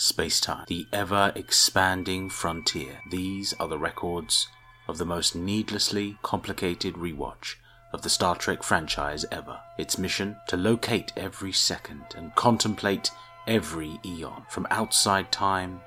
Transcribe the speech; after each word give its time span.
space 0.00 0.40
time, 0.40 0.64
the 0.66 0.86
ever 0.94 1.30
expanding 1.34 2.30
frontier. 2.30 3.00
These 3.10 3.52
are 3.60 3.68
the 3.68 3.78
records 3.78 4.48
of 4.88 4.96
the 4.96 5.04
most 5.04 5.36
needlessly 5.36 6.16
complicated 6.22 6.94
rewatch 6.94 7.56
of 7.92 8.00
the 8.00 8.08
Star 8.08 8.34
Trek 8.34 8.62
franchise 8.62 9.26
ever. 9.30 9.60
Its 9.76 9.98
mission 9.98 10.36
to 10.48 10.56
locate 10.56 11.12
every 11.18 11.52
second 11.52 12.02
and 12.16 12.34
contemplate 12.34 13.10
every 13.46 14.00
eon, 14.04 14.44
from 14.48 14.66
outside 14.70 15.30
time 15.30 15.80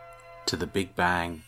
to 0.45 0.55
the 0.55 0.67
Big 0.67 0.95
Bang, 0.95 1.41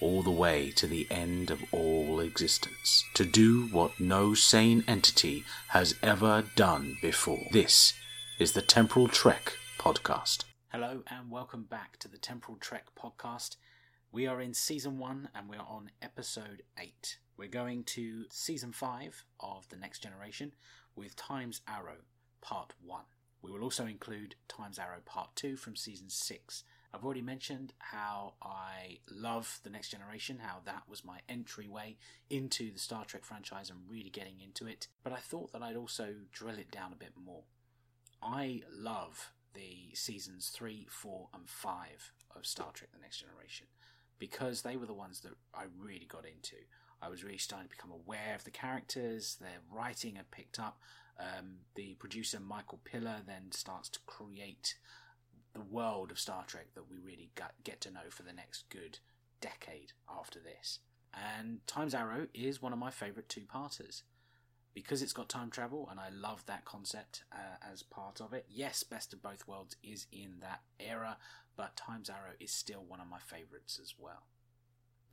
all 0.00 0.24
the 0.24 0.30
way 0.30 0.72
to 0.72 0.88
the 0.88 1.06
end 1.12 1.50
of 1.50 1.62
all 1.70 2.18
existence. 2.18 3.04
To 3.14 3.24
do 3.24 3.68
what 3.68 4.00
no 4.00 4.34
sane 4.34 4.82
entity 4.88 5.44
has 5.68 5.94
ever 6.02 6.44
done 6.56 6.96
before. 7.00 7.46
This 7.52 7.92
is 8.40 8.52
the 8.52 8.62
Temporal 8.62 9.06
Trek 9.06 9.52
podcast. 9.78 10.44
Hello 10.72 11.02
and 11.08 11.32
welcome 11.32 11.64
back 11.64 11.96
to 11.98 12.06
the 12.06 12.16
Temporal 12.16 12.56
Trek 12.56 12.90
podcast. 12.96 13.56
We 14.12 14.28
are 14.28 14.40
in 14.40 14.54
season 14.54 15.00
one 15.00 15.28
and 15.34 15.48
we're 15.48 15.56
on 15.58 15.90
episode 16.00 16.62
eight. 16.78 17.18
We're 17.36 17.48
going 17.48 17.82
to 17.86 18.26
season 18.30 18.70
five 18.70 19.24
of 19.40 19.68
The 19.68 19.76
Next 19.76 19.98
Generation 19.98 20.54
with 20.94 21.16
Time's 21.16 21.60
Arrow 21.66 22.02
part 22.40 22.74
one. 22.80 23.06
We 23.42 23.50
will 23.50 23.64
also 23.64 23.84
include 23.84 24.36
Time's 24.46 24.78
Arrow 24.78 25.00
part 25.04 25.34
two 25.34 25.56
from 25.56 25.74
season 25.74 26.08
six. 26.08 26.62
I've 26.94 27.04
already 27.04 27.20
mentioned 27.20 27.72
how 27.78 28.34
I 28.40 28.98
love 29.10 29.58
The 29.64 29.70
Next 29.70 29.88
Generation, 29.88 30.38
how 30.40 30.58
that 30.66 30.84
was 30.88 31.04
my 31.04 31.18
entryway 31.28 31.96
into 32.30 32.70
the 32.70 32.78
Star 32.78 33.04
Trek 33.04 33.24
franchise 33.24 33.70
and 33.70 33.80
really 33.88 34.10
getting 34.10 34.40
into 34.40 34.68
it, 34.68 34.86
but 35.02 35.12
I 35.12 35.18
thought 35.18 35.50
that 35.50 35.62
I'd 35.62 35.74
also 35.74 36.14
drill 36.30 36.60
it 36.60 36.70
down 36.70 36.92
a 36.92 36.96
bit 36.96 37.14
more. 37.20 37.42
I 38.22 38.62
love 38.72 39.32
the 39.54 39.94
seasons 39.94 40.48
three, 40.48 40.86
four, 40.90 41.28
and 41.34 41.48
five 41.48 42.12
of 42.34 42.46
Star 42.46 42.70
Trek: 42.72 42.90
The 42.92 43.00
Next 43.00 43.18
Generation 43.18 43.66
because 44.20 44.62
they 44.62 44.76
were 44.76 44.86
the 44.86 44.92
ones 44.92 45.20
that 45.20 45.32
I 45.52 45.64
really 45.76 46.06
got 46.06 46.24
into. 46.26 46.56
I 47.02 47.08
was 47.08 47.24
really 47.24 47.38
starting 47.38 47.68
to 47.68 47.74
become 47.74 47.90
aware 47.90 48.34
of 48.36 48.44
the 48.44 48.50
characters. 48.50 49.36
Their 49.40 49.58
writing 49.72 50.16
had 50.16 50.30
picked 50.30 50.60
up. 50.60 50.78
Um, 51.18 51.56
the 51.74 51.94
producer 51.94 52.38
Michael 52.38 52.80
Piller 52.84 53.22
then 53.26 53.50
starts 53.50 53.88
to 53.88 53.98
create 54.06 54.76
the 55.54 55.62
world 55.62 56.10
of 56.10 56.20
Star 56.20 56.44
Trek 56.46 56.68
that 56.74 56.88
we 56.88 56.98
really 56.98 57.30
got, 57.34 57.52
get 57.64 57.80
to 57.82 57.90
know 57.90 58.10
for 58.10 58.22
the 58.22 58.32
next 58.32 58.64
good 58.70 58.98
decade 59.40 59.92
after 60.08 60.38
this. 60.38 60.78
And 61.12 61.66
Time's 61.66 61.94
Arrow 61.94 62.28
is 62.32 62.62
one 62.62 62.72
of 62.72 62.78
my 62.78 62.90
favourite 62.90 63.28
two-parters 63.28 64.04
because 64.74 65.02
it's 65.02 65.12
got 65.12 65.28
time 65.28 65.50
travel 65.50 65.88
and 65.90 65.98
I 65.98 66.08
love 66.10 66.44
that 66.46 66.64
concept 66.64 67.24
uh, 67.32 67.56
as 67.72 67.82
part 67.82 68.20
of 68.20 68.32
it. 68.32 68.46
Yes, 68.48 68.82
Best 68.82 69.12
of 69.12 69.22
Both 69.22 69.46
Worlds 69.48 69.76
is 69.82 70.06
in 70.12 70.36
that 70.40 70.60
era, 70.78 71.16
but 71.56 71.76
Time's 71.76 72.10
Arrow 72.10 72.34
is 72.38 72.52
still 72.52 72.84
one 72.86 73.00
of 73.00 73.08
my 73.08 73.18
favorites 73.18 73.80
as 73.82 73.94
well. 73.98 74.26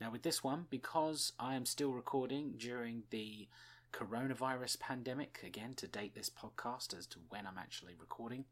Now, 0.00 0.12
with 0.12 0.22
this 0.22 0.44
one, 0.44 0.66
because 0.70 1.32
I 1.40 1.56
am 1.56 1.66
still 1.66 1.92
recording 1.92 2.54
during 2.56 3.02
the 3.10 3.48
coronavirus 3.92 4.78
pandemic, 4.78 5.40
again, 5.44 5.74
to 5.76 5.88
date 5.88 6.14
this 6.14 6.30
podcast 6.30 6.96
as 6.96 7.06
to 7.08 7.18
when 7.30 7.46
I'm 7.46 7.58
actually 7.58 7.94
recording, 7.98 8.44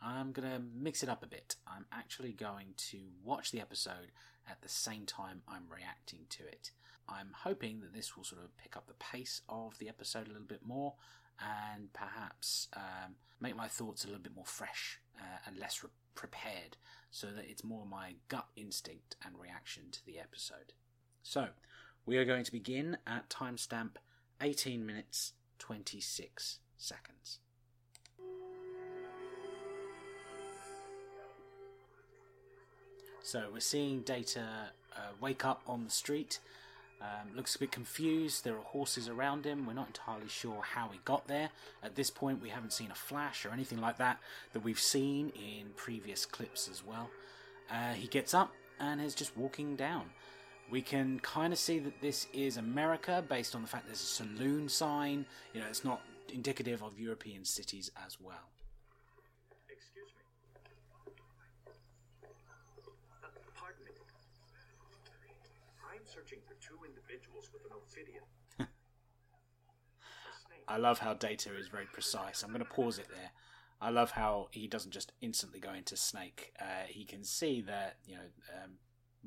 I'm 0.00 0.32
going 0.32 0.48
to 0.48 0.60
mix 0.60 1.02
it 1.02 1.08
up 1.08 1.24
a 1.24 1.28
bit. 1.28 1.56
I'm 1.66 1.86
actually 1.92 2.32
going 2.32 2.74
to 2.90 2.98
watch 3.24 3.50
the 3.50 3.60
episode 3.60 4.12
at 4.48 4.62
the 4.62 4.68
same 4.68 5.06
time 5.06 5.42
I'm 5.48 5.64
reacting 5.68 6.20
to 6.30 6.44
it. 6.44 6.70
I'm 7.12 7.30
hoping 7.44 7.80
that 7.80 7.94
this 7.94 8.16
will 8.16 8.24
sort 8.24 8.42
of 8.42 8.56
pick 8.56 8.76
up 8.76 8.86
the 8.86 8.94
pace 8.94 9.42
of 9.48 9.78
the 9.78 9.88
episode 9.88 10.26
a 10.26 10.30
little 10.30 10.46
bit 10.46 10.64
more 10.64 10.94
and 11.40 11.92
perhaps 11.92 12.68
um, 12.76 13.14
make 13.40 13.56
my 13.56 13.68
thoughts 13.68 14.04
a 14.04 14.06
little 14.06 14.22
bit 14.22 14.34
more 14.34 14.46
fresh 14.46 15.00
uh, 15.18 15.38
and 15.46 15.58
less 15.58 15.82
re- 15.82 15.90
prepared 16.14 16.76
so 17.10 17.28
that 17.28 17.44
it's 17.48 17.64
more 17.64 17.84
my 17.86 18.14
gut 18.28 18.46
instinct 18.56 19.16
and 19.24 19.34
reaction 19.38 19.84
to 19.92 20.04
the 20.06 20.18
episode. 20.18 20.72
So, 21.22 21.48
we 22.04 22.16
are 22.16 22.24
going 22.24 22.44
to 22.44 22.52
begin 22.52 22.96
at 23.06 23.28
timestamp 23.28 23.96
18 24.40 24.84
minutes 24.84 25.34
26 25.58 26.58
seconds. 26.76 27.38
So 33.22 33.44
we're 33.52 33.60
seeing 33.60 34.00
Data 34.00 34.42
uh, 34.96 35.00
wake 35.20 35.44
up 35.44 35.62
on 35.66 35.84
the 35.84 35.90
street. 35.90 36.40
Um, 37.02 37.34
looks 37.34 37.56
a 37.56 37.58
bit 37.58 37.72
confused. 37.72 38.44
There 38.44 38.54
are 38.54 38.62
horses 38.62 39.08
around 39.08 39.44
him. 39.44 39.66
We're 39.66 39.72
not 39.72 39.88
entirely 39.88 40.28
sure 40.28 40.62
how 40.62 40.88
he 40.92 41.00
got 41.04 41.26
there. 41.26 41.50
At 41.82 41.96
this 41.96 42.10
point, 42.10 42.40
we 42.40 42.50
haven't 42.50 42.72
seen 42.72 42.92
a 42.92 42.94
flash 42.94 43.44
or 43.44 43.50
anything 43.50 43.80
like 43.80 43.98
that 43.98 44.20
that 44.52 44.62
we've 44.62 44.78
seen 44.78 45.30
in 45.30 45.70
previous 45.74 46.24
clips 46.24 46.68
as 46.70 46.84
well. 46.86 47.10
Uh, 47.68 47.94
he 47.94 48.06
gets 48.06 48.34
up 48.34 48.52
and 48.78 49.00
is 49.00 49.16
just 49.16 49.36
walking 49.36 49.74
down. 49.74 50.10
We 50.70 50.80
can 50.80 51.18
kind 51.20 51.52
of 51.52 51.58
see 51.58 51.80
that 51.80 52.00
this 52.00 52.28
is 52.32 52.56
America 52.56 53.24
based 53.28 53.54
on 53.56 53.62
the 53.62 53.68
fact 53.68 53.86
there's 53.86 54.00
a 54.00 54.04
saloon 54.04 54.68
sign. 54.68 55.26
You 55.52 55.60
know, 55.60 55.66
it's 55.68 55.84
not 55.84 56.00
indicative 56.32 56.82
of 56.82 56.98
European 57.00 57.44
cities 57.44 57.90
as 58.06 58.18
well. 58.20 58.48
Excuse 59.68 60.06
me. 60.16 60.22
Uh, 63.22 63.28
pardon 63.54 63.84
me. 63.84 63.92
I'm 65.84 66.00
searching 66.06 66.38
for 66.46 66.54
two 66.66 66.78
individuals 67.12 67.50
with 67.52 67.62
an 67.64 67.72
ophidian. 67.76 68.22
I 70.68 70.76
love 70.76 70.98
how 70.98 71.14
Data 71.14 71.50
is 71.56 71.68
very 71.68 71.86
precise. 71.92 72.42
I'm 72.42 72.50
going 72.50 72.64
to 72.64 72.70
pause 72.70 72.98
it 72.98 73.08
there. 73.08 73.32
I 73.80 73.90
love 73.90 74.12
how 74.12 74.48
he 74.52 74.68
doesn't 74.68 74.92
just 74.92 75.12
instantly 75.20 75.58
go 75.58 75.72
into 75.72 75.96
Snake. 75.96 76.52
Uh, 76.60 76.86
he 76.88 77.04
can 77.04 77.24
see 77.24 77.60
that 77.62 77.96
you 78.06 78.14
know 78.14 78.22
um, 78.62 78.72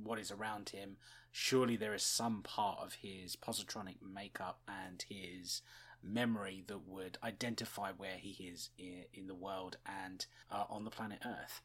what 0.02 0.20
is 0.20 0.32
around 0.32 0.70
him. 0.70 0.98
Surely 1.32 1.76
there 1.76 1.94
is 1.94 2.04
some 2.04 2.42
part 2.42 2.80
of 2.82 2.94
his 2.94 3.36
positronic 3.36 3.98
makeup 4.02 4.62
and 4.68 5.04
his 5.10 5.62
memory 6.02 6.64
that 6.68 6.88
would 6.88 7.18
identify 7.24 7.92
where 7.92 8.16
he 8.18 8.46
is 8.46 8.70
in, 8.78 9.28
the 9.28 9.36
world 9.36 9.76
and 9.86 10.26
uh, 10.50 10.64
on 10.70 10.86
the 10.86 10.92
planet 10.92 11.20
Earth. 11.26 11.62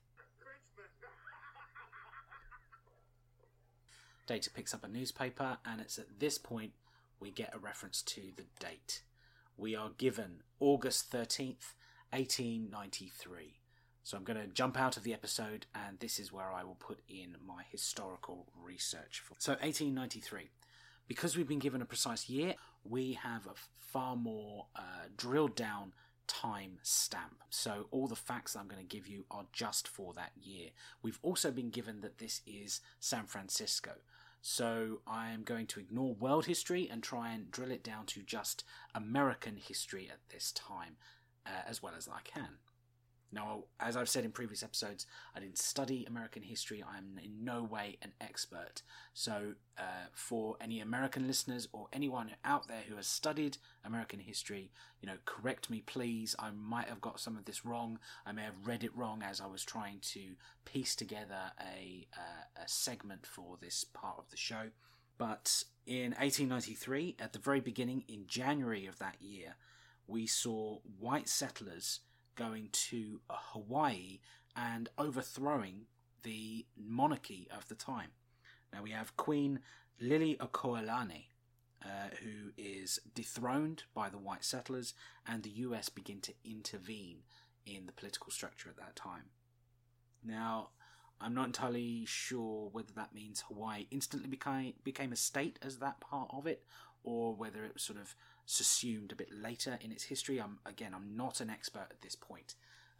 Data 4.27 4.51
picks 4.51 4.75
up 4.75 4.85
a 4.85 4.89
newspaper, 4.89 5.59
and 5.65 5.81
it's 5.81 5.99
at 5.99 6.19
this 6.19 6.39
point 6.39 6.73
we 7.19 7.31
get 7.31 7.55
a 7.55 7.59
reference 7.59 8.03
to 8.03 8.23
the 8.37 8.45
date. 8.59 9.03
We 9.57 9.77
are 9.77 9.91
given 9.99 10.43
August 10.59 11.13
13th, 11.13 11.75
1893. 12.11 13.61
So 14.03 14.17
I'm 14.17 14.25
going 14.25 14.41
to 14.41 14.47
jump 14.47 14.79
out 14.79 14.97
of 14.97 15.03
the 15.03 15.13
episode, 15.13 15.67
and 15.75 15.99
this 16.01 16.19
is 16.19 16.33
where 16.33 16.53
I 16.53 16.65
will 16.65 16.77
put 16.77 17.01
in 17.09 17.37
my 17.47 17.65
historical 17.71 18.47
research. 18.61 19.21
For. 19.21 19.35
So 19.39 19.53
1893. 19.53 20.51
Because 21.07 21.37
we've 21.37 21.49
been 21.49 21.59
given 21.59 21.83
a 21.83 21.87
precise 21.87 22.29
year, 22.29 22.55
we 22.85 23.15
have 23.15 23.47
a 23.47 23.55
far 23.79 24.17
more 24.17 24.67
uh, 24.77 25.09
drilled 25.17 25.57
down 25.57 25.93
time 26.31 26.79
stamp. 26.85 27.43
So 27.51 27.87
all 27.91 28.07
the 28.07 28.15
facts 28.15 28.55
I'm 28.55 28.69
going 28.69 28.81
to 28.81 28.97
give 28.97 29.09
you 29.09 29.25
are 29.33 29.47
just 29.53 29.89
for 29.89 30.13
that 30.15 30.31
year. 30.41 30.69
We've 31.03 31.19
also 31.23 31.51
been 31.51 31.71
given 31.71 32.03
that 32.03 32.19
this 32.19 32.41
is 32.47 32.81
San 33.01 33.25
Francisco. 33.25 33.93
So 34.41 35.01
I 35.09 35.33
am 35.33 35.43
going 35.43 35.67
to 35.67 35.81
ignore 35.81 36.15
world 36.15 36.47
history 36.47 36.89
and 36.91 37.03
try 37.03 37.33
and 37.33 37.51
drill 37.51 37.73
it 37.73 37.83
down 37.83 38.07
to 38.07 38.23
just 38.23 38.63
American 38.95 39.57
history 39.57 40.09
at 40.11 40.21
this 40.33 40.53
time, 40.53 40.97
uh, 41.45 41.63
as 41.69 41.83
well 41.83 41.95
as 41.99 42.09
I 42.09 42.21
can. 42.23 42.59
Now, 43.33 43.65
as 43.79 43.97
I've 43.97 44.09
said 44.09 44.25
in 44.25 44.33
previous 44.33 44.63
episodes, 44.63 45.07
I 45.35 45.41
didn't 45.41 45.59
study 45.59 46.05
American 46.05 46.43
history. 46.43 46.83
I'm 46.83 47.19
in 47.23 47.45
no 47.45 47.63
way 47.63 47.97
an 48.03 48.13
expert. 48.21 48.83
So, 49.15 49.55
uh, 49.79 50.09
for 50.13 50.57
any 50.61 50.81
American 50.81 51.27
listeners 51.27 51.69
or 51.73 51.87
anyone 51.93 52.33
out 52.45 52.67
there 52.67 52.83
who 52.89 52.97
has 52.97 53.07
studied 53.07 53.59
American 53.85 54.19
history, 54.19 54.73
you 55.01 55.07
know, 55.07 55.19
correct 55.27 55.71
me, 55.71 55.83
please. 55.87 56.35
I 56.39 56.51
might 56.51 56.89
have 56.89 57.01
got 57.01 57.21
some 57.21 57.37
of 57.37 57.45
this 57.45 57.65
wrong. 57.65 58.01
I 58.27 58.33
may 58.33 58.43
have 58.43 58.67
read 58.67 58.83
it 58.83 58.97
wrong 58.97 59.23
as 59.23 59.41
I 59.41 59.47
was 59.47 59.65
trying 59.65 60.01
to 60.13 60.35
piece 60.65 60.97
together 60.97 61.53
a, 61.61 62.09
uh, 62.17 62.63
a 62.65 62.69
segment 62.69 63.27
for 63.27 63.57
this 63.61 63.85
part 63.85 64.19
of 64.19 64.31
the 64.31 64.37
show. 64.37 64.71
But 65.19 65.65
in 65.87 66.13
1893, 66.13 67.17
at 67.21 67.33
the 67.33 67.39
very 67.39 67.61
beginning, 67.61 68.05
in 68.09 68.27
January 68.27 68.87
of 68.87 68.99
that 68.99 69.17
year, 69.21 69.55
we 70.07 70.27
saw 70.27 70.79
white 70.99 71.29
settlers 71.29 72.01
going 72.37 72.69
to 72.73 73.21
Hawaii 73.29 74.21
and 74.57 74.89
overthrowing 74.99 75.87
the 76.23 76.67
monarchy 76.77 77.49
of 77.55 77.69
the 77.69 77.75
time. 77.75 78.11
Now 78.73 78.83
we 78.83 78.91
have 78.91 79.17
Queen 79.17 79.61
Liliuokalani, 80.03 81.25
uh, 81.85 82.15
who 82.23 82.53
is 82.57 83.01
dethroned 83.15 83.85
by 83.95 84.09
the 84.09 84.19
white 84.19 84.45
settlers, 84.45 84.95
and 85.27 85.43
the 85.43 85.51
US 85.51 85.89
begin 85.89 86.21
to 86.21 86.35
intervene 86.45 87.23
in 87.67 87.87
the 87.87 87.93
political 87.93 88.31
structure 88.31 88.69
at 88.69 88.77
that 88.77 88.97
time. 88.97 89.31
Now, 90.25 90.71
I'm 91.21 91.35
not 91.35 91.47
entirely 91.47 92.05
sure 92.07 92.71
whether 92.73 92.93
that 92.97 93.15
means 93.15 93.45
Hawaii 93.49 93.87
instantly 93.91 94.29
became 94.29 94.75
became 94.85 95.13
a 95.13 95.17
state 95.17 95.59
as 95.63 95.79
that 95.79 96.01
part 96.01 96.31
of 96.33 96.47
it, 96.47 96.65
or 97.03 97.35
whether 97.35 97.65
it 97.65 97.81
sort 97.81 97.99
of 97.99 98.15
subsumed 98.51 99.13
a 99.13 99.17
bit 99.17 99.31
later 99.33 99.79
in 99.81 99.93
its 99.93 100.05
history. 100.05 100.39
I'm 100.39 100.59
again, 100.67 100.93
I'm 100.95 101.17
not 101.17 101.41
an 101.41 101.51
expert 101.51 101.87
at 101.91 102.01
this 102.03 102.17
point, 102.17 102.55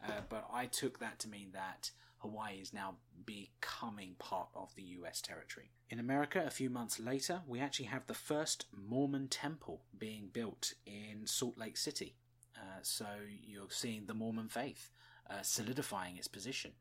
uh, 0.05 0.21
but 0.29 0.47
I 0.51 0.65
took 0.65 0.99
that 0.99 1.19
to 1.19 1.29
mean 1.29 1.49
that 1.53 1.91
Hawaii 2.19 2.57
is 2.61 2.73
now 2.73 2.95
becoming 3.25 4.15
part 4.17 4.49
of 4.55 4.73
the 4.75 4.83
US 4.83 5.21
territory. 5.21 5.71
In 5.89 5.99
America, 5.99 6.43
a 6.45 6.51
few 6.51 6.69
months 6.69 6.99
later, 6.99 7.41
we 7.47 7.59
actually 7.59 7.85
have 7.85 8.07
the 8.07 8.13
first 8.13 8.65
Mormon 8.71 9.27
temple 9.27 9.81
being 9.97 10.29
built 10.31 10.73
in 10.85 11.25
Salt 11.25 11.57
Lake 11.57 11.77
City. 11.77 12.15
Uh, 12.55 12.79
so 12.81 13.05
you're 13.43 13.69
seeing 13.69 14.05
the 14.05 14.13
Mormon 14.13 14.47
faith 14.47 14.91
uh, 15.29 15.41
solidifying 15.41 16.17
its 16.17 16.27
position 16.27 16.71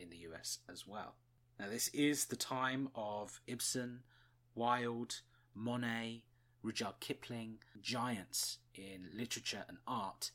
in 0.00 0.10
the 0.10 0.16
US 0.28 0.58
as 0.70 0.86
well. 0.86 1.14
Now, 1.58 1.68
this 1.68 1.88
is 1.88 2.26
the 2.26 2.36
time 2.36 2.88
of 2.94 3.40
Ibsen, 3.46 4.00
Wilde, 4.54 5.20
Monet, 5.54 6.24
Rudyard 6.62 7.00
Kipling, 7.00 7.58
giants 7.80 8.58
in 8.74 9.10
literature 9.14 9.64
and 9.68 9.78
art, 9.86 10.30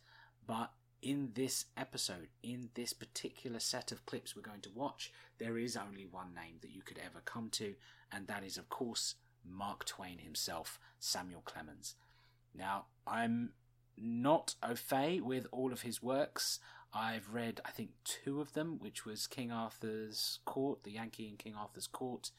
but 0.46 0.72
in 1.02 1.32
this 1.36 1.66
episode, 1.76 2.30
in 2.42 2.70
this 2.76 2.94
particular 2.94 3.60
set 3.60 3.92
of 3.92 4.06
clips 4.06 4.36
we're 4.36 4.42
going 4.42 4.62
to 4.62 4.72
watch, 4.74 5.12
there 5.38 5.58
is 5.58 5.76
only 5.76 6.06
one 6.06 6.34
name 6.34 6.56
that 6.62 6.72
you 6.74 6.82
could 6.82 6.98
ever 6.98 7.22
come 7.26 7.50
to, 7.52 7.76
and 8.12 8.28
that 8.28 8.44
is, 8.44 8.58
of 8.58 8.70
course, 8.70 9.16
Mark 9.46 9.86
Twain 9.86 10.20
himself, 10.20 10.80
Samuel 11.00 11.42
Clemens. 11.44 11.96
Now, 12.56 12.86
I'm 13.06 13.52
not 13.98 14.56
au 14.64 14.76
fait 14.76 15.22
with 15.22 15.48
all 15.52 15.74
of 15.74 15.82
his 15.82 16.02
works. 16.02 16.60
I've 16.94 17.34
read, 17.34 17.60
I 17.66 17.72
think, 17.72 17.90
two 18.04 18.40
of 18.40 18.54
them, 18.54 18.78
which 18.80 19.06
was 19.06 19.28
King 19.28 19.52
Arthur's 19.52 20.40
Court, 20.46 20.84
The 20.84 20.92
Yankee 20.92 21.28
in 21.28 21.38
King 21.38 21.56
Arthur's 21.56 21.88
Court, 21.88 22.32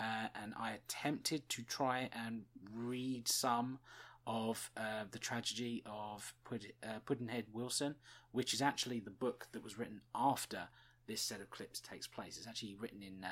uh, 0.00 0.28
and 0.42 0.54
I 0.58 0.72
attempted 0.72 1.48
to 1.50 1.62
try 1.62 2.08
and 2.12 2.42
read 2.74 3.28
some 3.28 3.78
of 4.26 4.70
uh, 4.76 5.04
the 5.10 5.18
tragedy 5.18 5.82
of 5.86 6.34
Pud- 6.44 6.72
uh, 6.82 7.00
Pudd'nhead 7.06 7.44
Wilson, 7.52 7.96
which 8.32 8.54
is 8.54 8.62
actually 8.62 9.00
the 9.00 9.10
book 9.10 9.48
that 9.52 9.62
was 9.62 9.78
written 9.78 10.00
after 10.14 10.68
this 11.06 11.20
set 11.20 11.40
of 11.40 11.50
clips 11.50 11.80
takes 11.80 12.06
place. 12.06 12.38
It's 12.38 12.46
actually 12.46 12.76
written 12.76 13.02
in 13.02 13.24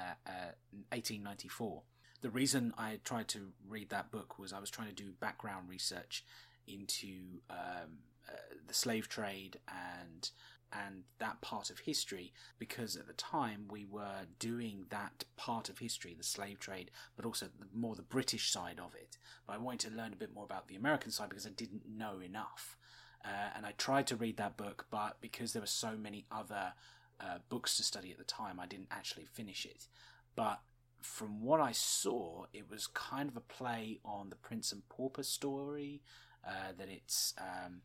1894. 0.90 1.68
Uh, 1.68 1.76
uh, 1.76 1.80
the 2.20 2.30
reason 2.30 2.74
I 2.76 2.98
tried 3.04 3.28
to 3.28 3.52
read 3.68 3.90
that 3.90 4.10
book 4.10 4.38
was 4.38 4.52
I 4.52 4.58
was 4.58 4.70
trying 4.70 4.88
to 4.88 4.94
do 4.94 5.12
background 5.20 5.68
research 5.68 6.24
into 6.66 7.40
um, 7.48 7.98
uh, 8.28 8.32
the 8.66 8.74
slave 8.74 9.08
trade 9.08 9.60
and 9.68 10.30
and 10.72 11.04
that 11.18 11.40
part 11.40 11.70
of 11.70 11.80
history 11.80 12.32
because 12.58 12.96
at 12.96 13.06
the 13.06 13.12
time 13.14 13.64
we 13.70 13.84
were 13.84 14.26
doing 14.38 14.84
that 14.90 15.24
part 15.36 15.68
of 15.68 15.78
history, 15.78 16.14
the 16.16 16.24
slave 16.24 16.58
trade, 16.58 16.90
but 17.16 17.24
also 17.24 17.46
the, 17.46 17.66
more 17.72 17.94
the 17.94 18.02
British 18.02 18.50
side 18.50 18.78
of 18.78 18.94
it. 18.94 19.16
But 19.46 19.54
I 19.54 19.58
wanted 19.58 19.90
to 19.90 19.96
learn 19.96 20.12
a 20.12 20.16
bit 20.16 20.34
more 20.34 20.44
about 20.44 20.68
the 20.68 20.76
American 20.76 21.10
side 21.10 21.30
because 21.30 21.46
I 21.46 21.50
didn't 21.50 21.88
know 21.88 22.20
enough. 22.20 22.76
Uh, 23.24 23.50
and 23.56 23.66
I 23.66 23.72
tried 23.72 24.06
to 24.08 24.16
read 24.16 24.36
that 24.36 24.56
book, 24.56 24.86
but 24.90 25.16
because 25.20 25.52
there 25.52 25.62
were 25.62 25.66
so 25.66 25.96
many 25.96 26.26
other 26.30 26.72
uh, 27.20 27.38
books 27.48 27.76
to 27.76 27.82
study 27.82 28.12
at 28.12 28.18
the 28.18 28.24
time, 28.24 28.60
I 28.60 28.66
didn't 28.66 28.88
actually 28.90 29.24
finish 29.24 29.64
it. 29.64 29.88
But 30.36 30.60
from 31.00 31.42
what 31.42 31.60
I 31.60 31.72
saw, 31.72 32.44
it 32.52 32.70
was 32.70 32.86
kind 32.86 33.28
of 33.28 33.36
a 33.36 33.40
play 33.40 33.98
on 34.04 34.30
the 34.30 34.36
Prince 34.36 34.72
and 34.72 34.88
Pauper 34.88 35.22
story. 35.22 36.02
Uh, 36.46 36.72
that 36.78 36.88
it's 36.88 37.34
um, 37.38 37.82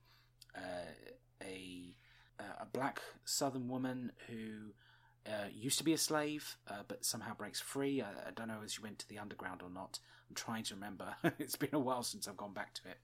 uh, 0.56 0.92
a 1.42 1.96
uh, 2.40 2.62
a 2.62 2.66
black 2.66 3.02
Southern 3.26 3.68
woman 3.68 4.12
who 4.28 4.74
uh, 5.26 5.48
used 5.54 5.78
to 5.78 5.84
be 5.84 5.94
a 5.94 5.98
slave, 5.98 6.58
uh, 6.68 6.84
but 6.88 7.06
somehow 7.06 7.34
breaks 7.34 7.62
free. 7.62 8.02
I, 8.02 8.10
I, 8.28 8.32
don't 8.36 8.48
know 8.48 8.60
if 8.64 8.72
she 8.72 8.82
went 8.82 9.00
to 9.00 9.08
the 9.08 9.20
underground 9.20 9.62
or 9.64 9.70
not. 9.70 10.00
I'm 10.30 10.36
trying 10.36 10.64
to 10.66 10.76
remember. 10.76 11.16
it's 11.40 11.56
been 11.56 11.70
a 11.74 11.80
while 11.80 12.04
since 12.04 12.28
I've 12.28 12.38
gone 12.38 12.54
back 12.54 12.74
to 12.76 12.90
it. 12.90 12.98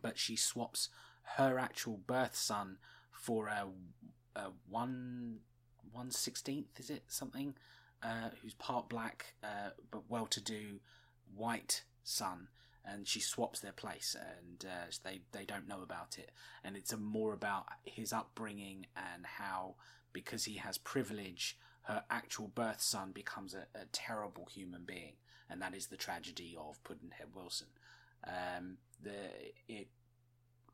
But 0.00 0.18
she 0.18 0.36
swaps 0.36 0.88
her 1.36 1.58
actual 1.58 1.98
birth 2.06 2.36
son 2.36 2.78
for 3.10 3.48
a, 3.48 3.66
a 4.36 4.50
one 4.68 5.40
one 5.92 6.10
sixteenth, 6.10 6.78
is 6.78 6.90
it 6.90 7.02
something? 7.08 7.54
Uh, 8.02 8.30
who's 8.40 8.54
part 8.54 8.88
black 8.88 9.34
uh, 9.44 9.70
but 9.90 10.08
well-to-do 10.08 10.80
white 11.34 11.82
son 12.02 12.48
and 12.84 13.06
she 13.06 13.20
swaps 13.20 13.60
their 13.60 13.72
place, 13.72 14.16
and 14.18 14.64
uh, 14.64 14.86
they 15.04 15.20
they 15.32 15.44
don't 15.44 15.68
know 15.68 15.82
about 15.82 16.18
it, 16.18 16.30
and 16.64 16.76
it's 16.76 16.94
more 16.96 17.32
about 17.32 17.66
his 17.84 18.12
upbringing 18.12 18.86
and 18.96 19.24
how 19.24 19.74
because 20.12 20.44
he 20.44 20.56
has 20.56 20.78
privilege, 20.78 21.56
her 21.82 22.04
actual 22.10 22.48
birth 22.48 22.80
son 22.80 23.12
becomes 23.12 23.54
a, 23.54 23.66
a 23.78 23.84
terrible 23.92 24.48
human 24.52 24.84
being, 24.84 25.14
and 25.48 25.60
that 25.62 25.74
is 25.74 25.86
the 25.86 25.96
tragedy 25.96 26.56
of 26.58 26.82
Pudd'nhead 26.84 27.34
Wilson. 27.34 27.68
Um, 28.26 28.78
the 29.02 29.30
it 29.68 29.88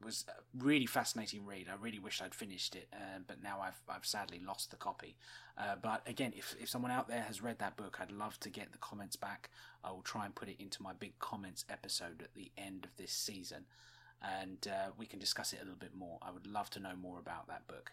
was 0.04 0.25
a 0.28 0.64
really 0.64 0.87
fascinating 0.87 1.44
read. 1.46 1.69
I 1.70 1.82
really 1.82 1.98
wished 1.98 2.22
I'd 2.22 2.34
finished 2.34 2.76
it, 2.76 2.88
uh, 2.93 3.20
but 3.26 3.43
now 3.43 3.60
I've 3.60 3.81
I've 3.88 4.06
sadly 4.06 4.40
lost 4.44 4.70
the 4.70 4.76
copy. 4.76 5.16
Uh, 5.58 5.76
but 5.81 6.02
again, 6.06 6.32
if 6.37 6.54
if 6.60 6.69
someone 6.69 6.90
out 6.90 7.08
there 7.08 7.22
has 7.22 7.43
read 7.43 7.58
that 7.58 7.76
book, 7.76 7.98
I'd 8.00 8.12
love 8.12 8.38
to 8.40 8.50
get 8.50 8.72
the 8.72 8.78
comments 8.78 9.16
back. 9.16 9.50
I 9.82 9.90
will 9.90 10.02
try 10.02 10.25
and 10.25 10.34
put 10.34 10.48
it 10.48 10.60
into 10.60 10.82
my 10.82 10.93
big 10.93 11.19
comments 11.19 11.64
episode 11.70 12.22
at 12.22 12.34
the 12.34 12.50
end 12.58 12.84
of 12.84 12.96
this 12.96 13.12
season, 13.12 13.64
and 14.22 14.66
uh, 14.69 14.90
we 14.98 15.06
can 15.06 15.19
discuss 15.19 15.52
it 15.52 15.60
a 15.60 15.64
little 15.64 15.78
bit 15.78 15.94
more. 15.94 16.19
I 16.22 16.31
would 16.31 16.46
love 16.46 16.70
to 16.70 16.81
know 16.81 16.94
more 17.00 17.19
about 17.19 17.48
that 17.48 17.66
book. 17.66 17.93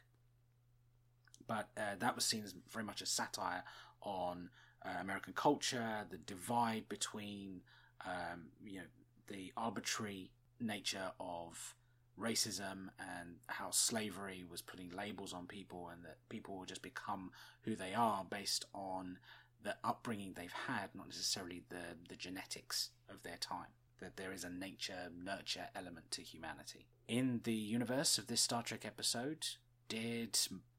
But 1.47 1.69
uh, 1.77 1.95
that 1.99 2.15
was 2.15 2.25
seen 2.25 2.43
as 2.43 2.53
very 2.71 2.85
much 2.85 3.01
a 3.01 3.05
satire 3.05 3.63
on 4.01 4.49
uh, 4.85 5.01
American 5.01 5.33
culture, 5.33 6.05
the 6.09 6.17
divide 6.17 6.87
between 6.89 7.61
um, 8.05 8.47
you 8.65 8.79
know 8.79 8.85
the 9.27 9.53
arbitrary 9.55 10.31
nature 10.59 11.11
of 11.19 11.75
racism 12.19 12.89
and 12.99 13.35
how 13.47 13.71
slavery 13.71 14.43
was 14.49 14.61
putting 14.61 14.89
labels 14.89 15.33
on 15.33 15.47
people 15.47 15.89
and 15.91 16.03
that 16.05 16.17
people 16.29 16.57
will 16.57 16.65
just 16.65 16.81
become 16.81 17.31
who 17.61 17.75
they 17.75 17.93
are 17.93 18.25
based 18.29 18.65
on 18.73 19.17
the 19.63 19.75
upbringing 19.83 20.33
they've 20.33 20.51
had, 20.67 20.89
not 20.93 21.07
necessarily 21.07 21.63
the, 21.69 21.97
the 22.09 22.15
genetics 22.15 22.89
of 23.09 23.23
their 23.23 23.37
time. 23.37 23.67
That 24.01 24.17
there 24.17 24.33
is 24.33 24.43
a 24.43 24.49
nature 24.49 25.09
nurture 25.17 25.67
element 25.75 26.11
to 26.11 26.21
humanity. 26.21 26.87
In 27.07 27.41
the 27.43 27.53
universe 27.53 28.17
of 28.17 28.27
this 28.27 28.41
Star 28.41 28.61
Trek 28.61 28.85
episode, 28.85 29.45
did 29.87 30.37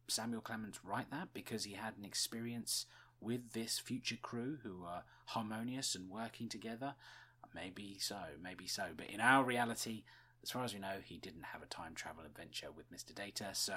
Samuel 0.08 0.42
Clemens 0.42 0.80
write 0.84 1.10
that 1.10 1.28
because 1.32 1.64
he 1.64 1.74
had 1.74 1.94
an 1.96 2.04
experience 2.04 2.86
with 3.20 3.52
this 3.52 3.78
future 3.78 4.18
crew 4.20 4.58
who 4.62 4.84
are 4.84 5.04
harmonious 5.26 5.94
and 5.94 6.10
working 6.10 6.48
together? 6.48 6.94
Maybe 7.54 7.96
so, 7.98 8.18
maybe 8.42 8.66
so. 8.66 8.88
But 8.96 9.06
in 9.06 9.20
our 9.20 9.44
reality, 9.44 10.02
as 10.44 10.50
far 10.50 10.62
as 10.62 10.74
we 10.74 10.80
know, 10.80 10.96
he 11.02 11.16
didn't 11.16 11.46
have 11.52 11.62
a 11.62 11.66
time 11.66 11.94
travel 11.94 12.22
adventure 12.26 12.66
with 12.76 12.92
Mr. 12.92 13.14
Data, 13.14 13.46
so 13.54 13.74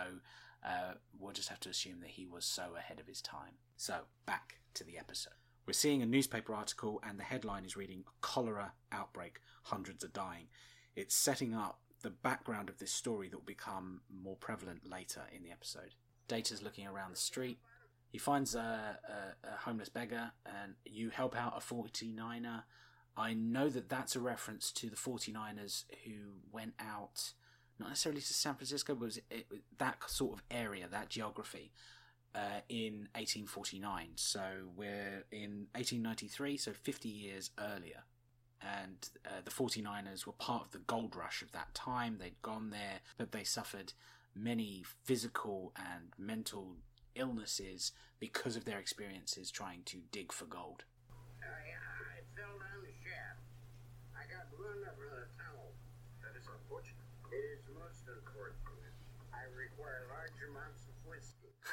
uh, 0.65 0.95
we'll 1.17 1.31
just 1.31 1.47
have 1.47 1.61
to 1.61 1.69
assume 1.69 2.01
that 2.01 2.09
he 2.09 2.25
was 2.25 2.43
so 2.43 2.71
ahead 2.77 2.99
of 2.99 3.07
his 3.07 3.21
time. 3.21 3.53
So, 3.77 3.99
back 4.25 4.59
to 4.73 4.83
the 4.83 4.97
episode. 4.97 5.31
We're 5.65 5.71
seeing 5.71 6.01
a 6.01 6.05
newspaper 6.05 6.53
article, 6.53 7.01
and 7.07 7.17
the 7.17 7.23
headline 7.23 7.63
is 7.63 7.77
reading 7.77 8.03
Cholera 8.19 8.73
Outbreak 8.91 9.39
Hundreds 9.63 10.03
are 10.03 10.09
Dying. 10.09 10.47
It's 10.93 11.15
setting 11.15 11.53
up 11.53 11.79
the 12.03 12.09
background 12.09 12.67
of 12.67 12.79
this 12.79 12.91
story 12.91 13.29
that 13.29 13.37
will 13.37 13.45
become 13.45 14.01
more 14.13 14.35
prevalent 14.35 14.89
later 14.89 15.21
in 15.33 15.43
the 15.43 15.51
episode. 15.51 15.95
Data's 16.27 16.61
looking 16.61 16.85
around 16.85 17.13
the 17.13 17.17
street. 17.17 17.59
He 18.09 18.17
finds 18.17 18.55
a, 18.55 18.99
a, 19.07 19.47
a 19.47 19.57
homeless 19.59 19.87
beggar, 19.87 20.31
and 20.45 20.73
you 20.83 21.11
help 21.11 21.33
out 21.33 21.53
a 21.55 21.61
49er 21.61 22.63
I 23.17 23.33
know 23.33 23.67
that 23.69 23.89
that's 23.89 24.15
a 24.15 24.19
reference 24.19 24.71
to 24.73 24.89
the 24.89 24.95
49ers 24.95 25.85
who 26.05 26.35
went 26.51 26.73
out, 26.79 27.33
not 27.79 27.89
necessarily 27.89 28.21
to 28.21 28.33
San 28.33 28.55
Francisco, 28.55 28.93
but 28.93 29.05
was 29.05 29.17
it, 29.31 29.47
that 29.79 29.97
sort 30.07 30.33
of 30.33 30.43
area, 30.51 30.87
that 30.89 31.09
geography, 31.09 31.71
uh, 32.35 32.61
in 32.69 33.09
1849. 33.15 34.09
So 34.15 34.41
we're 34.75 35.25
in 35.31 35.67
1893, 35.73 36.57
so 36.57 36.71
50 36.71 37.09
years 37.09 37.49
earlier. 37.59 38.03
And 38.61 39.09
uh, 39.25 39.41
the 39.43 39.51
49ers 39.51 40.25
were 40.25 40.33
part 40.33 40.65
of 40.65 40.71
the 40.71 40.79
gold 40.79 41.15
rush 41.15 41.41
of 41.41 41.51
that 41.53 41.73
time. 41.73 42.17
They'd 42.19 42.41
gone 42.41 42.69
there, 42.69 43.01
but 43.17 43.31
they 43.31 43.43
suffered 43.43 43.93
many 44.35 44.83
physical 45.03 45.73
and 45.75 46.13
mental 46.17 46.75
illnesses 47.15 47.91
because 48.19 48.55
of 48.55 48.65
their 48.65 48.79
experiences 48.79 49.49
trying 49.49 49.81
to 49.85 49.97
dig 50.11 50.31
for 50.31 50.45
gold. 50.45 50.83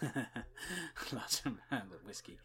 Large 1.12 1.42
amount 1.44 1.92
of 1.92 2.04
whiskey. 2.06 2.38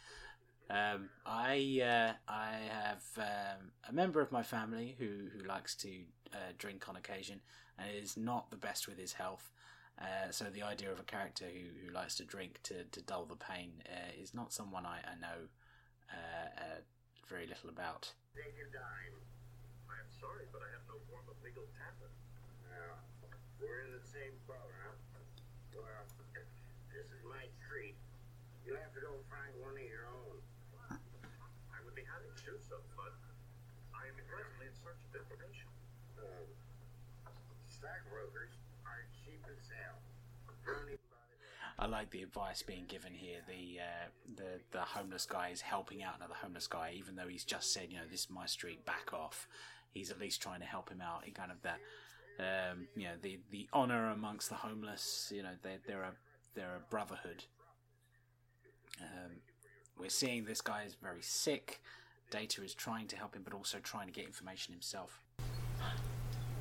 Um, 0.69 1.09
I 1.25 1.81
uh, 1.83 2.13
I 2.31 2.53
have 2.69 3.03
um, 3.17 3.71
a 3.87 3.93
member 3.93 4.21
of 4.21 4.31
my 4.31 4.43
family 4.43 4.95
who, 4.99 5.27
who 5.33 5.47
likes 5.47 5.75
to 5.77 5.89
uh, 6.33 6.53
drink 6.57 6.87
on 6.87 6.95
occasion 6.95 7.41
and 7.77 7.89
is 7.95 8.17
not 8.17 8.51
the 8.51 8.57
best 8.57 8.87
with 8.87 8.97
his 8.97 9.13
health. 9.13 9.51
Uh, 9.99 10.31
so 10.31 10.45
the 10.45 10.61
idea 10.63 10.91
of 10.91 10.99
a 10.99 11.03
character 11.03 11.45
who, 11.45 11.87
who 11.87 11.93
likes 11.93 12.15
to 12.15 12.23
drink 12.23 12.59
to, 12.63 12.83
to 12.85 13.01
dull 13.01 13.25
the 13.25 13.35
pain 13.35 13.83
uh, 13.89 14.13
is 14.21 14.33
not 14.33 14.53
someone 14.53 14.85
I, 14.85 14.99
I 15.03 15.19
know 15.19 15.49
uh, 16.07 16.47
uh, 16.55 16.79
very 17.27 17.47
little 17.47 17.69
about. 17.69 18.13
Take 18.35 18.55
dime. 18.71 19.17
I'm 19.89 20.09
sorry, 20.21 20.47
but 20.53 20.61
I 20.63 20.69
have 20.71 20.85
no 20.87 21.01
form 21.11 21.25
of 21.27 21.35
legal 21.43 21.67
tapping. 21.75 22.13
we're 23.59 23.83
in 23.83 23.91
the 23.91 24.05
same 24.07 24.37
boat, 24.47 24.71
huh? 24.85 24.95
Well, 25.75 26.18
street. 27.69 27.93
You'll 28.65 28.81
have 28.81 28.93
to 28.97 29.01
go 29.05 29.13
find 29.29 29.53
one 29.61 29.77
of 29.77 29.85
your 29.85 30.09
own. 30.09 30.41
do 32.49 32.57
so, 32.65 32.81
but 32.97 33.13
I 33.93 34.09
am 34.09 34.17
presently 34.25 34.65
in 34.65 34.73
search 34.73 34.97
of 35.05 35.13
information. 35.13 35.69
Um, 36.17 36.49
stockbrokers 37.69 38.57
are 38.89 39.05
cheap 39.21 39.43
as 39.45 39.69
hell. 39.69 40.01
Don't 40.65 40.97
even 40.97 41.05
bother. 41.13 41.77
I 41.77 41.85
like 41.85 42.09
the 42.09 42.23
advice 42.23 42.63
being 42.65 42.89
given 42.89 43.13
here. 43.13 43.45
The 43.45 43.85
uh, 43.85 44.07
the 44.33 44.51
the 44.71 44.81
homeless 44.81 45.29
guy 45.29 45.49
is 45.49 45.61
helping 45.61 46.01
out 46.01 46.17
another 46.17 46.33
homeless 46.41 46.65
guy, 46.65 46.95
even 46.97 47.15
though 47.15 47.27
he's 47.29 47.45
just 47.45 47.71
said, 47.71 47.87
you 47.89 47.97
know, 47.97 48.09
this 48.09 48.21
is 48.21 48.29
my 48.29 48.47
street, 48.47 48.85
back 48.85 49.13
off. 49.13 49.47
He's 49.93 50.09
at 50.09 50.19
least 50.19 50.41
trying 50.41 50.61
to 50.61 50.65
help 50.65 50.89
him 50.89 51.01
out. 51.01 51.25
He 51.25 51.31
kind 51.31 51.51
of 51.51 51.61
that, 51.61 51.79
um, 52.39 52.87
you 52.95 53.03
know, 53.05 53.17
the 53.21 53.39
the 53.51 53.69
honor 53.73 54.09
amongst 54.09 54.49
the 54.49 54.55
homeless. 54.55 55.31
You 55.33 55.43
know, 55.43 55.53
they 55.61 55.77
they're 55.85 56.03
a 56.03 56.13
they're 56.55 56.77
a 56.77 56.89
brotherhood. 56.89 57.45
Um, 59.01 59.31
we're 59.99 60.09
seeing 60.09 60.45
this 60.45 60.61
guy 60.61 60.83
is 60.85 60.95
very 61.01 61.21
sick. 61.21 61.81
Data 62.31 62.63
is 62.63 62.73
trying 62.73 63.07
to 63.07 63.15
help 63.17 63.35
him, 63.35 63.41
but 63.43 63.53
also 63.53 63.79
trying 63.79 64.07
to 64.07 64.13
get 64.13 64.25
information 64.25 64.73
himself. 64.73 65.19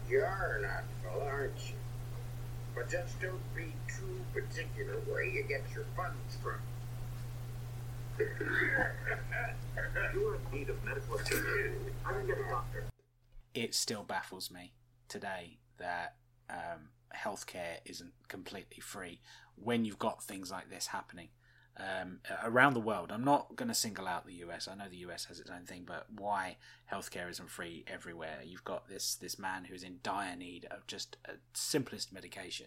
You're 0.08 0.60
not 0.62 0.84
full, 1.02 1.22
aren't 1.22 1.52
you? 1.68 1.74
But 2.74 2.88
just 2.90 3.20
don't 3.20 3.54
be 3.54 3.72
too 3.88 4.20
particular 4.32 4.94
where 5.06 5.24
you 5.24 5.42
get 5.42 5.62
your 5.74 5.84
funds 5.96 6.36
from. 6.42 6.60
You 10.14 10.26
are 10.28 10.34
in 10.36 10.58
need 10.58 10.68
of 10.70 10.82
medical 10.84 11.14
attention. 11.16 11.74
I 12.04 12.12
can 12.12 12.26
get 12.26 12.38
a 12.38 12.50
doctor. 12.50 12.84
it 13.54 13.74
still 13.74 14.02
baffles 14.02 14.50
me 14.50 14.72
today 15.08 15.58
that 15.78 16.16
um, 16.50 16.88
healthcare 17.16 17.76
isn't 17.84 18.12
completely 18.26 18.80
free 18.80 19.20
when 19.56 19.84
you've 19.84 19.98
got 19.98 20.22
things 20.22 20.50
like 20.50 20.68
this 20.70 20.88
happening 20.88 21.28
um, 21.78 22.18
around 22.44 22.74
the 22.74 22.80
world. 22.80 23.12
I'm 23.12 23.24
not 23.24 23.56
going 23.56 23.68
to 23.68 23.74
single 23.74 24.06
out 24.06 24.26
the 24.26 24.34
US. 24.34 24.68
I 24.68 24.74
know 24.74 24.88
the 24.88 24.96
US 25.08 25.26
has 25.26 25.38
its 25.38 25.50
own 25.50 25.64
thing, 25.64 25.84
but 25.86 26.06
why 26.10 26.56
healthcare 26.92 27.30
isn't 27.30 27.50
free 27.50 27.84
everywhere? 27.86 28.38
You've 28.44 28.64
got 28.64 28.88
this 28.88 29.14
this 29.14 29.38
man 29.38 29.64
who's 29.64 29.82
in 29.82 30.00
dire 30.02 30.36
need 30.36 30.66
of 30.70 30.86
just 30.86 31.16
a 31.24 31.32
simplest 31.54 32.12
medication, 32.12 32.66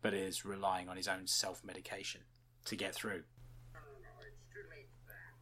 but 0.00 0.14
is 0.14 0.44
relying 0.44 0.88
on 0.88 0.96
his 0.96 1.08
own 1.08 1.26
self 1.26 1.64
medication 1.64 2.22
to 2.64 2.76
get 2.76 2.94
through. 2.94 3.24
No, 3.74 3.80
no, 3.80 3.98
no, 4.00 4.26
it's 4.26 4.42
too 4.52 4.62
late 4.70 4.88
for 4.94 5.12
that. 5.12 5.34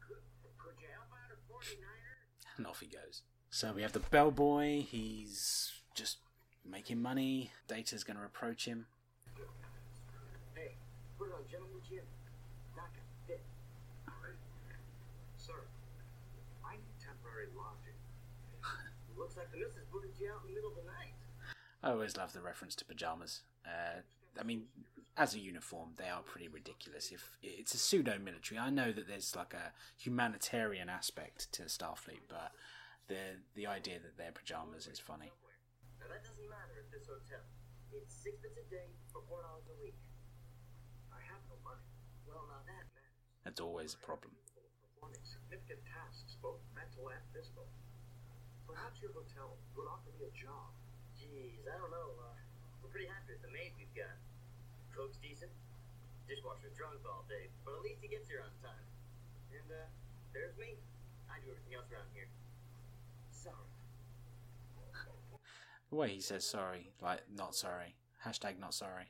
Could, 0.00 0.22
could 0.58 0.80
you 0.80 0.88
help 0.92 1.12
out 1.12 1.30
a 1.30 1.36
49er? 1.52 2.56
And 2.56 2.66
off 2.66 2.80
he 2.80 2.86
goes. 2.86 3.22
So 3.50 3.72
we 3.72 3.82
have 3.82 3.92
the 3.92 4.00
bellboy. 4.00 4.82
He's 4.82 5.72
just 5.94 6.18
making 6.64 7.02
money. 7.02 7.52
Data's 7.66 8.04
going 8.04 8.18
to 8.18 8.24
approach 8.24 8.66
him. 8.66 8.86
Put 11.18 11.28
it 11.28 11.34
on 11.34 11.44
Gentleman 11.50 11.82
Jim. 11.82 12.06
Knock 12.76 12.94
it. 12.94 13.02
Hit. 13.26 13.42
Sir, 15.36 15.66
I 16.64 16.78
need 16.78 16.94
temporary 17.02 17.48
lodging. 17.56 17.98
Looks 19.18 19.36
like 19.36 19.50
the 19.50 19.58
missus 19.58 19.82
booted 19.90 20.14
you 20.18 20.30
out 20.30 20.46
in 20.46 20.54
the 20.54 20.54
middle 20.54 20.70
of 20.70 20.78
the 20.78 20.86
night. 20.86 21.14
I 21.82 21.90
always 21.90 22.16
love 22.16 22.32
the 22.32 22.40
reference 22.40 22.74
to 22.76 22.84
pajamas. 22.84 23.42
Uh, 23.66 24.02
I 24.38 24.42
mean, 24.44 24.70
as 25.16 25.34
a 25.34 25.40
uniform, 25.40 25.90
they 25.98 26.08
are 26.08 26.22
pretty 26.22 26.46
ridiculous. 26.46 27.10
If 27.10 27.38
it's 27.42 27.74
a 27.74 27.78
pseudo 27.78 28.18
military, 28.18 28.58
I 28.58 28.70
know 28.70 28.92
that 28.92 29.08
there's 29.08 29.34
like 29.34 29.54
a 29.54 29.72
humanitarian 29.98 30.88
aspect 30.88 31.50
to 31.54 31.62
Starfleet, 31.64 32.30
but 32.30 32.52
the 33.08 33.42
the 33.54 33.66
idea 33.66 33.98
that 33.98 34.16
they're 34.16 34.30
pajamas 34.30 34.86
is 34.86 34.98
funny. 35.02 35.32
Now 35.98 36.06
that 36.14 36.22
doesn't 36.22 36.46
matter 36.48 36.78
at 36.78 36.90
this 36.94 37.06
hotel. 37.10 37.42
It's 37.90 38.14
six 38.14 38.38
bits 38.38 38.58
a 38.58 38.66
day 38.70 38.94
for 39.10 39.22
four 39.26 39.42
dollars 39.42 39.66
a 39.66 39.76
week. 39.82 39.98
I 41.10 41.18
have 41.26 41.42
no 41.50 41.58
money. 41.66 41.82
Well, 42.26 42.46
now 42.46 42.62
that 42.62 42.86
matters. 42.94 43.18
That's 43.48 43.64
always 43.64 43.96
a 43.96 44.02
problem. 44.04 44.36
Significant 45.24 45.80
tasks, 45.88 46.36
both 46.44 46.60
mental 46.76 47.08
and 47.08 47.24
physical. 47.32 47.64
Perhaps 48.68 49.00
your 49.00 49.08
hotel 49.16 49.56
would 49.72 49.88
offer 49.88 50.12
me 50.20 50.28
a 50.28 50.32
job. 50.36 50.68
Jeez, 51.16 51.64
I 51.64 51.80
don't 51.80 51.88
know. 51.88 52.12
Uh, 52.20 52.36
we're 52.84 52.92
pretty 52.92 53.08
happy 53.08 53.32
with 53.32 53.40
the 53.40 53.48
maid 53.48 53.72
we've 53.80 53.88
got. 53.96 54.20
Cook's 54.92 55.16
decent. 55.24 55.48
Dishwasher's 56.28 56.76
drunk 56.76 57.00
all 57.08 57.24
day, 57.24 57.48
but 57.64 57.72
at 57.72 57.80
least 57.80 58.04
he 58.04 58.12
gets 58.12 58.28
here 58.28 58.44
on 58.44 58.52
time. 58.60 58.84
And 59.56 59.64
uh, 59.72 59.88
there's 60.36 60.52
me. 60.60 60.76
I 61.32 61.40
do 61.40 61.48
everything 61.48 61.72
else 61.72 61.88
around 61.88 62.12
here. 62.12 62.28
Sorry. 63.32 63.56
The 65.88 65.96
way 65.96 66.12
he 66.12 66.20
says 66.20 66.44
sorry, 66.44 66.92
like 67.00 67.24
not 67.32 67.56
sorry, 67.56 67.96
hashtag 68.20 68.60
not 68.60 68.76
sorry. 68.76 69.08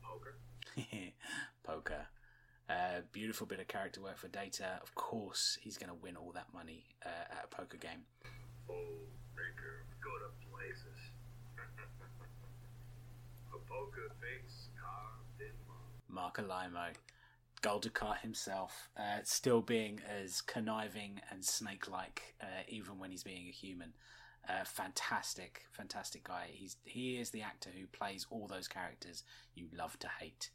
Poker? 0.00 0.40
Poker. 1.68 2.08
Uh, 2.68 3.00
beautiful 3.12 3.46
bit 3.46 3.60
of 3.60 3.68
character 3.68 4.02
work 4.02 4.18
for 4.18 4.28
Data. 4.28 4.78
Of 4.82 4.94
course, 4.94 5.56
he's 5.60 5.78
going 5.78 5.88
to 5.88 5.94
win 5.94 6.16
all 6.16 6.32
that 6.32 6.46
money 6.52 6.84
uh, 7.04 7.32
at 7.32 7.44
a 7.44 7.56
poker 7.56 7.78
game. 7.78 8.04
Oh, 8.70 8.74
Baker, 9.34 9.84
go 10.04 10.10
to 10.18 10.28
places. 10.52 10.98
a 13.54 13.58
poker 13.66 14.12
face 14.20 14.68
carved 14.78 15.40
in. 15.40 16.14
Marc 16.14 16.36
Alaimo, 16.36 16.92
himself, 18.22 18.90
uh, 18.98 19.20
still 19.24 19.62
being 19.62 20.00
as 20.06 20.42
conniving 20.42 21.20
and 21.30 21.42
snake-like, 21.44 22.34
uh, 22.42 22.64
even 22.68 22.98
when 22.98 23.10
he's 23.10 23.24
being 23.24 23.48
a 23.48 23.52
human. 23.52 23.94
Uh, 24.48 24.64
fantastic, 24.64 25.62
fantastic 25.72 26.24
guy. 26.24 26.48
He's 26.50 26.76
he 26.84 27.18
is 27.18 27.30
the 27.30 27.42
actor 27.42 27.70
who 27.78 27.86
plays 27.86 28.26
all 28.30 28.46
those 28.46 28.66
characters 28.66 29.22
you 29.54 29.66
love 29.76 29.98
to 29.98 30.08
hate. 30.20 30.50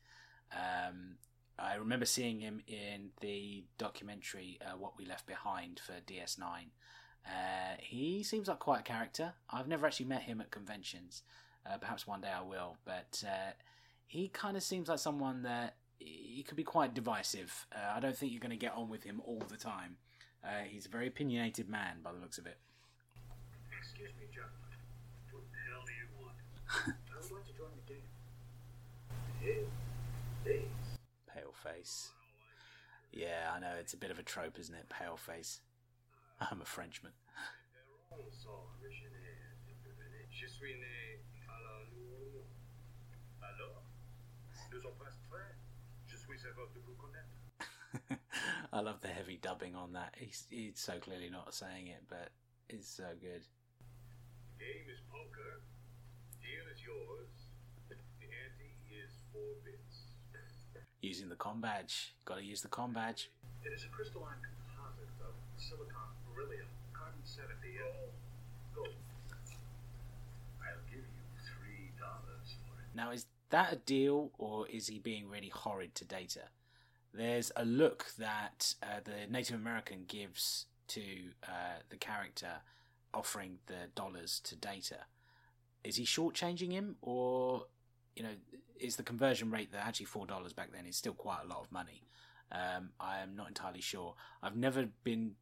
Um, 0.52 1.18
I 1.58 1.76
remember 1.76 2.06
seeing 2.06 2.40
him 2.40 2.62
in 2.68 3.12
the 3.22 3.64
documentary 3.78 4.60
uh, 4.66 4.78
"What 4.78 4.98
We 4.98 5.06
Left 5.06 5.28
Behind" 5.28 5.80
for 5.80 5.94
DS9. 6.06 6.70
Uh, 7.26 7.76
he 7.80 8.24
seems 8.24 8.48
like 8.48 8.60
quite 8.60 8.82
a 8.82 8.84
character. 8.84 9.34
I've 9.50 9.68
never 9.68 9.86
actually 9.86 10.08
met 10.08 10.24
him 10.24 10.42
at 10.42 10.52
conventions. 10.52 11.24
Uh, 11.66 11.78
perhaps 11.78 12.06
one 12.06 12.22
day 12.22 12.32
I 12.36 12.42
will, 12.42 12.78
but 12.84 13.24
uh, 13.26 13.52
he 14.06 14.28
kind 14.28 14.58
of 14.58 14.64
seems 14.64 14.90
like 14.90 15.00
someone 15.00 15.44
that 15.44 15.76
he 16.00 16.44
could 16.44 16.58
be 16.58 16.64
quite 16.64 16.94
divisive. 16.94 17.66
Uh, 17.74 17.96
I 17.96 18.00
don't 18.00 18.16
think 18.16 18.32
you're 18.32 18.42
going 18.42 18.52
to 18.52 18.58
get 18.58 18.74
on 18.76 18.90
with 18.90 19.04
him 19.04 19.22
all 19.26 19.42
the 19.48 19.58
time. 19.58 19.98
Uh, 20.44 20.64
he's 20.68 20.86
a 20.86 20.90
very 20.90 21.08
opinionated 21.08 21.70
man 21.70 21.98
by 22.04 22.12
the 22.12 22.20
looks 22.20 22.38
of 22.38 22.46
it. 22.46 22.58
Excuse 23.80 24.10
me, 24.20 24.26
gentlemen. 24.34 24.76
What 25.32 25.44
the 25.52 25.72
hell 25.72 25.84
do 25.86 25.94
you 25.94 26.08
want? 26.20 26.36
I 27.14 27.22
would 27.22 27.32
like 27.32 27.46
to 27.46 27.54
join 27.54 27.68
the 27.78 27.94
game. 27.94 28.04
Hey, 29.40 29.60
hey. 30.44 30.73
Face. 31.64 32.12
Yeah, 33.12 33.52
I 33.56 33.60
know 33.60 33.72
it's 33.80 33.94
a 33.94 33.98
bit 33.98 34.12
of 34.12 34.20
a 34.20 34.24
trope, 34.24 34.60
isn't 34.60 34.76
it? 34.76 34.90
Pale 34.90 35.18
face. 35.18 35.62
I'm 36.42 36.62
a 36.62 36.66
Frenchman. 36.66 37.14
I 48.74 48.82
love 48.82 49.02
the 49.02 49.08
heavy 49.08 49.38
dubbing 49.42 49.76
on 49.76 49.94
that. 49.94 50.16
He's, 50.18 50.48
he's 50.50 50.80
so 50.80 50.98
clearly 51.00 51.30
not 51.30 51.54
saying 51.54 51.88
it, 51.88 52.04
but 52.10 52.30
it's 52.68 52.90
so 52.90 53.14
good. 53.22 53.46
Game 54.60 54.90
is 54.90 55.00
poker. 55.14 55.62
Deal 56.42 56.66
is 56.74 56.82
yours. 56.82 57.30
The 57.90 57.96
ante 58.26 58.74
is 58.90 59.14
four 59.32 59.62
bits. 59.64 59.93
Using 61.04 61.28
the 61.28 61.36
com 61.36 61.60
badge. 61.60 62.16
Gotta 62.24 62.46
use 62.46 62.62
the 62.62 62.70
com 62.70 62.94
badge. 62.94 63.30
It 63.62 63.74
is 63.74 63.84
a 63.84 63.88
crystalline 63.90 64.40
composite 64.42 65.12
of 65.20 65.34
silicon, 65.58 66.00
beryllium, 66.34 66.66
carbon 66.94 67.20
70, 67.24 67.52
and 67.68 68.12
gold. 68.74 68.88
I'll 70.62 70.80
give 70.90 71.04
you 71.04 71.24
three 71.44 71.92
dollars 72.00 72.56
for 72.64 72.80
it. 72.80 72.96
Now, 72.96 73.12
is 73.12 73.26
that 73.50 73.74
a 73.74 73.76
deal, 73.76 74.32
or 74.38 74.66
is 74.70 74.88
he 74.88 74.98
being 74.98 75.30
really 75.30 75.50
horrid 75.50 75.94
to 75.96 76.06
Data? 76.06 76.44
There's 77.14 77.52
a 77.58 77.66
look 77.66 78.06
that 78.18 78.74
uh, 78.82 79.02
the 79.04 79.30
Native 79.30 79.58
American 79.58 80.06
gives 80.08 80.68
to 80.88 81.02
uh, 81.44 81.82
the 81.90 81.98
character 81.98 82.62
offering 83.14 83.58
the 83.68 83.90
dollars 83.94 84.40
to 84.46 84.56
Data. 84.56 85.00
Is 85.84 85.98
he 85.98 86.06
shortchanging 86.06 86.72
him, 86.72 86.96
or 87.02 87.66
you 88.16 88.24
know, 88.24 88.36
is 88.84 88.98
the 88.98 89.04
conversion 89.04 89.50
rate 89.50 89.72
that 89.72 89.86
actually 89.86 90.06
four 90.08 90.28
dollars 90.28 90.54
back 90.54 90.72
then 90.72 90.86
is 90.86 90.98
still 90.98 91.14
quite 91.14 91.40
a 91.44 91.48
lot 91.48 91.62
of 91.62 91.72
money? 91.72 92.04
Um, 92.52 92.90
I 93.00 93.20
am 93.20 93.36
not 93.36 93.48
entirely 93.48 93.82
sure. 93.82 94.16
I've 94.42 94.56
never 94.56 94.88
been 95.04 95.36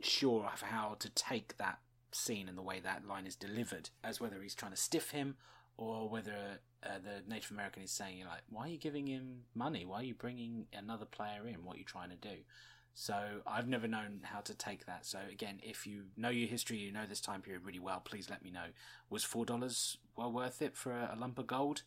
sure 0.00 0.44
of 0.52 0.60
how 0.60 0.96
to 0.98 1.08
take 1.10 1.56
that 1.56 1.78
scene 2.12 2.48
and 2.48 2.58
the 2.58 2.62
way 2.62 2.80
that 2.80 3.06
line 3.06 3.26
is 3.26 3.36
delivered, 3.36 3.90
as 4.04 4.20
whether 4.20 4.42
he's 4.42 4.54
trying 4.54 4.72
to 4.72 4.76
stiff 4.76 5.10
him 5.10 5.36
or 5.76 6.08
whether 6.08 6.60
uh, 6.82 6.98
the 7.02 7.22
Native 7.28 7.50
American 7.50 7.82
is 7.82 7.90
saying 7.90 8.24
like, 8.26 8.42
"Why 8.50 8.64
are 8.66 8.70
you 8.70 8.78
giving 8.78 9.06
him 9.06 9.44
money? 9.54 9.84
Why 9.86 10.00
are 10.00 10.04
you 10.04 10.14
bringing 10.14 10.66
another 10.72 11.06
player 11.06 11.46
in? 11.46 11.64
What 11.64 11.76
are 11.76 11.78
you 11.78 11.84
trying 11.84 12.10
to 12.10 12.16
do?" 12.16 12.36
So 12.98 13.42
I've 13.46 13.68
never 13.68 13.86
known 13.86 14.20
how 14.22 14.40
to 14.40 14.54
take 14.54 14.86
that. 14.86 15.04
So 15.04 15.18
again, 15.30 15.60
if 15.62 15.86
you 15.86 16.04
know 16.16 16.30
your 16.30 16.48
history, 16.48 16.78
you 16.78 16.92
know 16.92 17.04
this 17.06 17.20
time 17.20 17.42
period 17.42 17.66
really 17.66 17.78
well. 17.78 18.00
Please 18.00 18.30
let 18.30 18.42
me 18.42 18.50
know. 18.50 18.68
Was 19.10 19.22
four 19.22 19.44
dollars 19.44 19.98
well 20.16 20.32
worth 20.32 20.62
it 20.62 20.76
for 20.76 20.92
a 20.92 21.14
lump 21.16 21.38
of 21.38 21.46
gold? 21.46 21.82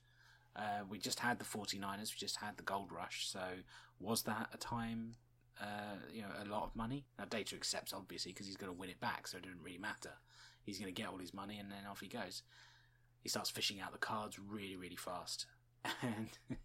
Uh, 0.60 0.84
we 0.90 1.00
just 1.00 1.22
had 1.22 1.40
the 1.40 1.46
49ers, 1.46 2.12
we 2.12 2.18
just 2.18 2.36
had 2.36 2.58
the 2.58 2.64
gold 2.64 2.92
rush. 2.92 3.28
So 3.28 3.40
was 4.00 4.24
that 4.24 4.50
a 4.54 4.58
time 4.58 5.16
uh, 5.62 5.98
you 6.14 6.22
know, 6.22 6.30
a 6.42 6.46
lot 6.46 6.64
of 6.64 6.76
money. 6.76 7.06
Now 7.18 7.26
Data 7.26 7.56
accepts 7.56 7.94
obviously 7.94 8.32
because 8.32 8.48
he's 8.48 8.58
going 8.58 8.72
to 8.72 8.78
win 8.78 8.90
it 8.90 9.00
back, 9.00 9.28
so 9.28 9.38
it 9.38 9.44
doesn't 9.44 9.62
really 9.62 9.78
matter. 9.78 10.12
He's 10.64 10.80
going 10.80 10.94
to 10.94 11.02
get 11.02 11.10
all 11.10 11.18
his 11.18 11.34
money 11.34 11.58
and 11.60 11.70
then 11.70 11.80
off 11.90 12.00
he 12.00 12.08
goes. 12.08 12.44
He 13.22 13.30
starts 13.30 13.50
fishing 13.50 13.82
out 13.82 13.92
the 13.92 13.98
cards 13.98 14.40
really, 14.40 14.78
really 14.78 14.96
fast, 14.96 15.46
and 16.02 16.30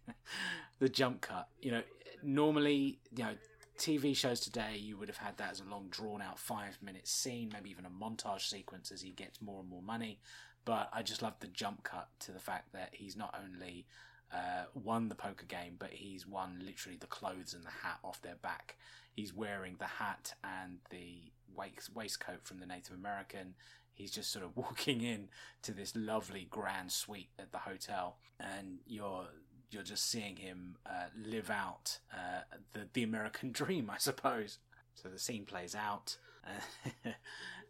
the 0.79 0.87
jump 0.87 1.21
cut. 1.21 1.49
You 1.61 1.71
know, 1.71 1.81
normally, 2.23 2.99
you 3.15 3.23
know, 3.23 3.33
TV 3.77 4.15
shows 4.15 4.39
today, 4.39 4.77
you 4.79 4.97
would 4.97 5.09
have 5.09 5.17
had 5.17 5.37
that 5.37 5.51
as 5.51 5.59
a 5.59 5.65
long, 5.65 5.87
drawn 5.89 6.21
out 6.21 6.39
five 6.39 6.77
minute 6.81 7.07
scene, 7.07 7.49
maybe 7.53 7.69
even 7.69 7.85
a 7.85 7.89
montage 7.89 8.47
sequence 8.49 8.91
as 8.91 9.01
he 9.01 9.11
gets 9.11 9.41
more 9.41 9.59
and 9.59 9.69
more 9.69 9.81
money. 9.81 10.19
But 10.65 10.89
I 10.91 11.03
just 11.03 11.21
love 11.21 11.35
the 11.39 11.47
jump 11.47 11.83
cut 11.83 12.09
to 12.21 12.31
the 12.31 12.39
fact 12.39 12.73
that 12.73 12.89
he's 12.93 13.15
not 13.15 13.39
only 13.43 13.85
uh, 14.33 14.65
won 14.73 15.09
the 15.09 15.15
poker 15.15 15.45
game, 15.45 15.75
but 15.77 15.91
he's 15.91 16.27
won 16.27 16.61
literally 16.65 16.97
the 16.97 17.07
clothes 17.07 17.53
and 17.53 17.63
the 17.63 17.69
hat 17.83 17.99
off 18.03 18.21
their 18.21 18.35
back. 18.35 18.75
He's 19.13 19.33
wearing 19.33 19.75
the 19.79 19.85
hat 19.85 20.33
and 20.43 20.79
the 20.89 21.31
waistcoat 21.55 22.43
from 22.43 22.59
the 22.59 22.65
Native 22.65 22.95
American. 22.95 23.53
He's 23.93 24.11
just 24.11 24.31
sort 24.31 24.43
of 24.43 24.57
walking 24.57 25.01
in 25.01 25.29
to 25.61 25.71
this 25.71 25.95
lovely 25.95 26.47
grand 26.49 26.91
suite 26.91 27.29
at 27.39 27.51
the 27.51 27.59
hotel, 27.59 28.17
and 28.39 28.79
you're 28.85 29.27
you're 29.71 29.83
just 29.83 30.09
seeing 30.09 30.37
him 30.37 30.77
uh, 30.85 31.07
live 31.15 31.49
out 31.49 31.99
uh, 32.13 32.41
the 32.73 32.87
the 32.93 33.03
American 33.03 33.51
dream, 33.53 33.89
I 33.89 33.97
suppose. 33.97 34.57
So 34.95 35.09
the 35.09 35.19
scene 35.19 35.45
plays 35.45 35.75
out. 35.75 36.17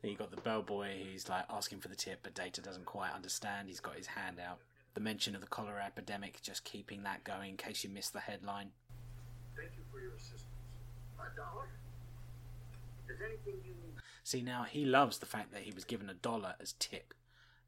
Uh, 0.04 0.08
you 0.08 0.16
got 0.16 0.32
the 0.32 0.42
bellboy 0.42 1.04
who's 1.04 1.30
like 1.30 1.46
asking 1.50 1.80
for 1.80 1.88
the 1.88 1.96
tip, 1.96 2.20
but 2.24 2.34
Data 2.34 2.62
doesn't 2.62 2.86
quite 2.86 3.12
understand. 3.14 3.68
He's 3.68 3.80
got 3.80 3.96
his 3.96 4.08
hand 4.08 4.38
out. 4.40 4.60
The 4.94 5.02
mention 5.02 5.36
of 5.36 5.42
the 5.42 5.48
cholera 5.48 5.84
epidemic, 5.86 6.42
just 6.42 6.64
keeping 6.64 7.04
that 7.04 7.24
going 7.24 7.52
in 7.52 7.58
case 7.58 7.84
you 7.84 7.90
missed 7.90 8.14
the 8.14 8.20
headline. 8.20 8.70
Thank 9.56 9.72
you 9.78 9.84
for 9.92 10.00
your 10.00 10.14
assistance. 10.14 10.44
A 11.20 11.36
dollar? 11.36 11.68
There's 13.08 13.20
anything 13.22 13.62
you 13.64 13.72
need. 13.72 13.96
See, 14.24 14.42
now 14.42 14.64
he 14.64 14.86
loves 14.86 15.20
the 15.20 15.26
fact 15.26 15.52
that 15.54 15.64
he 15.64 15.72
was 15.72 15.84
given 15.84 16.10
a 16.10 16.14
dollar 16.14 16.56
as 16.62 16.74
tip. 16.74 17.14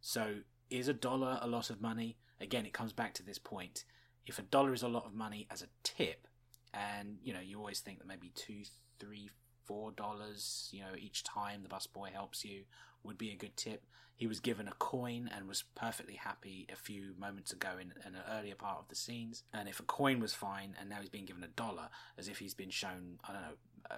So, 0.02 0.36
is 0.70 0.88
a 0.88 0.94
dollar 0.94 1.40
a 1.42 1.48
lot 1.48 1.70
of 1.70 1.82
money? 1.82 2.18
Again, 2.40 2.66
it 2.66 2.74
comes 2.74 2.94
back 2.94 3.14
to 3.16 3.24
this 3.24 3.38
point. 3.38 3.84
If 4.26 4.40
a 4.40 4.44
dollar 4.44 4.74
is 4.74 4.84
a 4.84 4.88
lot 4.88 5.06
of 5.06 5.14
money 5.14 5.48
as 5.50 5.62
a 5.62 5.68
tip, 5.84 6.28
and 6.74 7.18
you 7.24 7.34
know, 7.34 7.40
you 7.40 7.58
always 7.58 7.80
think 7.80 8.00
that 8.00 8.08
maybe 8.08 8.32
two, 8.36 8.64
three, 9.00 9.30
four 9.68 9.92
dollars, 9.92 10.70
you 10.72 10.82
know, 10.82 10.96
each 10.98 11.24
time 11.24 11.64
the 11.64 11.70
busboy 11.70 12.12
helps 12.12 12.44
you 12.44 12.64
would 13.04 13.18
be 13.18 13.32
a 13.32 13.36
good 13.36 13.56
tip. 13.56 13.86
He 14.16 14.26
was 14.26 14.40
given 14.40 14.68
a 14.68 14.74
coin 14.80 15.30
and 15.34 15.48
was 15.48 15.64
perfectly 15.76 16.16
happy 16.16 16.66
a 16.72 16.76
few 16.76 17.14
moments 17.20 17.54
ago 17.54 17.74
in, 17.80 17.94
in 18.06 18.16
an 18.16 18.24
earlier 18.32 18.56
part 18.56 18.80
of 18.80 18.88
the 18.88 18.96
scenes. 18.96 19.44
And 19.54 19.70
if 19.70 19.80
a 19.80 19.84
coin 19.84 20.20
was 20.20 20.34
fine, 20.34 20.76
and 20.80 20.90
now 20.90 20.98
he's 21.00 21.10
being 21.10 21.26
given 21.26 21.44
a 21.44 21.50
dollar, 21.50 21.90
as 22.18 22.28
if 22.28 22.40
he's 22.40 22.56
been 22.56 22.72
shown, 22.72 23.20
I 23.24 23.34
don't 23.34 23.42
know, 23.42 23.58
a 23.92 23.98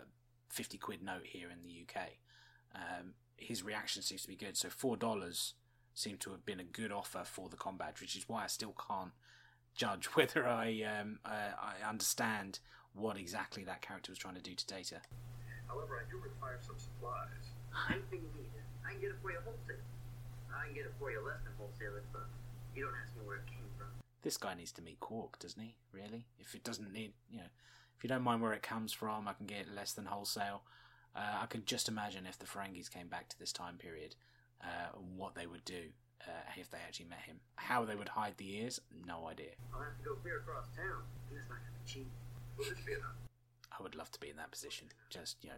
fifty 0.50 0.78
quid 0.78 1.02
note 1.02 1.24
here 1.26 1.50
in 1.50 1.64
the 1.64 1.84
UK, 1.84 2.10
um, 2.76 3.14
his 3.38 3.64
reaction 3.64 4.02
seems 4.02 4.24
to 4.24 4.28
be 4.28 4.36
good. 4.36 4.58
So 4.58 4.70
four 4.70 4.98
dollars 4.98 5.54
seemed 5.94 6.20
to 6.22 6.32
have 6.32 6.46
been 6.46 6.60
a 6.60 6.66
good 6.66 6.92
offer 6.92 7.24
for 7.24 7.50
the 7.50 7.58
com 7.58 7.78
badge, 7.78 8.02
which 8.02 8.16
is 8.16 8.28
why 8.28 8.44
I 8.44 8.48
still 8.48 8.76
can't 8.88 9.12
judge 9.76 10.06
whether 10.16 10.48
I 10.48 10.84
um, 10.84 11.20
uh, 11.26 11.52
I 11.62 11.88
understand 11.88 12.60
what 12.94 13.18
exactly 13.18 13.64
that 13.64 13.82
character 13.82 14.12
was 14.12 14.20
trying 14.20 14.36
to 14.36 14.42
do 14.42 14.56
to 14.56 14.68
Data. 14.68 15.02
However, 15.70 16.02
I 16.02 16.10
do 16.10 16.18
require 16.18 16.58
some 16.60 16.76
supplies. 16.82 17.54
Anything 17.94 18.26
you 18.26 18.34
need. 18.42 18.52
I 18.84 18.92
can 18.92 19.02
get 19.02 19.14
it 19.14 19.22
for 19.22 19.32
you 19.32 19.40
wholesale. 19.46 19.86
I 20.50 20.66
can 20.66 20.74
get 20.74 20.86
it 20.90 20.94
for 20.98 21.14
you 21.14 21.22
less 21.22 21.40
than 21.46 21.54
wholesale 21.56 21.96
if 22.02 22.10
uh, 22.18 22.26
you 22.76 22.84
don't 22.84 22.98
ask 22.98 23.16
me 23.16 23.22
where 23.24 23.38
it 23.38 23.48
came 23.48 23.70
from. 23.78 23.94
This 24.22 24.36
guy 24.36 24.56
needs 24.56 24.74
to 24.74 24.82
meet 24.82 25.00
Quark, 25.00 25.38
doesn't 25.40 25.62
he? 25.62 25.78
Really? 25.94 26.26
If 26.40 26.56
it 26.56 26.64
doesn't 26.64 26.92
need, 26.92 27.14
you 27.30 27.38
know, 27.38 27.54
if 27.96 28.04
you 28.04 28.10
don't 28.10 28.24
mind 28.24 28.42
where 28.42 28.54
it 28.54 28.64
comes 28.64 28.92
from, 28.92 29.28
I 29.28 29.34
can 29.34 29.46
get 29.46 29.70
it 29.70 29.76
less 29.76 29.94
than 29.94 30.06
wholesale. 30.06 30.64
Uh, 31.16 31.44
I 31.44 31.46
can 31.46 31.64
just 31.66 31.88
imagine 31.88 32.26
if 32.26 32.38
the 32.38 32.46
Ferengis 32.46 32.92
came 32.92 33.08
back 33.08 33.30
to 33.30 33.40
this 33.40 33.54
time 33.54 33.78
period, 33.78 34.16
uh, 34.62 34.98
what 35.16 35.36
they 35.36 35.48
would 35.48 35.66
do 35.66 35.94
uh, 36.28 36.32
if 36.58 36.70
they 36.70 36.80
actually 36.80 37.08
met 37.08 37.22
him. 37.26 37.40
How 37.56 37.86
they 37.86 37.96
would 37.96 38.10
hide 38.10 38.36
the 38.38 38.58
ears, 38.58 38.82
no 39.06 39.28
idea. 39.28 39.52
I'll 39.74 39.82
have 39.82 39.98
to 39.98 40.04
go 40.04 40.16
clear 40.16 40.38
across 40.40 40.68
town, 40.76 41.04
and 41.30 41.38
it's 41.38 41.50
not 41.50 41.60
going 41.60 41.74
to 41.74 41.80
be 41.80 41.92
cheap. 41.92 42.12
Will 42.58 42.66
this 42.66 42.86
be 42.86 42.94
enough? 42.94 43.29
I 43.80 43.84
would 43.84 43.96
love 43.96 44.12
to 44.12 44.20
be 44.20 44.30
in 44.30 44.38
that 44.38 44.52
position. 44.52 44.88
Just, 45.10 45.38
you 45.42 45.50
know, 45.50 45.56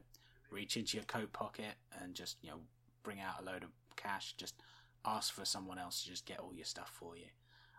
reach 0.51 0.77
into 0.77 0.97
your 0.97 1.05
coat 1.05 1.33
pocket 1.33 1.75
and 2.01 2.13
just, 2.13 2.37
you 2.41 2.49
know, 2.49 2.57
bring 3.03 3.19
out 3.19 3.41
a 3.41 3.45
load 3.45 3.63
of 3.63 3.69
cash. 3.95 4.35
Just 4.37 4.55
ask 5.05 5.33
for 5.33 5.45
someone 5.45 5.79
else 5.79 6.03
to 6.03 6.09
just 6.09 6.25
get 6.25 6.39
all 6.39 6.53
your 6.53 6.65
stuff 6.65 6.91
for 6.93 7.17
you. 7.17 7.27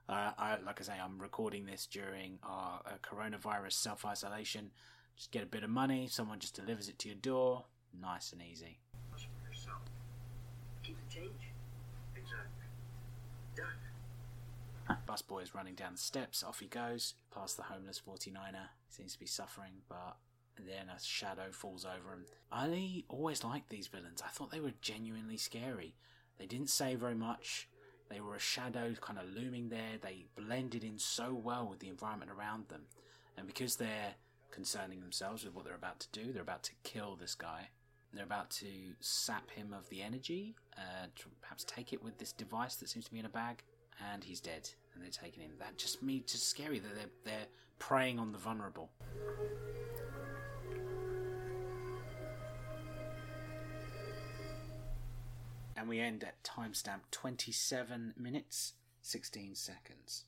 Uh, 0.09 0.33
I, 0.37 0.57
like 0.65 0.81
I 0.81 0.85
say, 0.85 0.95
I'm 1.03 1.19
recording 1.19 1.65
this 1.65 1.87
during 1.87 2.39
our 2.43 2.81
uh, 2.85 2.91
coronavirus 3.03 3.73
self 3.73 4.05
isolation. 4.05 4.71
Just 5.17 5.31
get 5.31 5.43
a 5.43 5.47
bit 5.47 5.63
of 5.63 5.71
money, 5.71 6.09
someone 6.11 6.41
just 6.41 6.57
delivers 6.57 6.89
it 6.89 6.99
to 7.01 7.09
your 7.09 7.19
door. 7.19 7.65
Nice 8.01 8.33
and 8.33 8.43
easy. 8.43 8.79
Busboy 15.07 15.43
is 15.43 15.55
running 15.55 15.75
down 15.75 15.93
the 15.93 15.99
steps. 15.99 16.43
Off 16.43 16.61
he 16.61 16.67
goes, 16.67 17.15
past 17.33 17.57
the 17.57 17.65
homeless 17.65 18.01
49er. 18.07 18.71
Seems 18.89 19.13
to 19.13 19.21
be 19.21 19.27
suffering, 19.27 19.83
but 19.89 20.17
then 20.59 20.89
a 20.95 21.01
shadow 21.03 21.51
falls 21.51 21.85
over 21.85 22.13
him. 22.13 22.25
I 22.51 23.05
always 23.09 23.45
liked 23.45 23.71
these 23.71 23.87
villains. 23.87 24.23
I 24.25 24.29
thought 24.29 24.51
they 24.51 24.61
were 24.61 24.73
genuinely 24.81 25.37
scary. 25.37 25.95
They 26.39 26.47
didn't 26.47 26.71
say 26.71 26.95
very 26.95 27.15
much. 27.15 27.69
They 28.11 28.21
were 28.21 28.35
a 28.35 28.41
shadow 28.41 28.95
kind 29.01 29.19
of 29.19 29.31
looming 29.35 29.71
there. 29.71 29.99
They 30.01 30.27
blended 30.37 30.85
in 30.85 30.99
so 30.99 31.33
well 31.33 31.67
with 31.69 31.79
the 31.79 31.89
environment 31.89 32.31
around 32.31 32.69
them. 32.69 32.83
And 33.37 33.47
because 33.47 33.77
they're 33.77 34.15
concerning 34.51 35.01
themselves 35.01 35.45
with 35.45 35.55
what 35.55 35.65
they're 35.65 35.75
about 35.75 36.01
to 36.01 36.09
do, 36.13 36.33
they're 36.33 36.43
about 36.43 36.63
to 36.65 36.73
kill 36.85 37.17
this 37.17 37.35
guy. 37.35 37.69
They're 38.13 38.25
about 38.25 38.51
to 38.51 38.67
sap 39.01 39.51
him 39.51 39.73
of 39.73 39.89
the 39.89 40.03
energy, 40.03 40.55
uh, 40.77 41.07
perhaps 41.41 41.65
take 41.65 41.95
it 41.95 42.05
with 42.05 42.19
this 42.19 42.33
device 42.33 42.77
that 42.77 42.91
seems 42.91 43.07
to 43.07 43.13
be 43.13 43.19
in 43.19 43.25
a 43.25 43.31
bag, 43.31 43.63
and 44.13 44.23
he's 44.23 44.41
dead. 44.41 44.69
And 44.95 45.03
they're 45.03 45.11
taking 45.11 45.43
him. 45.43 45.53
That 45.59 45.79
just 45.79 46.03
me 46.03 46.23
just 46.27 46.51
scary 46.51 46.79
that 46.79 46.95
they're 46.95 47.07
they're 47.25 47.47
preying 47.79 48.19
on 48.19 48.31
the 48.31 48.39
vulnerable. 48.39 48.91
We 55.93 56.01
end 56.01 56.25
at 56.25 56.43
timestamp 56.43 57.01
27 57.11 58.15
minutes 58.19 58.73
16 59.03 59.55
seconds. 59.55 60.25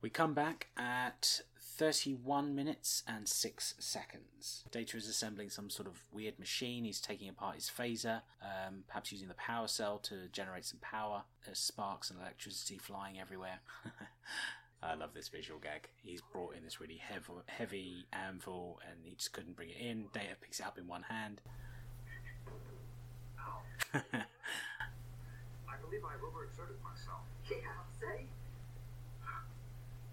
We 0.00 0.08
come 0.08 0.34
back 0.34 0.68
at 0.76 1.40
31 1.60 2.54
minutes 2.54 3.02
and 3.08 3.28
6 3.28 3.74
seconds. 3.80 4.62
Data 4.70 4.96
is 4.96 5.08
assembling 5.08 5.50
some 5.50 5.68
sort 5.68 5.88
of 5.88 6.04
weird 6.12 6.38
machine. 6.38 6.84
He's 6.84 7.00
taking 7.00 7.28
apart 7.28 7.56
his 7.56 7.68
phaser, 7.76 8.20
um, 8.40 8.84
perhaps 8.86 9.10
using 9.10 9.26
the 9.26 9.34
power 9.34 9.66
cell 9.66 9.98
to 10.04 10.28
generate 10.32 10.64
some 10.64 10.78
power. 10.80 11.24
There's 11.44 11.58
sparks 11.58 12.10
and 12.10 12.20
electricity 12.20 12.78
flying 12.78 13.18
everywhere. 13.18 13.58
I 14.80 14.94
love 14.94 15.10
this 15.12 15.26
visual 15.26 15.58
gag. 15.58 15.88
He's 15.96 16.22
brought 16.32 16.54
in 16.54 16.62
this 16.62 16.80
really 16.80 17.00
heavy, 17.02 17.32
heavy 17.46 18.06
anvil 18.12 18.78
and 18.88 19.00
he 19.02 19.16
just 19.16 19.32
couldn't 19.32 19.56
bring 19.56 19.70
it 19.70 19.76
in. 19.80 20.04
Data 20.14 20.36
picks 20.40 20.60
it 20.60 20.66
up 20.66 20.78
in 20.78 20.86
one 20.86 21.02
hand. 21.02 21.40
I 25.90 25.98
believe 25.98 26.06
I've 26.06 26.22
overexerted 26.22 26.78
myself. 26.84 27.26
Yeah, 27.50 27.66
I'll 27.76 27.90
say. 27.98 28.22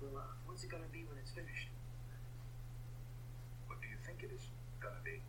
Well, 0.01 0.17
uh, 0.17 0.21
what's 0.47 0.63
it 0.63 0.71
going 0.71 0.81
to 0.81 0.89
be 0.89 1.05
when 1.07 1.19
it's 1.19 1.29
finished? 1.29 1.67
What 3.67 3.79
do 3.79 3.87
you 3.87 3.97
think 4.03 4.23
it 4.23 4.35
is 4.35 4.47
gonna 4.81 4.95
be? 5.05 5.21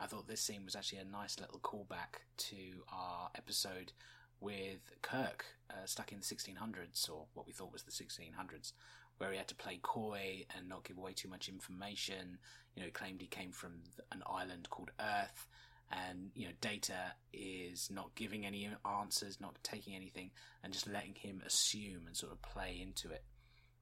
I 0.00 0.06
thought 0.06 0.26
this 0.26 0.40
scene 0.40 0.64
was 0.64 0.74
actually 0.74 0.98
a 0.98 1.04
nice 1.04 1.38
little 1.38 1.60
callback 1.60 2.26
to 2.50 2.82
our 2.92 3.30
episode 3.36 3.92
with 4.40 4.80
Kirk 5.02 5.44
uh, 5.70 5.86
stuck 5.86 6.10
in 6.10 6.18
the 6.18 6.24
1600s, 6.24 7.08
or 7.08 7.26
what 7.34 7.46
we 7.46 7.52
thought 7.52 7.72
was 7.72 7.84
the 7.84 7.92
1600s, 7.92 8.72
where 9.18 9.30
he 9.30 9.38
had 9.38 9.46
to 9.48 9.54
play 9.54 9.78
coy 9.82 10.44
and 10.56 10.68
not 10.68 10.82
give 10.82 10.98
away 10.98 11.12
too 11.12 11.28
much 11.28 11.48
information. 11.48 12.38
You 12.74 12.80
know, 12.82 12.86
he 12.86 12.90
claimed 12.92 13.20
he 13.20 13.28
came 13.28 13.52
from 13.52 13.74
an 14.10 14.24
island 14.26 14.68
called 14.68 14.90
Earth, 14.98 15.46
and 15.92 16.30
you 16.34 16.46
know, 16.46 16.52
Data 16.60 17.12
is 17.32 17.90
not 17.90 18.14
giving 18.14 18.46
any 18.46 18.68
answers, 19.00 19.40
not 19.40 19.56
taking 19.62 19.94
anything, 19.94 20.30
and 20.62 20.72
just 20.72 20.88
letting 20.88 21.14
him 21.14 21.42
assume 21.46 22.06
and 22.06 22.16
sort 22.16 22.32
of 22.32 22.40
play 22.42 22.80
into 22.80 23.10
it. 23.10 23.24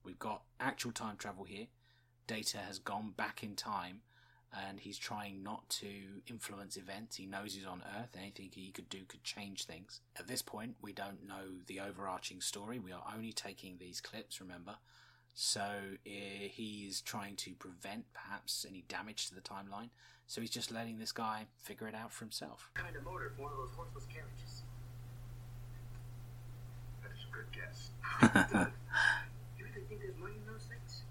We've 0.04 0.18
got 0.18 0.42
actual 0.58 0.92
time 0.92 1.16
travel 1.16 1.44
here. 1.44 1.66
Data 2.26 2.58
has 2.58 2.78
gone 2.78 3.12
back 3.16 3.42
in 3.42 3.54
time 3.54 4.00
and 4.68 4.80
he's 4.80 4.98
trying 4.98 5.42
not 5.42 5.68
to 5.68 5.88
influence 6.26 6.76
events. 6.76 7.16
He 7.16 7.26
knows 7.26 7.54
he's 7.54 7.66
on 7.66 7.82
Earth. 7.98 8.10
And 8.14 8.22
anything 8.22 8.50
he 8.52 8.72
could 8.72 8.88
do 8.88 9.04
could 9.06 9.22
change 9.22 9.64
things. 9.64 10.00
At 10.18 10.26
this 10.26 10.42
point, 10.42 10.76
we 10.82 10.92
don't 10.92 11.26
know 11.26 11.60
the 11.66 11.80
overarching 11.80 12.40
story. 12.40 12.78
We 12.78 12.92
are 12.92 13.04
only 13.14 13.32
taking 13.32 13.76
these 13.78 14.00
clips, 14.00 14.40
remember? 14.40 14.76
So 15.34 15.60
uh, 15.60 16.10
he's 16.50 17.00
trying 17.00 17.36
to 17.36 17.52
prevent 17.52 18.04
perhaps 18.12 18.66
any 18.68 18.84
damage 18.88 19.28
to 19.28 19.34
the 19.34 19.40
timeline. 19.40 19.88
So 20.26 20.40
he's 20.40 20.50
just 20.50 20.70
letting 20.70 20.98
this 20.98 21.12
guy 21.12 21.46
figure 21.62 21.88
it 21.88 21.94
out 21.94 22.12
for 22.12 22.24
himself. 22.24 22.70
Kind 22.74 22.94
of 22.94 23.04
motor 23.04 23.32
for 23.34 23.42
one 23.42 23.52
of 23.52 23.58
those 23.58 23.72
horseless 23.74 24.06
carriages. 24.06 24.62
That 27.02 27.10
is 27.10 27.24
a 27.26 27.30
good 27.34 27.50
guess. 27.50 27.90
You 29.58 29.66
really 29.66 29.82
think 29.88 30.00
there's 30.00 30.16
money 30.16 30.36
in 30.38 30.46
those 30.46 30.64
things? 30.70 31.02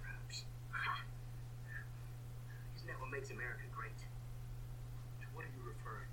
Perhaps. 0.00 0.44
Isn't 2.76 2.86
that 2.88 3.00
what 3.00 3.10
makes 3.10 3.30
America 3.34 3.64
great. 3.74 3.96
To 3.98 5.26
what 5.34 5.44
are 5.44 5.52
you 5.56 5.64
referring? 5.66 6.08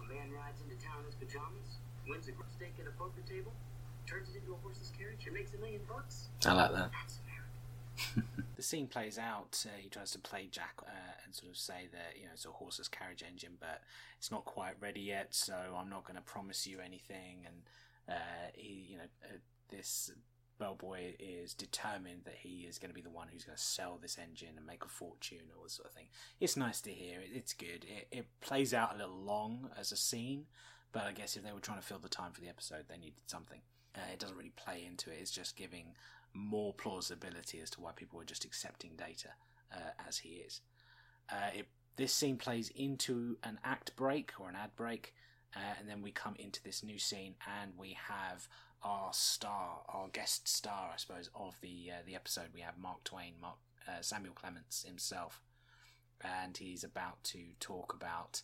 A 0.00 0.04
man 0.10 0.32
rides 0.34 0.60
into 0.64 0.76
town 0.82 1.04
in 1.04 1.06
his 1.06 1.14
pajamas, 1.16 1.78
wins 2.08 2.26
a 2.28 2.32
stake 2.52 2.74
at 2.82 2.88
a 2.90 2.94
poker 2.98 3.22
table, 3.24 3.52
turns 4.06 4.28
it 4.30 4.38
into 4.38 4.52
a 4.52 4.56
horse's 4.62 4.92
carriage, 4.96 5.24
and 5.26 5.34
makes 5.34 5.54
a 5.54 5.58
million 5.58 5.80
bucks. 5.88 6.28
I 6.46 6.52
like 6.52 6.72
that. 6.72 6.90
That's 6.92 7.18
the 8.56 8.62
scene 8.62 8.86
plays 8.86 9.18
out. 9.18 9.64
Uh, 9.66 9.76
he 9.78 9.88
tries 9.88 10.10
to 10.12 10.18
play 10.18 10.48
Jack 10.50 10.74
uh, 10.82 10.90
and 11.24 11.34
sort 11.34 11.52
of 11.52 11.56
say 11.58 11.88
that 11.92 12.18
you 12.18 12.24
know 12.24 12.32
it's 12.32 12.44
a 12.44 12.50
horse's 12.50 12.88
carriage 12.88 13.24
engine, 13.28 13.52
but 13.60 13.82
it's 14.18 14.30
not 14.30 14.44
quite 14.44 14.74
ready 14.80 15.00
yet. 15.00 15.28
So 15.34 15.54
I'm 15.76 15.88
not 15.88 16.04
going 16.04 16.16
to 16.16 16.22
promise 16.22 16.66
you 16.66 16.78
anything. 16.84 17.46
And 17.46 18.16
uh, 18.16 18.50
he, 18.54 18.86
you 18.90 18.96
know, 18.96 19.04
uh, 19.24 19.36
this 19.70 20.10
bellboy 20.58 21.14
is 21.18 21.54
determined 21.54 22.22
that 22.24 22.36
he 22.40 22.66
is 22.68 22.78
going 22.78 22.90
to 22.90 22.94
be 22.94 23.00
the 23.00 23.10
one 23.10 23.28
who's 23.32 23.44
going 23.44 23.56
to 23.56 23.62
sell 23.62 23.98
this 24.00 24.18
engine 24.22 24.54
and 24.56 24.66
make 24.66 24.84
a 24.84 24.88
fortune, 24.88 25.38
all 25.56 25.64
this 25.64 25.74
sort 25.74 25.88
of 25.88 25.94
thing. 25.94 26.06
It's 26.40 26.56
nice 26.56 26.80
to 26.82 26.90
hear. 26.90 27.20
It, 27.20 27.30
it's 27.34 27.52
good. 27.52 27.84
It, 27.88 28.08
it 28.10 28.26
plays 28.40 28.72
out 28.74 28.94
a 28.94 28.98
little 28.98 29.18
long 29.18 29.70
as 29.78 29.92
a 29.92 29.96
scene, 29.96 30.46
but 30.92 31.04
I 31.04 31.12
guess 31.12 31.36
if 31.36 31.42
they 31.42 31.52
were 31.52 31.60
trying 31.60 31.80
to 31.80 31.84
fill 31.84 31.98
the 31.98 32.08
time 32.08 32.32
for 32.32 32.40
the 32.40 32.48
episode, 32.48 32.84
they 32.88 32.96
needed 32.96 33.22
something. 33.26 33.60
Uh, 33.96 34.12
it 34.12 34.18
doesn't 34.18 34.36
really 34.36 34.52
play 34.56 34.84
into 34.86 35.10
it. 35.10 35.18
It's 35.20 35.30
just 35.30 35.56
giving 35.56 35.94
more 36.32 36.72
plausibility 36.74 37.60
as 37.60 37.70
to 37.70 37.80
why 37.80 37.92
people 37.94 38.20
are 38.20 38.24
just 38.24 38.44
accepting 38.44 38.92
data 38.96 39.28
uh, 39.72 39.90
as 40.08 40.18
he 40.18 40.30
is. 40.30 40.60
Uh, 41.30 41.50
it, 41.54 41.68
this 41.96 42.12
scene 42.12 42.36
plays 42.36 42.70
into 42.74 43.38
an 43.44 43.58
act 43.64 43.94
break 43.96 44.32
or 44.38 44.48
an 44.48 44.56
ad 44.56 44.70
break, 44.76 45.14
uh, 45.54 45.74
and 45.78 45.88
then 45.88 46.02
we 46.02 46.10
come 46.10 46.34
into 46.38 46.62
this 46.62 46.82
new 46.82 46.98
scene, 46.98 47.34
and 47.62 47.72
we 47.78 47.96
have 48.08 48.48
our 48.82 49.12
star, 49.12 49.82
our 49.88 50.08
guest 50.08 50.48
star, 50.48 50.90
I 50.92 50.96
suppose, 50.96 51.30
of 51.34 51.56
the 51.60 51.90
uh, 51.92 52.02
the 52.04 52.16
episode. 52.16 52.48
We 52.52 52.60
have 52.60 52.76
Mark 52.76 53.04
Twain, 53.04 53.34
Mark 53.40 53.58
uh, 53.88 54.02
Samuel 54.02 54.34
Clemens 54.34 54.84
himself, 54.86 55.40
and 56.20 56.56
he's 56.56 56.82
about 56.84 57.22
to 57.24 57.38
talk 57.60 57.94
about 57.94 58.42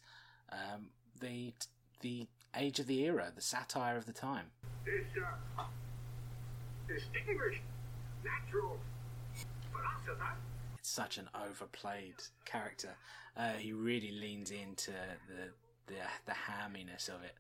um, 0.52 0.86
the 1.20 1.52
the 2.00 2.28
age 2.56 2.78
of 2.78 2.86
the 2.86 3.00
era, 3.04 3.32
the 3.34 3.42
satire 3.42 3.96
of 3.96 4.06
the 4.06 4.12
time. 4.12 4.46
This, 4.84 5.04
uh, 5.58 5.64
distinguished 6.88 7.62
natural 8.24 8.78
philosopher 9.72 10.34
It's 10.78 10.90
such 10.90 11.18
an 11.18 11.28
overplayed 11.34 12.14
character. 12.44 12.96
Uh, 13.36 13.52
he 13.52 13.72
really 13.72 14.10
leans 14.10 14.50
into 14.50 14.90
the 15.28 15.52
the 15.86 16.00
the 16.26 16.32
hamminess 16.32 17.08
of 17.08 17.22
it. 17.22 17.34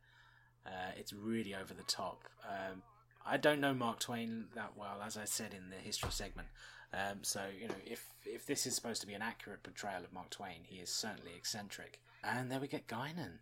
Uh, 0.66 0.92
it's 0.96 1.12
really 1.12 1.54
over 1.54 1.74
the 1.74 1.82
top. 1.84 2.24
Um, 2.48 2.82
I 3.26 3.36
don't 3.36 3.60
know 3.60 3.74
Mark 3.74 4.00
Twain 4.00 4.46
that 4.54 4.72
well, 4.76 5.02
as 5.04 5.16
I 5.16 5.24
said 5.24 5.54
in 5.54 5.70
the 5.70 5.76
history 5.76 6.10
segment. 6.10 6.48
Um, 6.92 7.18
so 7.22 7.42
you 7.60 7.68
know, 7.68 7.74
if 7.84 8.04
if 8.24 8.46
this 8.46 8.66
is 8.66 8.74
supposed 8.74 9.00
to 9.00 9.06
be 9.06 9.14
an 9.14 9.22
accurate 9.22 9.62
portrayal 9.62 10.04
of 10.04 10.12
Mark 10.12 10.30
Twain, 10.30 10.64
he 10.64 10.76
is 10.76 10.90
certainly 10.90 11.32
eccentric. 11.36 12.00
And 12.22 12.50
there 12.50 12.60
we 12.60 12.68
get 12.68 12.86
Guinan. 12.86 13.38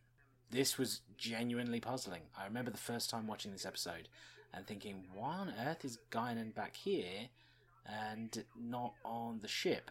This 0.51 0.79
was 0.79 1.01
genuinely 1.17 1.81
puzzling. 1.81 2.23
I 2.39 2.45
remember 2.45 2.71
the 2.71 2.79
first 2.79 3.11
time 3.11 3.27
watching 3.27 3.53
this 3.53 3.67
episode 3.67 4.09
and 4.55 4.67
thinking, 4.67 5.05
why 5.15 5.35
on 5.37 5.55
earth 5.67 5.85
is 5.85 5.99
Guinan 6.11 6.55
back 6.55 6.77
here 6.77 7.29
and 7.87 8.45
not 8.59 8.95
on 9.05 9.41
the 9.41 9.49
ship? 9.49 9.91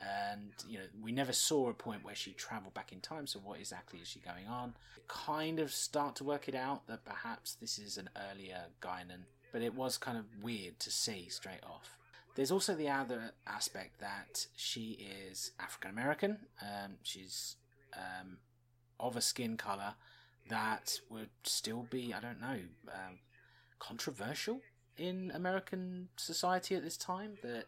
and 0.00 0.52
you 0.68 0.78
know 0.78 0.84
we 1.02 1.10
never 1.10 1.32
saw 1.32 1.68
a 1.68 1.74
point 1.74 2.04
where 2.04 2.14
she 2.14 2.32
traveled 2.32 2.74
back 2.74 2.92
in 2.92 3.00
time 3.00 3.26
so 3.26 3.38
what 3.40 3.58
exactly 3.58 3.98
is 3.98 4.08
she 4.08 4.20
going 4.20 4.46
on 4.46 4.74
kind 5.08 5.58
of 5.58 5.72
start 5.72 6.14
to 6.14 6.24
work 6.24 6.48
it 6.48 6.54
out 6.54 6.86
that 6.86 7.04
perhaps 7.04 7.54
this 7.54 7.78
is 7.78 7.98
an 7.98 8.08
earlier 8.30 8.66
Guinan 8.80 9.24
but 9.52 9.62
it 9.62 9.74
was 9.74 9.98
kind 9.98 10.18
of 10.18 10.24
weird 10.42 10.78
to 10.78 10.90
see 10.90 11.28
straight 11.28 11.62
off 11.64 11.96
there's 12.36 12.52
also 12.52 12.74
the 12.74 12.88
other 12.88 13.32
aspect 13.46 13.98
that 14.00 14.46
she 14.54 14.98
is 15.28 15.50
African 15.58 15.90
American 15.90 16.38
um, 16.62 16.92
she's 17.02 17.56
um, 17.96 18.36
of 19.00 19.16
a 19.16 19.20
skin 19.20 19.56
color 19.56 19.94
that 20.48 21.00
would 21.10 21.30
still 21.42 21.86
be 21.90 22.14
I 22.14 22.20
don't 22.20 22.40
know 22.40 22.58
um, 22.88 23.18
controversial 23.78 24.60
in 24.96 25.30
American 25.34 26.08
society 26.16 26.74
at 26.74 26.82
this 26.82 26.96
time 26.96 27.38
that 27.42 27.66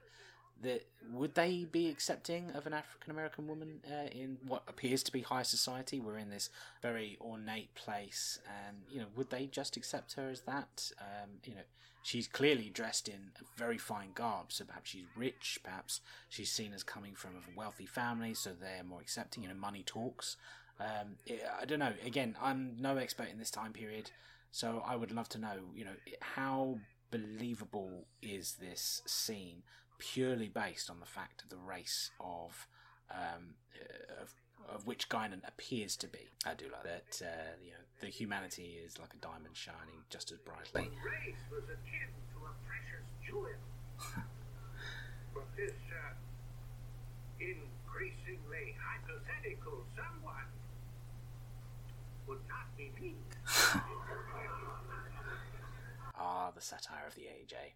that 0.63 0.87
would 1.11 1.35
they 1.35 1.67
be 1.71 1.89
accepting 1.89 2.51
of 2.51 2.67
an 2.67 2.75
African 2.75 3.11
American 3.11 3.49
woman 3.49 3.81
uh, 3.91 4.09
in 4.11 4.37
what 4.47 4.63
appears 4.69 5.03
to 5.05 5.13
be 5.13 5.23
high 5.23 5.43
society? 5.43 6.01
We're 6.01 6.19
in 6.19 6.31
this 6.31 6.51
very 6.83 7.17
ornate 7.21 7.75
place, 7.75 8.39
and 8.47 8.79
you 8.91 9.01
know, 9.01 9.07
would 9.17 9.31
they 9.31 9.47
just 9.47 9.77
accept 9.77 10.15
her 10.15 10.29
as 10.29 10.43
that? 10.43 10.91
Um, 11.01 11.31
you 11.45 11.55
know, 11.55 11.63
she's 12.03 12.29
clearly 12.29 12.69
dressed 12.69 13.09
in 13.09 13.31
very 13.57 13.79
fine 13.79 14.11
garb, 14.15 14.53
so 14.53 14.65
perhaps 14.65 14.91
she's 14.91 15.07
rich, 15.17 15.61
perhaps 15.63 16.01
she's 16.29 16.51
seen 16.51 16.75
as 16.75 16.83
coming 16.83 17.15
from 17.15 17.31
a 17.37 17.59
wealthy 17.59 17.87
family, 17.87 18.35
so 18.35 18.51
they're 18.51 18.85
more 18.85 19.01
accepting. 19.01 19.45
You 19.45 19.49
know, 19.49 19.55
money 19.55 19.83
talks. 19.85 20.37
Um, 20.81 21.17
it, 21.27 21.43
I 21.61 21.65
don't 21.67 21.79
know. 21.79 21.93
Again, 22.05 22.37
I'm 22.41 22.77
no 22.81 22.97
expert 22.97 23.29
in 23.31 23.39
this 23.39 23.51
time 23.51 23.73
period, 23.73 24.11
so 24.51 24.83
I 24.87 24.97
would 24.97 25.13
love 25.13 25.29
to 25.31 25.39
know. 25.39 25.57
You 25.75 25.85
know, 25.85 25.97
how 26.21 26.79
believable 27.11 28.07
is 28.23 28.57
this 28.61 29.03
scene? 29.07 29.63
purely 30.01 30.49
based 30.49 30.91
on 30.91 30.99
the 30.99 31.07
fact 31.07 31.43
of 31.43 31.51
the 31.51 31.57
race 31.57 32.11
of 32.19 32.67
um, 33.11 33.55
of, 34.21 34.35
of 34.69 34.87
which 34.87 35.09
Guinan 35.09 35.47
appears 35.47 35.95
to 35.97 36.09
be. 36.09 36.31
I 36.47 36.55
do 36.55 36.67
like 36.73 36.85
that. 36.85 37.23
Uh, 37.23 37.55
you 37.63 37.71
know, 37.73 37.85
the 38.01 38.09
humanity 38.09 38.79
is 38.85 38.99
like 38.99 39.13
a 39.15 39.19
diamond 39.19 39.55
shining 39.55 40.03
just 40.09 40.33
as 40.33 40.39
brightly. 40.39 40.91
race 41.05 41.45
was 41.53 41.65
akin 41.65 42.11
to 42.33 42.39
a 42.47 42.53
precious 42.67 43.07
jewel. 43.27 43.47
but 45.35 45.47
this 45.57 45.77
uh, 45.93 46.15
increasingly 47.39 48.75
hypothetical 48.81 49.85
someone 49.95 50.49
would 52.20 52.20
not 52.20 52.20
be 52.20 52.20
me. 52.20 52.20
Ah, 56.23 56.51
the 56.55 56.61
satire 56.61 57.07
of 57.09 57.15
the 57.15 57.23
age, 57.23 57.55
eh? 57.55 57.71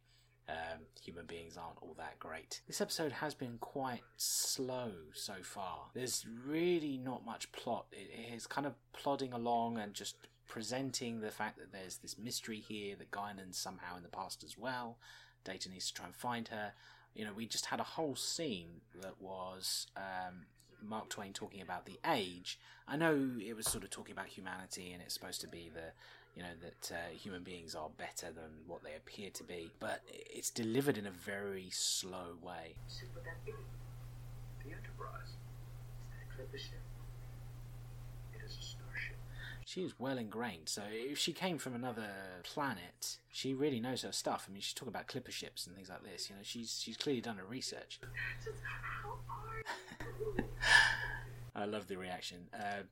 Um, 0.52 0.80
human 1.02 1.24
beings 1.24 1.56
aren't 1.56 1.78
all 1.80 1.94
that 1.96 2.18
great. 2.18 2.60
This 2.66 2.82
episode 2.82 3.12
has 3.12 3.32
been 3.32 3.56
quite 3.58 4.02
slow 4.18 4.90
so 5.14 5.36
far. 5.42 5.86
There's 5.94 6.26
really 6.46 6.98
not 6.98 7.24
much 7.24 7.50
plot. 7.52 7.86
It, 7.90 8.10
it 8.12 8.34
is 8.34 8.46
kind 8.46 8.66
of 8.66 8.74
plodding 8.92 9.32
along 9.32 9.78
and 9.78 9.94
just 9.94 10.16
presenting 10.46 11.20
the 11.20 11.30
fact 11.30 11.58
that 11.58 11.72
there's 11.72 11.96
this 11.96 12.18
mystery 12.18 12.60
here 12.60 12.94
that 12.96 13.10
Guinan's 13.10 13.56
somehow 13.56 13.96
in 13.96 14.02
the 14.02 14.10
past 14.10 14.44
as 14.44 14.58
well. 14.58 14.98
Data 15.42 15.70
needs 15.70 15.86
to 15.88 15.94
try 15.94 16.06
and 16.06 16.14
find 16.14 16.48
her. 16.48 16.72
You 17.14 17.24
know, 17.24 17.32
we 17.32 17.46
just 17.46 17.66
had 17.66 17.80
a 17.80 17.84
whole 17.84 18.16
scene 18.16 18.82
that 19.00 19.20
was 19.20 19.86
um, 19.96 20.46
Mark 20.88 21.08
Twain 21.08 21.32
talking 21.32 21.60
about 21.60 21.86
the 21.86 21.98
age. 22.06 22.58
I 22.86 22.96
know 22.96 23.30
it 23.40 23.56
was 23.56 23.66
sort 23.66 23.84
of 23.84 23.90
talking 23.90 24.12
about 24.12 24.26
humanity 24.26 24.92
and 24.92 25.02
it's 25.02 25.14
supposed 25.14 25.40
to 25.42 25.48
be 25.48 25.70
the 25.72 25.92
you 26.36 26.42
know 26.42 26.54
that 26.62 26.92
uh, 26.94 27.10
human 27.12 27.42
beings 27.44 27.74
are 27.74 27.88
better 27.96 28.32
than 28.32 28.50
what 28.66 28.82
they 28.82 28.94
appear 28.96 29.30
to 29.30 29.44
be, 29.44 29.70
but 29.78 30.00
it's 30.08 30.50
delivered 30.50 30.98
in 30.98 31.06
a 31.06 31.10
very 31.10 31.68
slow 31.70 32.36
way. 32.42 32.74
Ship 32.88 33.08
would 33.14 33.24
that 33.24 33.44
be? 33.46 33.52
The 34.64 34.74
Enterprise. 34.74 35.28
Is 35.30 36.10
that 36.10 36.34
clipper 36.34 36.58
ship? 36.58 36.82
It 38.34 38.44
is 38.44 38.50
a 38.50 38.62
starship. 38.62 39.16
She 39.74 39.82
is 39.82 39.98
well 39.98 40.18
ingrained, 40.18 40.68
so 40.68 40.82
if 40.88 41.18
she 41.18 41.32
came 41.32 41.58
from 41.58 41.74
another 41.74 42.08
planet, 42.44 43.16
she 43.32 43.54
really 43.54 43.80
knows 43.80 44.02
her 44.02 44.12
stuff. 44.12 44.46
I 44.48 44.52
mean, 44.52 44.60
she's 44.60 44.72
talking 44.72 44.94
about 44.94 45.08
clipper 45.08 45.32
ships 45.32 45.66
and 45.66 45.74
things 45.74 45.88
like 45.88 46.04
this. 46.04 46.30
You 46.30 46.36
know, 46.36 46.42
she's 46.44 46.80
she's 46.80 46.96
clearly 46.96 47.20
done 47.20 47.38
her 47.38 47.44
research. 47.44 47.98
I 51.56 51.64
love 51.64 51.88
the 51.88 51.96
reaction. 51.96 52.46
Uh, 52.54 52.84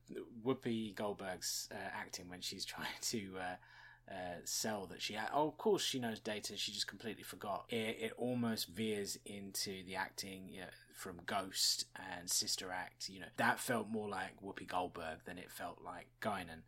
Whoopi 0.44 0.92
Goldberg's 0.96 1.68
uh, 1.70 1.76
acting 1.94 2.28
when 2.28 2.40
she's 2.40 2.64
trying 2.64 2.88
to 3.02 3.30
uh, 3.38 4.12
uh, 4.12 4.40
sell 4.42 4.86
that 4.86 5.00
she. 5.00 5.16
Oh, 5.32 5.46
of 5.46 5.58
course 5.58 5.84
she 5.84 6.00
knows 6.00 6.18
data. 6.18 6.56
She 6.56 6.72
just 6.72 6.88
completely 6.88 7.22
forgot. 7.22 7.66
It, 7.68 7.98
it 8.00 8.12
almost 8.16 8.66
veers 8.66 9.20
into 9.24 9.84
the 9.84 9.94
acting 9.94 10.48
you 10.50 10.62
know, 10.62 10.66
from 10.94 11.20
Ghost 11.26 11.87
and 11.96 12.31
Sister 12.31 12.70
Act. 12.70 13.09
You 13.09 13.20
know 13.20 13.26
that 13.37 13.61
felt 13.61 13.88
more 13.88 14.09
like 14.09 14.42
Whoopi 14.42 14.66
Goldberg 14.66 15.24
than 15.24 15.38
it 15.38 15.50
felt 15.50 15.81
like 15.85 16.07
Guinan. 16.20 16.62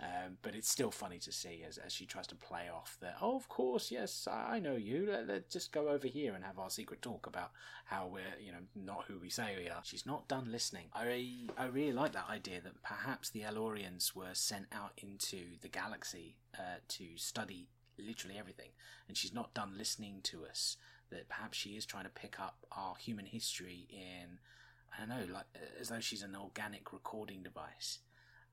Um, 0.00 0.36
but 0.42 0.54
it's 0.54 0.70
still 0.70 0.92
funny 0.92 1.18
to 1.18 1.32
see 1.32 1.64
as, 1.66 1.76
as 1.76 1.92
she 1.92 2.06
tries 2.06 2.28
to 2.28 2.36
play 2.36 2.68
off 2.72 2.96
that, 3.00 3.16
oh, 3.20 3.34
of 3.34 3.48
course, 3.48 3.90
yes, 3.90 4.28
I 4.30 4.60
know 4.60 4.76
you. 4.76 5.08
Let, 5.10 5.26
let's 5.26 5.52
just 5.52 5.72
go 5.72 5.88
over 5.88 6.06
here 6.06 6.34
and 6.34 6.44
have 6.44 6.56
our 6.56 6.70
secret 6.70 7.02
talk 7.02 7.26
about 7.26 7.50
how 7.84 8.06
we're, 8.06 8.22
you 8.40 8.52
know, 8.52 8.58
not 8.76 9.06
who 9.08 9.18
we 9.18 9.28
say 9.28 9.56
we 9.58 9.68
are. 9.68 9.80
She's 9.82 10.06
not 10.06 10.28
done 10.28 10.52
listening. 10.52 10.84
I, 10.94 11.48
I 11.56 11.66
really 11.66 11.92
like 11.92 12.12
that 12.12 12.30
idea 12.30 12.60
that 12.60 12.80
perhaps 12.84 13.30
the 13.30 13.42
El-Aurians 13.42 14.14
were 14.14 14.34
sent 14.34 14.66
out 14.70 14.92
into 14.98 15.58
the 15.62 15.68
galaxy 15.68 16.36
uh, 16.56 16.78
to 16.86 17.04
study 17.16 17.66
literally 17.98 18.38
everything, 18.38 18.70
and 19.08 19.16
she's 19.16 19.34
not 19.34 19.52
done 19.52 19.72
listening 19.76 20.20
to 20.22 20.46
us. 20.46 20.76
That 21.10 21.28
perhaps 21.28 21.56
she 21.56 21.70
is 21.70 21.86
trying 21.86 22.04
to 22.04 22.10
pick 22.10 22.38
up 22.38 22.66
our 22.72 22.94
human 22.96 23.26
history 23.26 23.86
in, 23.90 24.38
I 24.92 25.00
don't 25.00 25.08
know, 25.08 25.34
like 25.34 25.46
as 25.80 25.88
though 25.88 26.00
she's 26.00 26.22
an 26.22 26.36
organic 26.36 26.92
recording 26.92 27.42
device. 27.42 28.00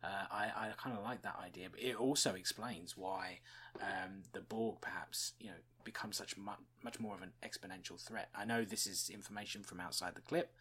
Uh, 0.03 0.25
I, 0.31 0.43
I 0.55 0.69
kind 0.77 0.95
of 0.95 1.03
like 1.03 1.23
that 1.23 1.37
idea, 1.43 1.67
but 1.71 1.81
it 1.81 1.95
also 1.95 2.35
explains 2.35 2.95
why 2.95 3.39
um, 3.81 4.21
the 4.33 4.41
Borg 4.41 4.75
perhaps 4.79 5.33
you 5.39 5.47
know 5.47 5.55
becomes 5.83 6.17
such 6.17 6.37
much, 6.37 6.59
much 6.83 6.99
more 6.99 7.15
of 7.15 7.23
an 7.23 7.31
exponential 7.43 7.99
threat. 7.99 8.29
I 8.35 8.45
know 8.45 8.63
this 8.63 8.85
is 8.85 9.09
information 9.11 9.63
from 9.63 9.79
outside 9.79 10.13
the 10.15 10.21
clip, 10.21 10.53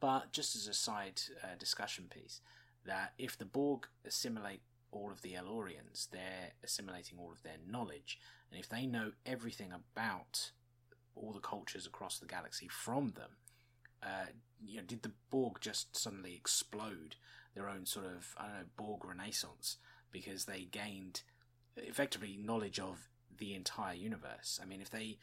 But 0.00 0.32
just 0.32 0.56
as 0.56 0.66
a 0.66 0.74
side 0.74 1.20
uh, 1.44 1.56
discussion 1.58 2.06
piece, 2.10 2.40
that 2.86 3.12
if 3.18 3.36
the 3.36 3.44
Borg 3.44 3.86
assimilate 4.04 4.62
all 4.90 5.10
of 5.10 5.22
the 5.22 5.36
El-Aurians, 5.36 6.08
they're 6.10 6.52
assimilating 6.64 7.18
all 7.18 7.30
of 7.30 7.42
their 7.42 7.58
knowledge, 7.68 8.18
and 8.50 8.58
if 8.58 8.68
they 8.68 8.86
know 8.86 9.12
everything 9.24 9.72
about 9.72 10.50
all 11.14 11.32
the 11.32 11.40
cultures 11.40 11.86
across 11.86 12.18
the 12.18 12.26
galaxy 12.26 12.68
from 12.68 13.12
them, 13.16 13.30
uh, 14.02 14.26
you 14.64 14.78
know, 14.78 14.84
did 14.86 15.02
the 15.02 15.12
Borg 15.30 15.58
just 15.60 15.96
suddenly 15.96 16.34
explode 16.34 17.16
their 17.54 17.68
own 17.68 17.86
sort 17.86 18.06
of 18.06 18.34
I 18.38 18.44
don't 18.44 18.52
know 18.54 18.64
Borg 18.76 19.04
renaissance 19.04 19.76
because 20.10 20.44
they 20.44 20.68
gained 20.70 21.22
effectively 21.76 22.38
knowledge 22.40 22.78
of 22.78 23.08
the 23.36 23.54
entire 23.54 23.94
universe? 23.94 24.60
I 24.62 24.66
mean, 24.66 24.80
if 24.80 24.90
they 24.90 25.18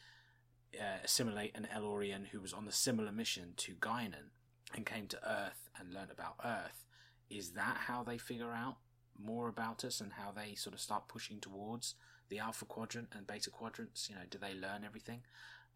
uh, 0.78 0.98
assimilate 1.04 1.56
an 1.56 1.68
El-Aurian 1.72 2.26
who 2.26 2.40
was 2.40 2.52
on 2.52 2.68
a 2.68 2.72
similar 2.72 3.12
mission 3.12 3.54
to 3.58 3.74
Guinan 3.74 4.30
and 4.74 4.84
came 4.86 5.06
to 5.08 5.28
Earth 5.28 5.70
and 5.78 5.92
learned 5.92 6.10
about 6.10 6.36
Earth, 6.44 6.84
is 7.30 7.52
that 7.52 7.76
how 7.86 8.02
they 8.02 8.18
figure 8.18 8.52
out 8.52 8.76
more 9.18 9.48
about 9.48 9.84
us 9.84 10.00
and 10.00 10.12
how 10.12 10.30
they 10.30 10.54
sort 10.54 10.74
of 10.74 10.80
start 10.80 11.08
pushing 11.08 11.40
towards 11.40 11.94
the 12.28 12.38
Alpha 12.38 12.64
Quadrant 12.64 13.08
and 13.12 13.26
Beta 13.26 13.50
Quadrants? 13.50 14.08
You 14.08 14.16
know, 14.16 14.22
do 14.28 14.38
they 14.38 14.54
learn 14.54 14.84
everything? 14.84 15.22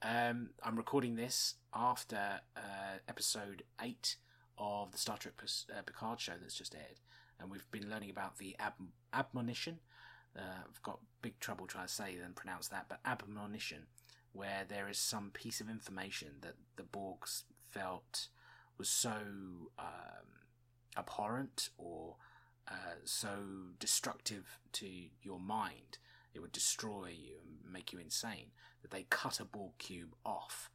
Um, 0.05 0.51
I'm 0.65 0.77
recording 0.77 1.15
this 1.15 1.55
after 1.73 2.41
uh, 2.57 2.99
episode 3.07 3.63
8 3.81 4.17
of 4.59 4.91
the 4.91 4.99
Star 4.99 5.17
Trek 5.17 5.35
uh, 5.41 5.83
Picard 5.83 6.19
show 6.19 6.33
that's 6.41 6.57
just 6.57 6.75
aired, 6.75 6.99
and 7.39 7.49
we've 7.51 7.71
been 7.71 7.89
learning 7.89 8.11
about 8.11 8.39
the 8.39 8.57
ab- 8.59 8.91
admonition. 9.13 9.79
Uh, 10.37 10.65
I've 10.69 10.83
got 10.83 10.99
big 11.21 11.39
trouble 11.39 11.67
trying 11.69 11.87
to 11.87 11.93
say 11.93 12.17
and 12.23 12.35
pronounce 12.35 12.67
that, 12.69 12.87
but 12.89 12.99
admonition, 13.05 13.87
where 14.33 14.65
there 14.69 14.89
is 14.89 14.99
some 14.99 15.31
piece 15.33 15.61
of 15.61 15.71
information 15.71 16.31
that 16.41 16.55
the 16.75 16.83
Borgs 16.83 17.45
felt 17.71 18.27
was 18.79 18.89
so 18.89 19.13
um, 19.79 20.27
abhorrent 20.97 21.69
or 21.79 22.17
uh, 22.69 22.97
so 23.05 23.29
destructive 23.79 24.59
to 24.73 24.89
your 25.23 25.39
mind, 25.39 25.99
it 26.35 26.41
would 26.41 26.53
destroy 26.53 27.09
you 27.09 27.37
and 27.65 27.73
make 27.73 27.93
you 27.93 27.99
insane, 27.99 28.51
that 28.83 28.91
they 28.91 29.07
cut 29.11 29.41
a 29.41 29.45
Borg 29.45 29.73
cube 29.79 30.15
off. 30.25 30.71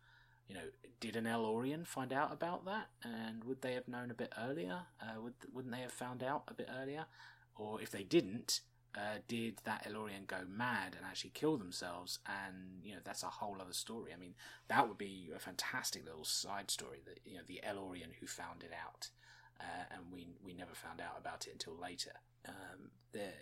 You 0.48 0.56
know, 0.56 0.62
did 1.00 1.16
an 1.16 1.28
El-Aurian 1.28 1.84
find 1.84 2.14
out 2.14 2.32
about 2.32 2.66
that? 2.66 2.88
And 3.04 3.44
would 3.44 3.62
they 3.62 3.74
have 3.74 3.88
known 3.88 4.12
a 4.12 4.16
bit 4.16 4.34
earlier? 4.42 4.84
Uh, 5.02 5.22
would, 5.22 5.34
wouldn't 5.54 5.74
they 5.74 5.82
have 5.82 5.92
found 5.92 6.24
out 6.24 6.44
a 6.48 6.54
bit 6.54 6.70
earlier? 6.82 7.06
Or 7.56 7.82
if 7.82 7.92
they 7.92 8.04
didn't, 8.04 8.62
uh, 8.96 9.20
did 9.28 9.60
that 9.64 9.86
El-Aurian 9.86 10.24
go 10.26 10.38
mad 10.48 10.96
and 10.96 11.06
actually 11.06 11.32
kill 11.32 11.58
themselves? 11.58 12.20
And 12.26 12.84
you 12.84 12.94
know 12.94 13.02
that's 13.04 13.24
a 13.24 13.28
whole 13.28 13.58
other 13.62 13.74
story. 13.74 14.12
I 14.14 14.18
mean, 14.18 14.34
that 14.70 14.88
would 14.88 14.98
be 14.98 15.30
a 15.36 15.40
fantastic 15.40 16.06
little 16.06 16.24
side 16.24 16.72
story. 16.72 17.00
That 17.06 17.20
you 17.26 17.36
know 17.36 17.44
the 17.46 17.62
El-Aurian 17.64 18.12
who 18.20 18.28
found 18.28 18.64
it 18.64 18.72
out, 18.74 19.10
uh, 19.60 19.86
and 19.92 20.12
we 20.12 20.28
we 20.44 20.54
never 20.54 20.74
found 20.74 21.02
out 21.02 21.18
about 21.20 21.46
it 21.48 21.54
until 21.54 21.76
later. 21.76 22.14
Um, 22.48 22.92
there, 23.12 23.34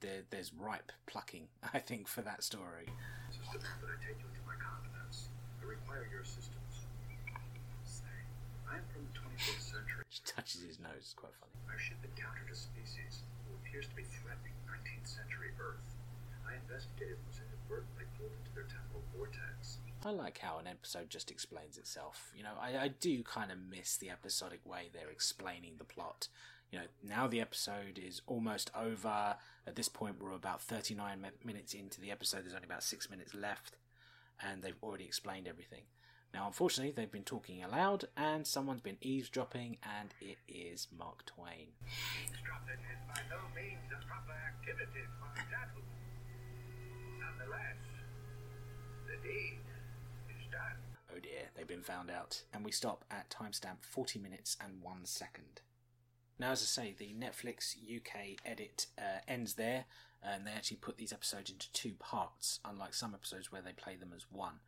there, 0.00 0.22
there's 0.30 0.52
ripe 0.54 0.92
plucking, 1.06 1.48
I 1.74 1.78
think, 1.78 2.08
for 2.08 2.22
that 2.22 2.42
story. 2.42 2.88
System 3.30 3.60
that 3.60 3.90
I 3.92 3.96
take 4.00 4.18
you 4.18 4.28
into 4.28 4.42
my 4.46 4.56
confidence. 4.56 5.28
I 5.60 5.68
require 5.68 6.08
your 6.10 6.22
assistance. 6.22 6.88
Say, 7.84 8.16
I 8.68 8.80
am 8.80 8.84
from 8.92 9.06
the 9.08 9.14
24th 9.14 9.62
century. 9.62 10.04
She 10.08 10.22
touches 10.24 10.62
his 10.64 10.80
nose. 10.80 11.12
It's 11.12 11.14
quite 11.14 11.34
funny. 11.36 11.54
Our 11.68 11.78
ship 11.78 12.00
encountered 12.02 12.48
a 12.50 12.56
species 12.56 13.22
who 13.46 13.54
appears 13.60 13.86
to 13.88 13.94
be 13.96 14.04
threatening 14.08 14.56
19th 14.66 15.06
century 15.06 15.52
Earth. 15.60 15.88
I 16.48 16.56
investigated 16.56 17.20
was 17.28 17.38
inadvertently 17.38 18.08
pulled 18.16 18.32
into 18.32 18.50
their 18.56 18.64
temporal 18.66 19.04
vortex. 19.12 19.78
I 20.04 20.10
like 20.10 20.38
how 20.38 20.58
an 20.58 20.66
episode 20.66 21.10
just 21.10 21.30
explains 21.30 21.76
itself. 21.76 22.32
You 22.34 22.42
know, 22.42 22.56
I, 22.60 22.78
I 22.78 22.88
do 22.88 23.22
kind 23.22 23.50
of 23.50 23.58
miss 23.58 23.96
the 23.96 24.10
episodic 24.10 24.64
way 24.64 24.88
they're 24.92 25.10
explaining 25.10 25.74
the 25.76 25.84
plot. 25.84 26.28
You 26.70 26.80
know, 26.80 26.84
now 27.02 27.26
the 27.26 27.40
episode 27.40 27.98
is 27.98 28.20
almost 28.26 28.70
over. 28.76 29.36
At 29.66 29.74
this 29.76 29.88
point, 29.88 30.20
we're 30.20 30.32
about 30.32 30.60
39 30.60 31.24
minutes 31.44 31.72
into 31.72 32.00
the 32.00 32.10
episode. 32.10 32.44
There's 32.44 32.54
only 32.54 32.66
about 32.66 32.82
six 32.82 33.08
minutes 33.08 33.34
left, 33.34 33.76
and 34.42 34.62
they've 34.62 34.76
already 34.82 35.04
explained 35.04 35.48
everything. 35.48 35.84
Now, 36.34 36.46
unfortunately, 36.46 36.92
they've 36.94 37.10
been 37.10 37.22
talking 37.22 37.64
aloud, 37.64 38.04
and 38.18 38.46
someone's 38.46 38.82
been 38.82 38.98
eavesdropping, 39.00 39.78
and 39.82 40.12
it 40.20 40.36
is 40.46 40.88
Mark 40.96 41.24
Twain. 41.24 41.68
Eavesdropping 42.26 42.84
is 42.92 43.00
by 43.08 43.22
no 43.30 43.40
means 43.56 43.88
a 43.90 44.06
proper 44.06 44.32
activity 44.32 45.06
for 45.18 45.40
a. 45.40 45.82
Nonetheless, 47.18 47.80
the 49.06 49.26
deed 49.26 49.60
is 50.28 50.52
done. 50.52 50.76
Oh 51.16 51.18
dear, 51.18 51.48
they've 51.56 51.66
been 51.66 51.80
found 51.80 52.10
out. 52.10 52.42
And 52.52 52.62
we 52.62 52.72
stop 52.72 53.06
at 53.10 53.30
timestamp 53.30 53.80
40 53.80 54.18
minutes 54.18 54.58
and 54.62 54.82
1 54.82 55.06
second. 55.06 55.62
Now, 56.38 56.52
as 56.52 56.62
I 56.62 56.82
say, 56.82 56.94
the 56.96 57.14
Netflix 57.18 57.74
UK 57.76 58.38
edit 58.44 58.86
uh, 58.96 59.20
ends 59.26 59.54
there, 59.54 59.86
and 60.22 60.46
they 60.46 60.52
actually 60.52 60.78
put 60.78 60.96
these 60.96 61.12
episodes 61.12 61.50
into 61.50 61.72
two 61.72 61.94
parts, 61.98 62.60
unlike 62.64 62.94
some 62.94 63.14
episodes 63.14 63.50
where 63.50 63.62
they 63.62 63.72
play 63.72 63.96
them 63.96 64.12
as 64.14 64.26
one. 64.30 64.60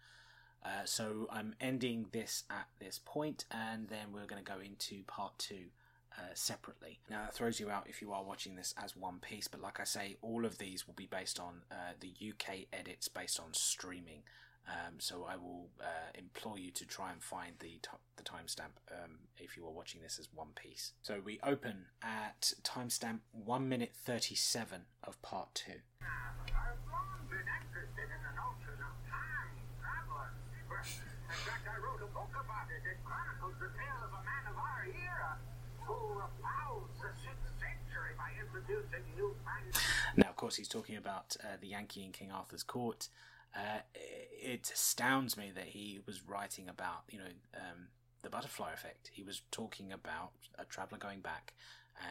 Uh, 0.65 0.85
so 0.85 1.27
I'm 1.31 1.55
ending 1.61 2.07
this 2.13 2.45
at 2.51 2.69
this 2.81 3.01
point, 3.05 3.45
and 3.51 3.89
then 3.89 4.13
we're 4.13 4.27
going 4.27 4.43
to 4.43 4.53
go 4.53 4.61
into 4.61 5.03
part 5.07 5.39
two 5.39 5.71
uh, 6.19 6.35
separately. 6.35 6.99
Now 7.09 7.23
that 7.23 7.35
throws 7.35 7.61
you 7.61 7.71
out 7.71 7.87
if 7.89 8.03
you 8.03 8.13
are 8.13 8.25
watching 8.25 8.57
this 8.57 8.75
as 8.83 8.97
one 8.97 9.19
piece, 9.21 9.49
but 9.49 9.61
like 9.61 9.81
I 9.81 9.85
say, 9.85 10.17
all 10.23 10.45
of 10.45 10.59
these 10.59 10.87
will 10.87 10.95
be 10.95 11.07
based 11.07 11.41
on 11.41 11.63
uh, 11.71 11.93
the 12.01 12.13
UK 12.31 12.67
edits 12.73 13.09
based 13.09 13.41
on 13.41 13.53
streaming. 13.53 14.23
Um, 14.69 14.95
so 14.99 15.27
I 15.29 15.37
will 15.37 15.69
uh, 15.81 16.11
implore 16.15 16.59
you 16.59 16.71
to 16.73 16.87
try 16.87 17.11
and 17.13 17.23
find 17.23 17.55
the 17.59 17.81
t- 17.83 17.89
the 18.17 18.23
timestamp 18.23 18.79
um, 18.93 19.19
if 19.37 19.57
you 19.57 19.67
are 19.67 19.73
watching 19.73 20.01
this 20.01 20.19
as 20.19 20.29
one 20.33 20.49
piece. 20.55 20.93
So 21.03 21.21
we 21.25 21.41
open 21.43 21.87
at 22.03 22.53
timestamp 22.63 23.21
one 23.33 23.69
minute 23.69 23.93
thirty 23.95 24.37
seven 24.37 24.83
of 25.03 25.21
part 25.23 25.55
two. 25.55 25.81
Now, 40.17 40.29
of 40.29 40.37
course, 40.37 40.57
he's 40.57 40.69
talking 40.69 40.97
about 40.97 41.37
uh, 41.43 41.57
the 41.61 41.69
Yankee 41.69 42.05
in 42.05 42.13
King 42.13 42.31
Arthur's 42.33 42.63
court. 42.63 43.09
Uh, 43.55 43.81
it 44.51 44.71
astounds 44.75 45.37
me 45.37 45.53
that 45.55 45.69
he 45.69 46.01
was 46.07 46.27
writing 46.27 46.69
about, 46.69 47.03
you 47.11 47.19
know, 47.19 47.33
um, 47.55 47.89
the 48.23 48.31
butterfly 48.31 48.73
effect. 48.73 49.11
He 49.13 49.23
was 49.23 49.43
talking 49.51 49.93
about 49.93 50.33
a 50.59 50.65
traveler 50.65 50.99
going 50.99 51.21
back 51.21 51.55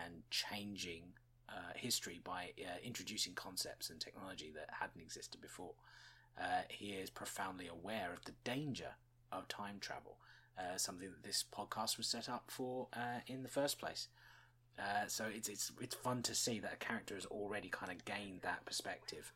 and 0.03 0.23
changing 0.29 1.03
uh, 1.49 1.73
history 1.75 2.21
by 2.23 2.51
uh, 2.59 2.77
introducing 2.83 3.33
concepts 3.33 3.89
and 3.89 3.99
technology 3.99 4.51
that 4.55 4.69
hadn't 4.79 5.01
existed 5.01 5.41
before. 5.41 5.73
Uh, 6.39 6.61
he 6.69 6.91
is 6.91 7.09
profoundly 7.09 7.67
aware 7.67 8.13
of 8.13 8.23
the 8.25 8.33
danger 8.43 8.95
of 9.31 9.47
time 9.47 9.77
travel, 9.81 10.17
uh, 10.57 10.77
something 10.77 11.09
that 11.09 11.23
this 11.23 11.43
podcast 11.53 11.97
was 11.97 12.07
set 12.07 12.29
up 12.29 12.45
for 12.47 12.87
uh, 12.93 13.19
in 13.27 13.43
the 13.43 13.49
first 13.49 13.79
place. 13.79 14.07
Uh, 14.79 15.07
so 15.07 15.25
it's 15.25 15.49
it's 15.49 15.73
it's 15.81 15.95
fun 15.95 16.21
to 16.21 16.33
see 16.33 16.57
that 16.59 16.73
a 16.73 16.77
character 16.77 17.15
has 17.15 17.25
already 17.25 17.67
kind 17.67 17.91
of 17.91 18.05
gained 18.05 18.41
that 18.43 18.65
perspective. 18.65 19.33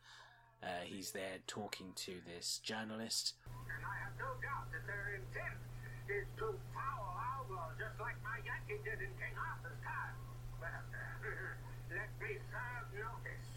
Uh, 0.64 0.80
he's 0.88 1.12
there 1.12 1.44
talking 1.46 1.92
to 1.92 2.24
this 2.24 2.56
journalist. 2.64 3.36
And 3.68 3.84
I 3.84 3.96
have 4.00 4.16
no 4.16 4.32
doubt 4.40 4.72
that 4.72 4.80
their 4.88 5.20
intent 5.20 5.60
is 6.08 6.24
to 6.40 6.56
foul 6.72 7.12
Alva 7.20 7.76
just 7.76 8.00
like 8.00 8.16
my 8.24 8.40
Yankee 8.40 8.80
did 8.80 8.96
in 9.04 9.12
King 9.20 9.36
Arthur's 9.36 9.76
time. 9.84 10.16
Well, 10.56 10.84
let 11.92 12.08
me 12.16 12.40
serve 12.48 12.86
notice. 12.96 13.48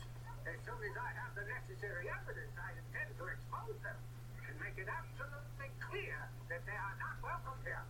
As 0.51 0.59
soon 0.67 0.79
as 0.83 0.95
I 0.99 1.09
have 1.15 1.31
the 1.31 1.47
necessary 1.47 2.11
evidence, 2.11 2.55
I 2.59 2.75
intend 2.75 3.15
to 3.15 3.25
expose 3.31 3.79
them 3.87 3.99
and 4.43 4.53
make 4.59 4.75
it 4.75 4.91
absolutely 4.91 5.71
clear 5.79 6.19
that 6.51 6.59
they 6.67 6.75
are 6.75 6.97
not 6.99 7.23
welcome 7.23 7.55
here. 7.63 7.87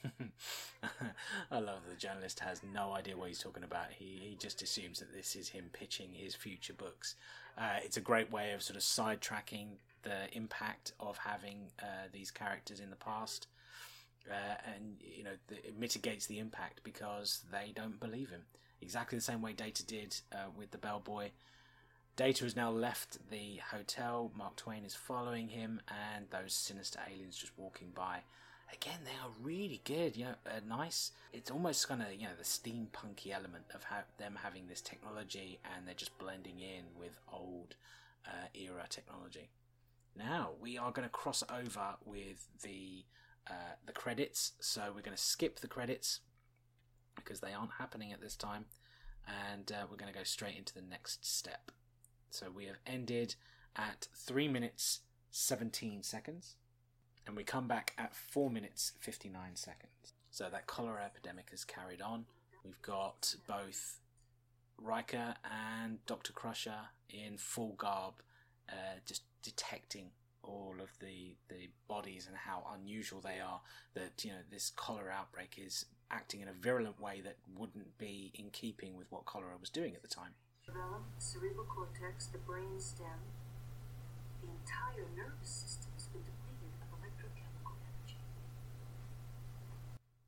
A? 0.00 0.06
I 1.50 1.58
love 1.58 1.80
that 1.84 1.90
the 1.90 2.00
journalist 2.00 2.40
has 2.40 2.62
no 2.62 2.92
idea 2.92 3.16
what 3.16 3.28
he's 3.28 3.38
talking 3.38 3.64
about. 3.64 3.86
He 3.90 4.20
he 4.22 4.36
just 4.36 4.62
assumes 4.62 5.00
that 5.00 5.14
this 5.14 5.36
is 5.36 5.48
him 5.48 5.70
pitching 5.72 6.10
his 6.12 6.34
future 6.34 6.72
books. 6.72 7.16
Uh, 7.58 7.78
it's 7.82 7.96
a 7.96 8.00
great 8.00 8.30
way 8.30 8.52
of 8.52 8.62
sort 8.62 8.76
of 8.76 8.82
sidetracking 8.82 9.78
the 10.02 10.32
impact 10.32 10.92
of 11.00 11.18
having 11.18 11.70
uh, 11.80 12.08
these 12.12 12.30
characters 12.30 12.80
in 12.80 12.90
the 12.90 12.96
past, 12.96 13.48
uh, 14.30 14.54
and 14.74 14.96
you 15.00 15.24
know 15.24 15.36
the, 15.48 15.56
it 15.56 15.78
mitigates 15.78 16.26
the 16.26 16.38
impact 16.38 16.80
because 16.84 17.42
they 17.50 17.72
don't 17.74 18.00
believe 18.00 18.30
him. 18.30 18.42
Exactly 18.82 19.18
the 19.18 19.24
same 19.24 19.42
way 19.42 19.52
Data 19.52 19.84
did 19.84 20.16
uh, 20.32 20.50
with 20.56 20.70
the 20.70 20.78
bellboy. 20.78 21.30
Data 22.16 22.44
has 22.44 22.56
now 22.56 22.70
left 22.70 23.18
the 23.30 23.60
hotel. 23.70 24.32
Mark 24.34 24.56
Twain 24.56 24.84
is 24.84 24.94
following 24.94 25.48
him, 25.48 25.82
and 25.88 26.24
those 26.30 26.54
sinister 26.54 26.98
aliens 27.06 27.36
just 27.36 27.52
walking 27.58 27.90
by. 27.94 28.20
Again, 28.72 29.00
they 29.04 29.12
are 29.22 29.30
really 29.40 29.82
good. 29.84 30.16
You 30.16 30.24
know, 30.24 30.34
uh, 30.46 30.60
nice. 30.66 31.12
It's 31.34 31.50
almost 31.50 31.86
kind 31.86 32.00
of 32.00 32.12
you 32.14 32.22
know 32.22 32.34
the 32.36 32.42
steampunky 32.42 33.32
element 33.32 33.64
of 33.74 33.84
ha- 33.84 34.04
them 34.18 34.38
having 34.42 34.66
this 34.66 34.80
technology, 34.80 35.60
and 35.64 35.86
they're 35.86 35.94
just 35.94 36.18
blending 36.18 36.58
in 36.58 36.84
with 36.98 37.20
old 37.30 37.76
uh, 38.26 38.48
era 38.54 38.86
technology. 38.88 39.50
Now 40.16 40.52
we 40.58 40.78
are 40.78 40.92
going 40.92 41.06
to 41.06 41.12
cross 41.12 41.44
over 41.50 41.96
with 42.06 42.48
the 42.62 43.04
uh, 43.46 43.76
the 43.84 43.92
credits. 43.92 44.52
So 44.58 44.84
we're 44.94 45.02
going 45.02 45.16
to 45.16 45.22
skip 45.22 45.60
the 45.60 45.68
credits 45.68 46.20
because 47.14 47.40
they 47.40 47.52
aren't 47.52 47.72
happening 47.78 48.10
at 48.12 48.22
this 48.22 48.36
time, 48.36 48.64
and 49.52 49.70
uh, 49.70 49.84
we're 49.90 49.98
going 49.98 50.12
to 50.12 50.18
go 50.18 50.24
straight 50.24 50.56
into 50.56 50.72
the 50.72 50.80
next 50.80 51.26
step. 51.26 51.72
So 52.36 52.48
we 52.54 52.66
have 52.66 52.76
ended 52.86 53.34
at 53.76 54.08
three 54.14 54.46
minutes 54.46 55.00
seventeen 55.30 56.02
seconds, 56.02 56.56
and 57.26 57.34
we 57.34 57.44
come 57.44 57.66
back 57.66 57.94
at 57.96 58.14
four 58.14 58.50
minutes 58.50 58.92
fifty 59.00 59.30
nine 59.30 59.56
seconds. 59.56 60.12
So 60.30 60.50
that 60.52 60.66
cholera 60.66 61.02
epidemic 61.02 61.48
has 61.50 61.64
carried 61.64 62.02
on. 62.02 62.26
We've 62.62 62.82
got 62.82 63.34
both 63.48 64.00
Riker 64.76 65.36
and 65.50 66.04
Doctor 66.04 66.34
Crusher 66.34 66.90
in 67.08 67.38
full 67.38 67.72
garb, 67.78 68.16
uh, 68.68 68.98
just 69.06 69.22
detecting 69.42 70.10
all 70.42 70.74
of 70.82 70.90
the 71.00 71.36
the 71.48 71.70
bodies 71.88 72.26
and 72.26 72.36
how 72.36 72.66
unusual 72.74 73.22
they 73.22 73.40
are. 73.40 73.62
That 73.94 74.22
you 74.26 74.32
know 74.32 74.44
this 74.50 74.72
cholera 74.76 75.14
outbreak 75.14 75.56
is 75.56 75.86
acting 76.10 76.42
in 76.42 76.48
a 76.48 76.52
virulent 76.52 77.00
way 77.00 77.22
that 77.24 77.38
wouldn't 77.56 77.96
be 77.96 78.30
in 78.34 78.50
keeping 78.50 78.94
with 78.94 79.10
what 79.10 79.24
cholera 79.24 79.56
was 79.58 79.70
doing 79.70 79.94
at 79.94 80.02
the 80.02 80.08
time. 80.08 80.34
Cerebellum, 80.66 81.04
cerebral 81.18 81.64
cortex, 81.66 82.26
the 82.26 82.38
brain 82.38 82.80
stem, 82.80 83.22
the 84.42 84.48
entire 84.48 85.06
nervous 85.16 85.48
system 85.48 85.92
has 85.94 86.06
been 86.08 86.22
depleted 86.22 86.74
of 86.82 86.98
electrochemical 86.98 87.76
energy. 87.86 88.18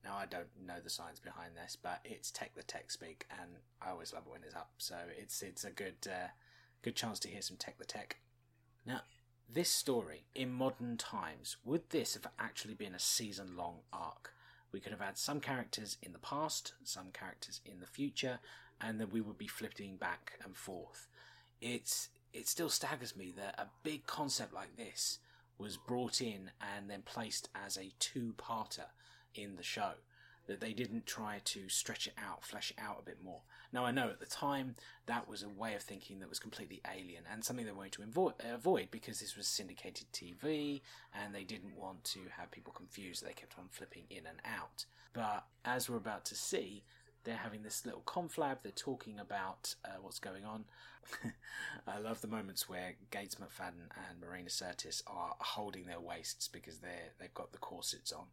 Now 0.05 0.17
I 0.17 0.27
don't 0.27 0.47
know 0.65 0.79
the 0.83 0.91
science 0.91 1.19
behind 1.19 1.57
this, 1.57 1.77
but 1.77 1.99
it's 2.05 2.31
tech 2.31 2.55
the 2.55 2.63
tech 2.63 2.93
speak, 2.93 3.27
and 3.33 3.51
I 3.83 3.91
always 3.91 4.13
love 4.13 4.27
it 4.29 4.31
when 4.31 4.45
it's 4.45 4.55
up. 4.55 4.71
So 4.79 4.95
it's 5.17 5.43
it's 5.43 5.65
a 5.65 5.71
good 5.73 6.07
uh, 6.07 6.29
good 6.83 6.95
chance 6.95 7.19
to 7.21 7.29
hear 7.29 7.43
some 7.43 7.57
tech 7.57 7.77
the 7.79 7.85
tech. 7.85 8.19
Now 8.87 9.01
this 9.53 9.71
story 9.71 10.27
in 10.37 10.53
modern 10.53 10.99
times 10.99 11.57
would 11.65 11.91
this 11.91 12.15
have 12.15 12.29
actually 12.39 12.75
been 12.75 12.95
a 12.95 13.01
season 13.01 13.57
long 13.57 13.79
arc? 13.93 14.35
We 14.71 14.79
could 14.79 14.93
have 14.93 15.01
had 15.01 15.19
some 15.19 15.41
characters 15.41 15.97
in 16.01 16.13
the 16.13 16.19
past, 16.19 16.75
some 16.85 17.11
characters 17.13 17.61
in 17.65 17.81
the 17.81 17.87
future, 17.87 18.39
and 18.81 19.01
then 19.01 19.09
we 19.11 19.21
would 19.21 19.39
be 19.39 19.47
flipping 19.47 19.97
back 19.97 20.39
and 20.45 20.57
forth. 20.57 21.09
It's 21.61 22.09
it 22.33 22.47
still 22.47 22.69
staggers 22.69 23.17
me 23.17 23.33
that 23.37 23.59
a 23.59 23.69
big 23.83 24.07
concept 24.07 24.53
like 24.53 24.77
this 24.77 25.19
was 25.57 25.77
brought 25.77 26.21
in 26.21 26.51
and 26.61 26.89
then 26.89 27.03
placed 27.03 27.49
as 27.55 27.77
a 27.77 27.93
two-parter 27.99 28.87
in 29.35 29.57
the 29.57 29.63
show. 29.63 29.93
That 30.47 30.61
they 30.61 30.73
didn't 30.73 31.05
try 31.05 31.43
to 31.45 31.69
stretch 31.69 32.07
it 32.07 32.15
out, 32.17 32.43
flesh 32.43 32.71
it 32.71 32.83
out 32.83 33.01
a 33.01 33.05
bit 33.05 33.23
more. 33.23 33.43
Now 33.71 33.85
I 33.85 33.91
know 33.91 34.09
at 34.09 34.19
the 34.19 34.25
time 34.25 34.77
that 35.05 35.29
was 35.29 35.43
a 35.43 35.49
way 35.49 35.75
of 35.75 35.83
thinking 35.83 36.21
that 36.21 36.29
was 36.31 36.39
completely 36.39 36.81
alien 36.91 37.25
and 37.31 37.45
something 37.45 37.67
they 37.67 37.73
wanted 37.73 37.93
to 37.93 38.03
avo- 38.03 38.55
avoid 38.55 38.91
because 38.91 39.21
this 39.21 39.37
was 39.37 39.47
syndicated 39.47 40.07
TV 40.11 40.81
and 41.13 41.35
they 41.35 41.45
didn't 41.45 41.77
want 41.77 42.03
to 42.05 42.21
have 42.39 42.51
people 42.51 42.73
confused. 42.73 43.23
They 43.23 43.35
kept 43.35 43.59
on 43.59 43.67
flipping 43.71 44.05
in 44.09 44.25
and 44.27 44.39
out. 44.47 44.87
But 45.13 45.45
as 45.67 45.91
we're 45.91 45.97
about 45.99 46.25
to 46.27 46.35
see, 46.35 46.83
they're 47.25 47.37
having 47.37 47.63
this 47.63 47.85
little 47.85 48.03
conflab. 48.07 48.59
They're 48.63 48.73
talking 48.73 49.19
about 49.19 49.75
uh, 49.85 49.99
what's 50.01 50.19
going 50.19 50.45
on. 50.45 50.65
I 51.87 51.99
love 51.99 52.21
the 52.21 52.29
moments 52.29 52.69
where 52.69 52.95
Gates 53.11 53.37
McFadden 53.37 53.89
and 54.09 54.21
Marina 54.21 54.49
Sirtis 54.49 55.03
are 55.07 55.35
holding 55.41 55.85
their 55.87 56.01
waists 56.01 56.49
because 56.49 56.79
they're 56.79 57.13
they've 57.19 57.35
got 57.35 57.53
the 57.53 57.59
corsets 57.59 58.13
on. 58.13 58.27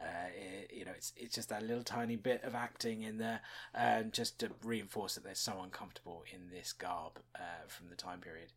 Uh, 0.00 0.28
it, 0.34 0.72
you 0.74 0.84
know, 0.84 0.90
it's 0.94 1.12
it's 1.16 1.34
just 1.34 1.48
that 1.50 1.62
little 1.62 1.84
tiny 1.84 2.16
bit 2.16 2.42
of 2.42 2.54
acting 2.54 3.02
in 3.02 3.18
there, 3.18 3.40
um, 3.74 4.10
just 4.10 4.38
to 4.40 4.50
reinforce 4.64 5.14
that 5.14 5.24
they're 5.24 5.34
so 5.34 5.60
uncomfortable 5.62 6.24
in 6.32 6.50
this 6.50 6.72
garb 6.72 7.20
uh, 7.36 7.66
from 7.68 7.88
the 7.88 7.96
time 7.96 8.20
period. 8.20 8.52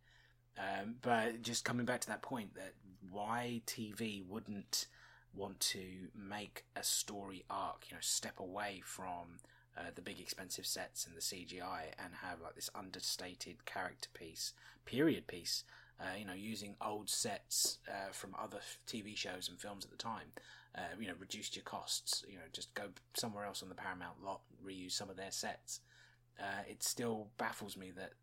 Um, 0.58 0.96
but 1.02 1.44
just 1.44 1.64
coming 1.64 1.86
back 1.86 2.02
to 2.02 2.08
that 2.08 2.24
point, 2.24 2.56
that 2.56 2.74
why 3.12 3.62
TV 3.68 4.26
wouldn't 4.28 4.88
want 5.36 5.60
to 5.60 6.10
make 6.16 6.66
a 6.76 6.84
story 6.84 7.44
arc, 7.50 7.86
you 7.90 7.96
know, 7.96 8.02
step 8.02 8.40
away 8.40 8.82
from 8.84 9.40
uh, 9.78 9.92
the 9.96 10.02
big 10.02 10.20
expensive 10.20 10.66
sets 10.66 11.06
and 11.06 11.16
the 11.16 11.22
CGI 11.22 11.94
and 12.04 12.16
have 12.22 12.42
like 12.42 12.56
this 12.56 12.70
understated 12.74 13.66
character 13.66 14.10
piece, 14.14 14.54
period 14.86 15.28
piece, 15.28 15.64
uh, 16.00 16.18
you 16.18 16.26
know, 16.26 16.34
using 16.34 16.76
old 16.82 17.10
sets 17.10 17.78
uh, 17.88 18.12
from 18.12 18.36
other 18.40 18.60
TV 18.88 19.16
shows 19.16 19.50
and 19.50 19.60
films 19.60 19.86
at 19.86 19.92
the 19.92 19.98
time. 19.98 20.32
Uh, 20.76 20.82
you 21.00 21.08
know, 21.08 21.14
reduced 21.20 21.56
your 21.56 21.64
costs. 21.64 22.24
You 22.28 22.36
know, 22.36 22.44
just 22.54 22.74
go 22.76 22.90
somewhere 23.16 23.46
else 23.46 23.64
on 23.64 23.70
the 23.70 23.76
Paramount 23.76 24.24
lot, 24.24 24.42
reuse 24.64 24.92
some 24.92 25.10
of 25.10 25.18
their 25.18 25.32
sets. 25.32 25.80
Uh, 26.40 26.62
it 26.70 26.84
still 26.84 27.30
baffles 27.38 27.76
me 27.76 27.92
that 27.98 28.14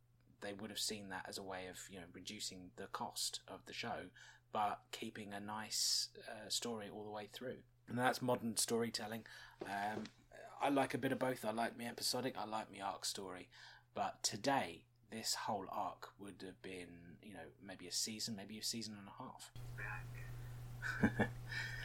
they 0.40 0.52
would 0.52 0.70
have 0.70 0.78
seen 0.78 1.08
that 1.08 1.24
as 1.28 1.38
a 1.38 1.42
way 1.42 1.66
of 1.70 1.78
you 1.90 1.98
know 1.98 2.04
reducing 2.12 2.70
the 2.76 2.86
cost 2.86 3.40
of 3.48 3.64
the 3.66 3.72
show, 3.72 4.06
but 4.52 4.80
keeping 4.92 5.32
a 5.32 5.40
nice 5.40 6.08
uh, 6.28 6.48
story 6.48 6.86
all 6.94 7.04
the 7.04 7.10
way 7.10 7.28
through. 7.32 7.56
And 7.88 7.98
that's 7.98 8.22
modern 8.22 8.56
storytelling. 8.56 9.24
Um, 9.66 10.04
I 10.64 10.70
like 10.70 10.94
a 10.94 10.98
bit 10.98 11.12
of 11.12 11.18
both. 11.18 11.44
I 11.44 11.50
like 11.50 11.76
me 11.76 11.84
episodic. 11.84 12.36
I 12.38 12.46
like 12.46 12.72
me 12.72 12.80
arc 12.80 13.04
story. 13.04 13.48
But 13.94 14.22
today, 14.22 14.84
this 15.10 15.34
whole 15.34 15.66
arc 15.70 16.08
would 16.18 16.42
have 16.42 16.62
been, 16.62 16.88
you 17.22 17.34
know, 17.34 17.44
maybe 17.62 17.86
a 17.86 17.92
season, 17.92 18.34
maybe 18.34 18.58
a 18.58 18.62
season 18.62 18.96
and 18.98 19.06
a 19.06 19.22
half. 21.10 21.28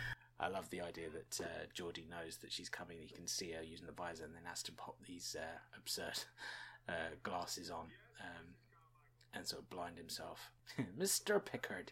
I 0.39 0.47
love 0.47 0.69
the 0.69 0.79
idea 0.79 1.07
that 1.09 1.43
uh, 1.43 1.65
Geordi 1.77 2.09
knows 2.09 2.37
that 2.37 2.53
she's 2.53 2.69
coming. 2.69 2.99
He 3.01 3.13
can 3.13 3.27
see 3.27 3.51
her 3.51 3.61
using 3.61 3.85
the 3.85 3.91
visor, 3.91 4.23
and 4.23 4.33
then 4.33 4.43
has 4.45 4.63
to 4.63 4.71
pop 4.71 4.95
these 5.05 5.35
uh, 5.37 5.59
absurd 5.77 6.23
uh, 6.87 7.15
glasses 7.21 7.69
on 7.69 7.87
um, 8.21 8.45
and 9.33 9.45
sort 9.45 9.61
of 9.61 9.69
blind 9.69 9.97
himself. 9.97 10.51
Mr. 10.97 11.43
Pickard. 11.43 11.91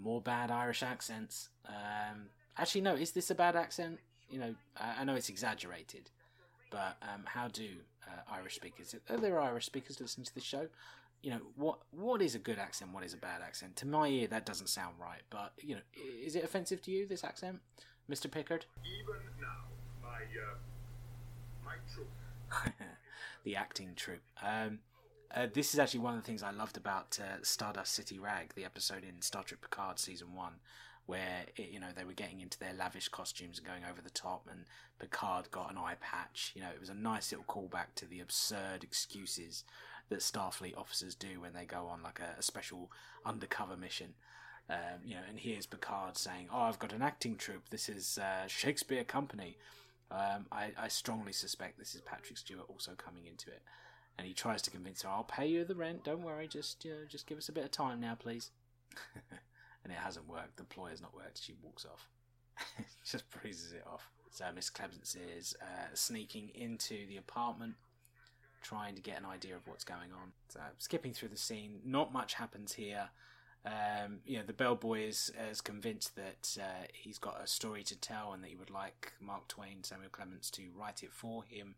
More 0.00 0.20
bad 0.20 0.52
Irish 0.52 0.84
accents. 0.84 1.48
Um, 1.66 2.26
actually, 2.58 2.80
no. 2.82 2.94
Is 2.94 3.12
this 3.12 3.30
a 3.30 3.34
bad 3.34 3.56
accent? 3.56 3.98
You 4.30 4.38
know, 4.38 4.54
I, 4.76 5.00
I 5.00 5.04
know 5.04 5.14
it's 5.14 5.28
exaggerated, 5.28 6.10
but 6.70 6.96
um, 7.02 7.22
how 7.24 7.48
do 7.48 7.68
uh, 8.06 8.34
Irish 8.34 8.56
speakers? 8.56 8.94
Are 9.08 9.16
there 9.16 9.40
Irish 9.40 9.66
speakers 9.66 10.00
listening 10.00 10.24
to 10.26 10.34
the 10.34 10.40
show? 10.40 10.68
You 11.22 11.30
know, 11.30 11.40
what 11.56 11.78
what 11.90 12.22
is 12.22 12.34
a 12.34 12.38
good 12.38 12.58
accent? 12.58 12.92
What 12.92 13.04
is 13.04 13.14
a 13.14 13.18
bad 13.18 13.40
accent? 13.42 13.76
To 13.76 13.86
my 13.86 14.08
ear, 14.08 14.26
that 14.28 14.46
doesn't 14.46 14.68
sound 14.68 14.96
right. 15.00 15.22
But 15.30 15.52
you 15.58 15.76
know, 15.76 15.82
is 16.24 16.36
it 16.36 16.44
offensive 16.44 16.82
to 16.82 16.90
you? 16.90 17.06
This 17.06 17.24
accent, 17.24 17.60
Mister 18.08 18.28
Pickard? 18.28 18.66
Even 18.84 19.20
now, 19.40 19.64
my 20.02 20.18
uh, 20.18 20.56
my 21.64 21.74
troop 21.92 22.08
the 23.44 23.56
acting 23.56 23.92
troupe. 23.96 24.22
Um, 24.42 24.80
uh, 25.34 25.46
this 25.52 25.74
is 25.74 25.80
actually 25.80 26.00
one 26.00 26.14
of 26.14 26.20
the 26.20 26.26
things 26.26 26.42
I 26.42 26.50
loved 26.50 26.76
about 26.76 27.18
uh, 27.20 27.42
Stardust 27.42 27.92
City 27.92 28.18
Rag, 28.18 28.54
the 28.54 28.64
episode 28.64 29.04
in 29.04 29.20
Star 29.22 29.42
Trek 29.42 29.60
Picard 29.60 29.98
season 29.98 30.34
one, 30.34 30.54
where 31.06 31.46
it, 31.56 31.70
you 31.72 31.80
know 31.80 31.88
they 31.94 32.04
were 32.04 32.12
getting 32.12 32.40
into 32.40 32.58
their 32.58 32.74
lavish 32.74 33.08
costumes 33.08 33.58
and 33.58 33.66
going 33.66 33.84
over 33.88 34.02
the 34.02 34.10
top, 34.10 34.48
and 34.50 34.64
Picard 34.98 35.50
got 35.50 35.70
an 35.70 35.78
eye 35.78 35.96
patch. 36.00 36.52
You 36.54 36.62
know, 36.62 36.70
it 36.74 36.80
was 36.80 36.88
a 36.88 36.94
nice 36.94 37.32
little 37.32 37.46
callback 37.46 37.94
to 37.96 38.06
the 38.06 38.20
absurd 38.20 38.82
excuses 38.82 39.64
that 40.08 40.20
Starfleet 40.20 40.76
officers 40.76 41.14
do 41.14 41.40
when 41.40 41.52
they 41.52 41.64
go 41.64 41.86
on 41.86 42.02
like 42.02 42.20
a, 42.20 42.38
a 42.38 42.42
special 42.42 42.90
undercover 43.24 43.76
mission. 43.76 44.14
Um, 44.68 45.00
you 45.04 45.14
know, 45.14 45.22
and 45.28 45.38
here's 45.38 45.66
Picard 45.66 46.16
saying, 46.16 46.48
"Oh, 46.52 46.62
I've 46.62 46.78
got 46.78 46.92
an 46.92 47.02
acting 47.02 47.36
troupe. 47.36 47.68
This 47.70 47.88
is 47.88 48.18
uh, 48.18 48.46
Shakespeare 48.48 49.04
Company." 49.04 49.56
Um, 50.10 50.46
I, 50.52 50.70
I 50.78 50.88
strongly 50.88 51.32
suspect 51.32 51.78
this 51.78 51.94
is 51.94 52.00
Patrick 52.00 52.38
Stewart 52.38 52.66
also 52.68 52.92
coming 52.96 53.26
into 53.26 53.50
it, 53.50 53.62
and 54.18 54.26
he 54.26 54.34
tries 54.34 54.62
to 54.62 54.70
convince 54.70 55.02
her, 55.02 55.08
"I'll 55.08 55.24
pay 55.24 55.46
you 55.46 55.64
the 55.64 55.76
rent. 55.76 56.04
Don't 56.04 56.22
worry. 56.22 56.48
Just 56.48 56.84
you 56.84 56.90
know, 56.92 56.96
just 57.08 57.28
give 57.28 57.38
us 57.38 57.48
a 57.48 57.52
bit 57.52 57.64
of 57.64 57.70
time 57.70 58.00
now, 58.00 58.16
please." 58.16 58.50
and 59.86 59.92
it 59.92 59.98
hasn't 59.98 60.28
worked. 60.28 60.56
The 60.56 60.64
ploy 60.64 60.90
has 60.90 61.00
not 61.00 61.14
worked. 61.14 61.40
She 61.40 61.54
walks 61.62 61.84
off. 61.84 62.08
just 63.08 63.24
breezes 63.30 63.72
it 63.72 63.84
off. 63.86 64.10
So 64.32 64.44
Miss 64.52 64.68
Clemens 64.68 65.16
is 65.38 65.54
uh, 65.62 65.94
sneaking 65.94 66.50
into 66.56 67.06
the 67.06 67.18
apartment, 67.18 67.74
trying 68.62 68.96
to 68.96 69.00
get 69.00 69.16
an 69.16 69.24
idea 69.24 69.54
of 69.54 69.64
what's 69.68 69.84
going 69.84 70.10
on. 70.12 70.32
So 70.48 70.58
skipping 70.78 71.12
through 71.12 71.28
the 71.28 71.36
scene, 71.36 71.78
not 71.84 72.12
much 72.12 72.34
happens 72.34 72.72
here. 72.72 73.10
Um, 73.64 74.18
you 74.26 74.38
know, 74.38 74.44
the 74.44 74.52
bellboy 74.52 75.06
is, 75.06 75.30
is 75.50 75.60
convinced 75.60 76.16
that 76.16 76.58
uh, 76.60 76.86
he's 76.92 77.18
got 77.18 77.40
a 77.40 77.46
story 77.46 77.84
to 77.84 77.96
tell 77.96 78.32
and 78.32 78.42
that 78.42 78.48
he 78.48 78.56
would 78.56 78.70
like 78.70 79.12
Mark 79.20 79.46
Twain, 79.46 79.84
Samuel 79.84 80.10
Clemens, 80.10 80.50
to 80.50 80.62
write 80.76 81.04
it 81.04 81.12
for 81.12 81.44
him. 81.44 81.76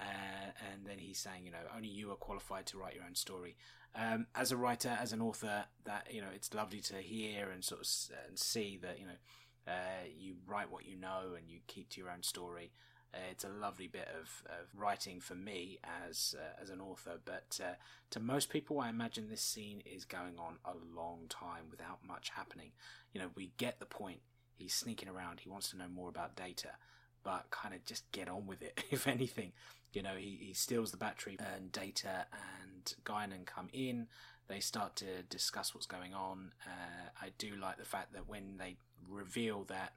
Uh, 0.00 0.50
and 0.72 0.86
then 0.86 0.98
he's 0.98 1.18
saying, 1.18 1.44
you 1.44 1.50
know, 1.50 1.58
only 1.74 1.88
you 1.88 2.12
are 2.12 2.16
qualified 2.16 2.66
to 2.66 2.78
write 2.78 2.94
your 2.94 3.04
own 3.04 3.16
story. 3.16 3.56
Um, 3.94 4.26
as 4.34 4.50
a 4.52 4.56
writer, 4.56 4.96
as 5.00 5.12
an 5.12 5.20
author, 5.20 5.64
that 5.84 6.08
you 6.10 6.20
know, 6.20 6.28
it's 6.34 6.54
lovely 6.54 6.80
to 6.80 6.96
hear 6.96 7.50
and 7.50 7.62
sort 7.62 7.82
of 7.82 7.88
and 8.28 8.38
see 8.38 8.78
that 8.82 8.98
you 8.98 9.06
know, 9.06 9.72
uh, 9.72 10.06
you 10.18 10.36
write 10.46 10.70
what 10.70 10.86
you 10.86 10.96
know 10.96 11.34
and 11.36 11.48
you 11.48 11.58
keep 11.66 11.90
to 11.90 12.00
your 12.00 12.10
own 12.10 12.22
story. 12.22 12.72
Uh, 13.14 13.18
it's 13.30 13.44
a 13.44 13.48
lovely 13.48 13.86
bit 13.86 14.08
of, 14.18 14.42
of 14.46 14.68
writing 14.74 15.20
for 15.20 15.34
me 15.34 15.78
as 16.06 16.34
uh, 16.38 16.62
as 16.62 16.70
an 16.70 16.80
author, 16.80 17.18
but 17.24 17.60
uh, 17.62 17.74
to 18.10 18.18
most 18.20 18.48
people, 18.48 18.80
I 18.80 18.88
imagine 18.88 19.28
this 19.28 19.42
scene 19.42 19.82
is 19.84 20.06
going 20.06 20.38
on 20.38 20.56
a 20.64 20.72
long 20.96 21.26
time 21.28 21.64
without 21.70 21.98
much 22.06 22.30
happening. 22.30 22.72
You 23.12 23.20
know, 23.20 23.28
we 23.34 23.52
get 23.58 23.78
the 23.78 23.86
point. 23.86 24.20
He's 24.56 24.72
sneaking 24.74 25.10
around. 25.10 25.40
He 25.40 25.50
wants 25.50 25.70
to 25.70 25.76
know 25.76 25.88
more 25.94 26.08
about 26.08 26.36
Data, 26.36 26.70
but 27.22 27.50
kind 27.50 27.74
of 27.74 27.84
just 27.84 28.10
get 28.12 28.28
on 28.28 28.46
with 28.46 28.62
it. 28.62 28.82
If 28.90 29.06
anything, 29.06 29.52
you 29.92 30.02
know, 30.02 30.14
he, 30.16 30.38
he 30.40 30.54
steals 30.54 30.90
the 30.90 30.96
battery, 30.96 31.36
and 31.38 31.70
Data 31.70 32.26
and 32.90 33.04
Guinan 33.04 33.46
come 33.46 33.68
in. 33.72 34.08
They 34.48 34.60
start 34.60 34.96
to 34.96 35.22
discuss 35.28 35.74
what's 35.74 35.86
going 35.86 36.14
on. 36.14 36.52
Uh, 36.66 37.10
I 37.20 37.30
do 37.38 37.56
like 37.56 37.78
the 37.78 37.84
fact 37.84 38.12
that 38.12 38.28
when 38.28 38.56
they 38.58 38.76
reveal 39.08 39.64
that 39.64 39.94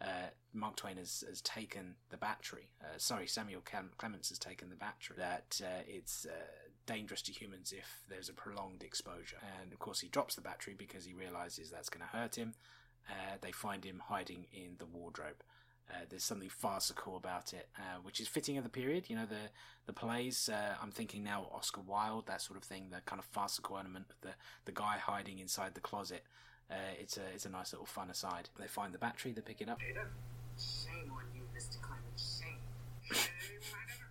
uh, 0.00 0.28
Mark 0.52 0.76
Twain 0.76 0.96
has, 0.98 1.24
has 1.28 1.40
taken 1.40 1.94
the 2.10 2.16
battery. 2.16 2.70
Uh, 2.82 2.98
sorry, 2.98 3.26
Samuel 3.26 3.62
Clemens 3.96 4.28
has 4.28 4.38
taken 4.38 4.68
the 4.68 4.76
battery. 4.76 5.16
That 5.18 5.60
uh, 5.64 5.82
it's 5.86 6.26
uh, 6.26 6.44
dangerous 6.86 7.22
to 7.22 7.32
humans 7.32 7.72
if 7.76 8.02
there's 8.08 8.28
a 8.28 8.34
prolonged 8.34 8.82
exposure. 8.82 9.38
And 9.60 9.72
of 9.72 9.78
course, 9.78 10.00
he 10.00 10.08
drops 10.08 10.34
the 10.34 10.42
battery 10.42 10.74
because 10.76 11.04
he 11.04 11.14
realizes 11.14 11.70
that's 11.70 11.88
going 11.88 12.06
to 12.06 12.16
hurt 12.16 12.36
him. 12.36 12.54
Uh, 13.08 13.36
they 13.40 13.52
find 13.52 13.84
him 13.84 14.02
hiding 14.06 14.46
in 14.52 14.76
the 14.78 14.86
wardrobe. 14.86 15.42
Uh, 15.88 16.04
there's 16.10 16.24
something 16.24 16.48
farcical 16.48 17.16
about 17.16 17.52
it, 17.52 17.68
which 18.02 18.20
is 18.20 18.26
fitting 18.26 18.58
of 18.58 18.64
the 18.64 18.70
period. 18.70 19.04
You 19.08 19.16
know, 19.16 19.26
the 19.26 19.50
the 19.86 19.92
plays. 19.92 20.50
I'm 20.82 20.90
thinking 20.90 21.22
now 21.22 21.46
Oscar 21.54 21.80
Wilde, 21.80 22.26
that 22.26 22.42
sort 22.42 22.56
of 22.58 22.64
thing. 22.64 22.88
The 22.90 23.00
kind 23.06 23.20
of 23.20 23.24
farcical 23.26 23.78
element 23.78 24.06
of 24.10 24.20
the 24.20 24.34
the 24.64 24.72
guy 24.72 24.98
hiding 24.98 25.38
inside 25.38 25.74
the 25.74 25.80
closet. 25.80 26.24
Uh, 26.70 26.74
it's 27.00 27.16
a 27.16 27.22
it's 27.34 27.46
a 27.46 27.48
nice 27.48 27.72
little 27.72 27.86
fun 27.86 28.10
aside. 28.10 28.48
They 28.58 28.66
find 28.66 28.92
the 28.92 28.98
battery, 28.98 29.32
they 29.32 29.40
pick 29.40 29.60
it 29.60 29.68
up. 29.68 29.78
Data? 29.78 30.06
Shame 30.58 31.12
on 31.12 31.22
you, 31.34 31.42
Mr. 31.56 31.80
Clemens. 31.80 32.40
Shame. 32.40 32.58
Shame, 33.02 33.60
madam? 33.70 34.02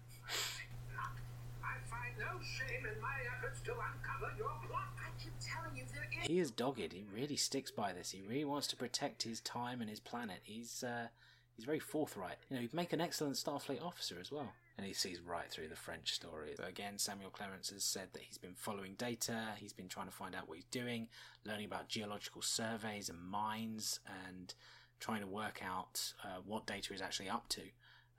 I. 0.97 1.67
I 1.67 1.75
find 1.89 2.13
no 2.17 2.39
shame 2.41 2.85
in 2.85 3.01
my 3.01 3.17
efforts 3.35 3.59
to 3.61 3.71
uncover 3.71 4.33
your 4.37 4.51
plot. 4.69 4.87
I 4.97 5.09
keep 5.21 5.33
telling 5.41 5.75
you 5.75 5.83
there 5.91 6.07
is. 6.21 6.27
He 6.27 6.39
is 6.39 6.51
dogged. 6.51 6.93
He 6.93 7.03
really 7.13 7.35
sticks 7.35 7.71
by 7.71 7.91
this. 7.91 8.11
He 8.11 8.21
really 8.21 8.45
wants 8.45 8.67
to 8.67 8.77
protect 8.77 9.23
his 9.23 9.41
time 9.41 9.81
and 9.81 9.89
his 9.89 9.99
planet. 9.99 10.39
He's 10.43 10.83
uh, 10.83 11.07
he's 11.55 11.65
very 11.65 11.79
forthright. 11.79 12.37
You 12.49 12.55
know, 12.55 12.61
he'd 12.61 12.73
make 12.73 12.93
an 12.93 13.01
excellent 13.01 13.35
Starfleet 13.35 13.83
officer 13.83 14.17
as 14.19 14.31
well 14.31 14.53
and 14.77 14.85
he 14.85 14.93
sees 14.93 15.21
right 15.21 15.49
through 15.49 15.69
the 15.69 15.75
French 15.75 16.13
story. 16.13 16.53
Again, 16.65 16.97
Samuel 16.97 17.29
Clemens 17.29 17.69
has 17.69 17.83
said 17.83 18.09
that 18.13 18.23
he's 18.23 18.37
been 18.37 18.55
following 18.55 18.95
Data, 18.97 19.49
he's 19.57 19.73
been 19.73 19.87
trying 19.87 20.07
to 20.07 20.13
find 20.13 20.35
out 20.35 20.49
what 20.49 20.57
he's 20.57 20.65
doing, 20.65 21.07
learning 21.45 21.65
about 21.65 21.87
geological 21.87 22.41
surveys 22.41 23.07
and 23.09 23.19
mines, 23.19 23.99
and 24.27 24.53
trying 24.99 25.21
to 25.21 25.27
work 25.27 25.61
out 25.65 26.13
uh, 26.23 26.41
what 26.45 26.67
Data 26.67 26.93
is 26.93 27.01
actually 27.01 27.29
up 27.29 27.47
to. 27.49 27.61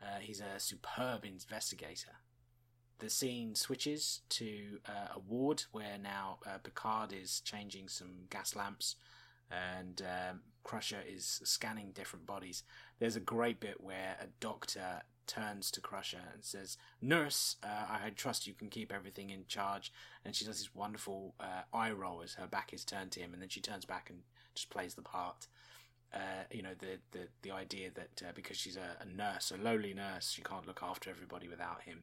Uh, 0.02 0.18
he's 0.20 0.40
a 0.40 0.58
superb 0.58 1.24
investigator. 1.24 2.12
The 2.98 3.10
scene 3.10 3.54
switches 3.54 4.22
to 4.30 4.78
uh, 4.88 5.14
a 5.16 5.18
ward 5.18 5.64
where 5.72 5.98
now 6.02 6.38
uh, 6.46 6.56
Picard 6.58 7.12
is 7.12 7.40
changing 7.40 7.88
some 7.88 8.24
gas 8.30 8.56
lamps 8.56 8.96
and 9.50 10.02
um, 10.02 10.40
Crusher 10.64 11.02
is 11.06 11.40
scanning 11.44 11.92
different 11.92 12.26
bodies. 12.26 12.62
There's 12.98 13.16
a 13.16 13.20
great 13.20 13.60
bit 13.60 13.82
where 13.82 14.16
a 14.20 14.26
doctor 14.40 15.02
turns 15.26 15.70
to 15.72 15.80
Crusher 15.80 16.20
and 16.32 16.44
says, 16.44 16.78
Nurse, 17.02 17.56
uh, 17.62 17.86
I 17.88 18.10
trust 18.14 18.46
you 18.46 18.54
can 18.54 18.68
keep 18.68 18.92
everything 18.92 19.30
in 19.30 19.44
charge. 19.48 19.92
And 20.24 20.34
she 20.34 20.44
does 20.44 20.58
this 20.58 20.74
wonderful 20.74 21.34
uh, 21.40 21.62
eye 21.72 21.90
roll 21.90 22.22
as 22.22 22.34
her 22.34 22.46
back 22.46 22.72
is 22.72 22.84
turned 22.84 23.12
to 23.12 23.20
him, 23.20 23.32
and 23.32 23.42
then 23.42 23.48
she 23.48 23.60
turns 23.60 23.84
back 23.84 24.08
and 24.10 24.20
just 24.54 24.70
plays 24.70 24.94
the 24.94 25.02
part. 25.02 25.46
Uh, 26.14 26.44
you 26.50 26.62
know, 26.62 26.74
the, 26.78 26.98
the, 27.12 27.26
the 27.42 27.50
idea 27.50 27.90
that 27.94 28.22
uh, 28.26 28.32
because 28.34 28.56
she's 28.56 28.76
a, 28.76 28.96
a, 29.00 29.16
nurse, 29.16 29.52
a 29.52 29.62
lowly 29.62 29.92
nurse, 29.92 30.30
she 30.30 30.42
can't 30.42 30.66
look 30.66 30.80
after 30.82 31.10
everybody 31.10 31.48
without 31.48 31.82
him. 31.82 32.02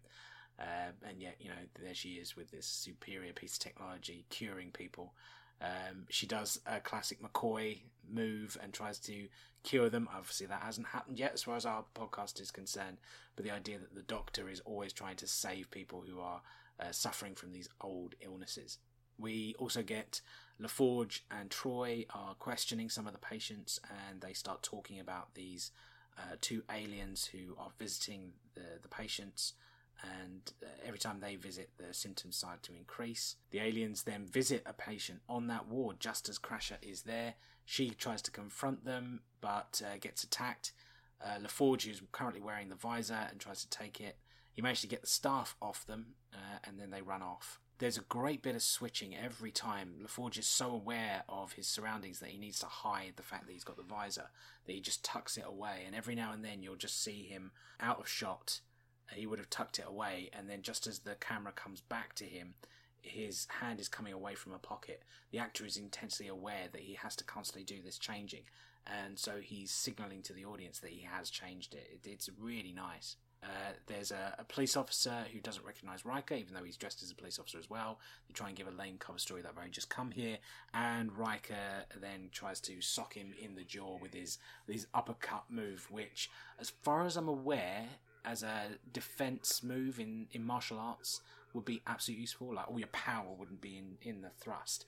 Uh, 0.59 0.91
and 1.07 1.19
yet, 1.19 1.35
you 1.39 1.49
know, 1.49 1.55
there 1.81 1.95
she 1.95 2.09
is 2.09 2.35
with 2.35 2.51
this 2.51 2.67
superior 2.67 3.33
piece 3.33 3.53
of 3.53 3.59
technology 3.59 4.25
curing 4.29 4.69
people. 4.71 5.13
Um, 5.61 6.05
she 6.09 6.27
does 6.27 6.59
a 6.65 6.79
classic 6.79 7.21
McCoy 7.21 7.79
move 8.09 8.57
and 8.61 8.73
tries 8.73 8.99
to 8.99 9.27
cure 9.63 9.89
them. 9.89 10.09
Obviously, 10.13 10.47
that 10.47 10.61
hasn't 10.61 10.87
happened 10.87 11.19
yet, 11.19 11.33
as 11.33 11.43
far 11.43 11.55
as 11.55 11.65
our 11.65 11.85
podcast 11.95 12.41
is 12.41 12.51
concerned. 12.51 12.97
But 13.35 13.45
the 13.45 13.51
idea 13.51 13.79
that 13.79 13.95
the 13.95 14.01
doctor 14.01 14.49
is 14.49 14.61
always 14.61 14.93
trying 14.93 15.15
to 15.17 15.27
save 15.27 15.71
people 15.71 16.03
who 16.07 16.19
are 16.19 16.41
uh, 16.79 16.91
suffering 16.91 17.35
from 17.35 17.51
these 17.51 17.69
old 17.81 18.15
illnesses. 18.21 18.77
We 19.19 19.55
also 19.59 19.83
get 19.83 20.21
LaForge 20.61 21.21
and 21.31 21.49
Troi 21.49 22.05
are 22.13 22.35
questioning 22.35 22.89
some 22.89 23.07
of 23.07 23.13
the 23.13 23.19
patients, 23.19 23.79
and 24.09 24.21
they 24.21 24.33
start 24.33 24.63
talking 24.63 24.99
about 24.99 25.35
these 25.35 25.71
uh, 26.17 26.35
two 26.41 26.63
aliens 26.71 27.25
who 27.25 27.55
are 27.57 27.71
visiting 27.79 28.33
the 28.53 28.79
the 28.81 28.87
patients 28.87 29.53
and 30.01 30.51
uh, 30.61 30.67
every 30.85 30.99
time 30.99 31.19
they 31.19 31.35
visit, 31.35 31.69
the 31.77 31.93
symptoms 31.93 32.35
start 32.35 32.63
to 32.63 32.75
increase. 32.75 33.35
The 33.51 33.59
aliens 33.59 34.03
then 34.03 34.25
visit 34.25 34.63
a 34.65 34.73
patient 34.73 35.21
on 35.29 35.47
that 35.47 35.67
ward 35.67 35.99
just 35.99 36.27
as 36.29 36.37
Crusher 36.37 36.77
is 36.81 37.03
there. 37.03 37.35
She 37.65 37.91
tries 37.91 38.21
to 38.23 38.31
confront 38.31 38.85
them, 38.85 39.21
but 39.39 39.81
uh, 39.85 39.97
gets 39.99 40.23
attacked. 40.23 40.73
Uh, 41.23 41.37
LaForge, 41.39 41.83
who's 41.83 42.01
currently 42.11 42.41
wearing 42.41 42.69
the 42.69 42.75
visor 42.75 43.27
and 43.29 43.39
tries 43.39 43.61
to 43.61 43.69
take 43.69 44.01
it, 44.01 44.17
he 44.51 44.61
manages 44.61 44.81
to 44.81 44.87
get 44.87 45.01
the 45.01 45.07
staff 45.07 45.55
off 45.61 45.85
them, 45.85 46.15
uh, 46.33 46.59
and 46.65 46.79
then 46.79 46.91
they 46.91 47.01
run 47.01 47.21
off. 47.21 47.59
There's 47.79 47.97
a 47.97 48.01
great 48.01 48.43
bit 48.43 48.55
of 48.55 48.61
switching 48.61 49.15
every 49.15 49.51
time. 49.51 49.95
LaForge 50.03 50.37
is 50.37 50.45
so 50.45 50.71
aware 50.71 51.23
of 51.27 51.53
his 51.53 51.67
surroundings 51.67 52.19
that 52.19 52.29
he 52.29 52.37
needs 52.37 52.59
to 52.59 52.65
hide 52.65 53.13
the 53.15 53.23
fact 53.23 53.47
that 53.47 53.53
he's 53.53 53.63
got 53.63 53.77
the 53.77 53.83
visor, 53.83 54.29
that 54.65 54.73
he 54.73 54.81
just 54.81 55.03
tucks 55.03 55.37
it 55.37 55.45
away, 55.47 55.83
and 55.85 55.95
every 55.95 56.13
now 56.13 56.33
and 56.33 56.43
then 56.43 56.61
you'll 56.61 56.75
just 56.75 57.01
see 57.01 57.23
him 57.23 57.51
out 57.79 57.99
of 57.99 58.07
shot 58.07 58.59
he 59.15 59.25
would 59.25 59.39
have 59.39 59.49
tucked 59.49 59.79
it 59.79 59.85
away, 59.87 60.29
and 60.33 60.49
then 60.49 60.61
just 60.61 60.87
as 60.87 60.99
the 60.99 61.15
camera 61.15 61.51
comes 61.51 61.81
back 61.81 62.15
to 62.15 62.25
him, 62.25 62.55
his 63.01 63.47
hand 63.59 63.79
is 63.79 63.87
coming 63.87 64.13
away 64.13 64.35
from 64.35 64.53
a 64.53 64.57
pocket. 64.57 65.03
The 65.31 65.39
actor 65.39 65.65
is 65.65 65.77
intensely 65.77 66.27
aware 66.27 66.67
that 66.71 66.81
he 66.81 66.93
has 66.93 67.15
to 67.17 67.23
constantly 67.23 67.63
do 67.63 67.81
this 67.83 67.97
changing, 67.97 68.43
and 68.87 69.17
so 69.19 69.39
he's 69.41 69.71
signaling 69.71 70.21
to 70.23 70.33
the 70.33 70.45
audience 70.45 70.79
that 70.79 70.91
he 70.91 71.01
has 71.01 71.29
changed 71.29 71.73
it. 71.73 71.99
it 72.03 72.09
it's 72.09 72.29
really 72.39 72.71
nice. 72.71 73.17
Uh, 73.43 73.73
there's 73.87 74.11
a, 74.11 74.35
a, 74.39 74.43
police 74.45 74.77
officer 74.77 75.25
who 75.33 75.39
doesn't 75.41 75.65
recognize 75.65 76.05
Riker, 76.05 76.35
even 76.35 76.53
though 76.53 76.63
he's 76.63 76.77
dressed 76.77 77.03
as 77.03 77.11
a 77.11 77.15
police 77.15 77.39
officer 77.39 77.59
as 77.59 77.69
well. 77.69 77.99
They 78.27 78.33
try 78.33 78.47
and 78.47 78.55
give 78.55 78.67
a 78.67 78.71
lame 78.71 78.95
cover 78.97 79.19
story 79.19 79.41
that 79.41 79.53
I've 79.61 79.71
just 79.71 79.89
come 79.89 80.11
here, 80.11 80.37
and 80.73 81.11
Riker 81.17 81.85
then 81.99 82.29
tries 82.31 82.61
to 82.61 82.79
sock 82.79 83.15
him 83.15 83.33
in 83.37 83.55
the 83.55 83.65
jaw 83.65 83.97
with 84.01 84.13
his 84.13 84.37
his 84.65 84.87
uppercut 84.93 85.43
move, 85.49 85.87
which, 85.91 86.29
as 86.57 86.69
far 86.69 87.05
as 87.05 87.17
I'm 87.17 87.27
aware, 87.27 87.89
as 88.25 88.43
a 88.43 88.63
defense 88.91 89.63
move 89.63 89.99
in, 89.99 90.27
in 90.31 90.43
martial 90.43 90.79
arts 90.79 91.21
would 91.53 91.65
be 91.65 91.81
absolutely 91.85 92.21
useful. 92.21 92.53
Like 92.53 92.69
all 92.69 92.79
your 92.79 92.87
power 92.89 93.33
wouldn't 93.37 93.61
be 93.61 93.77
in, 93.77 93.97
in 94.01 94.21
the 94.21 94.31
thrust. 94.39 94.85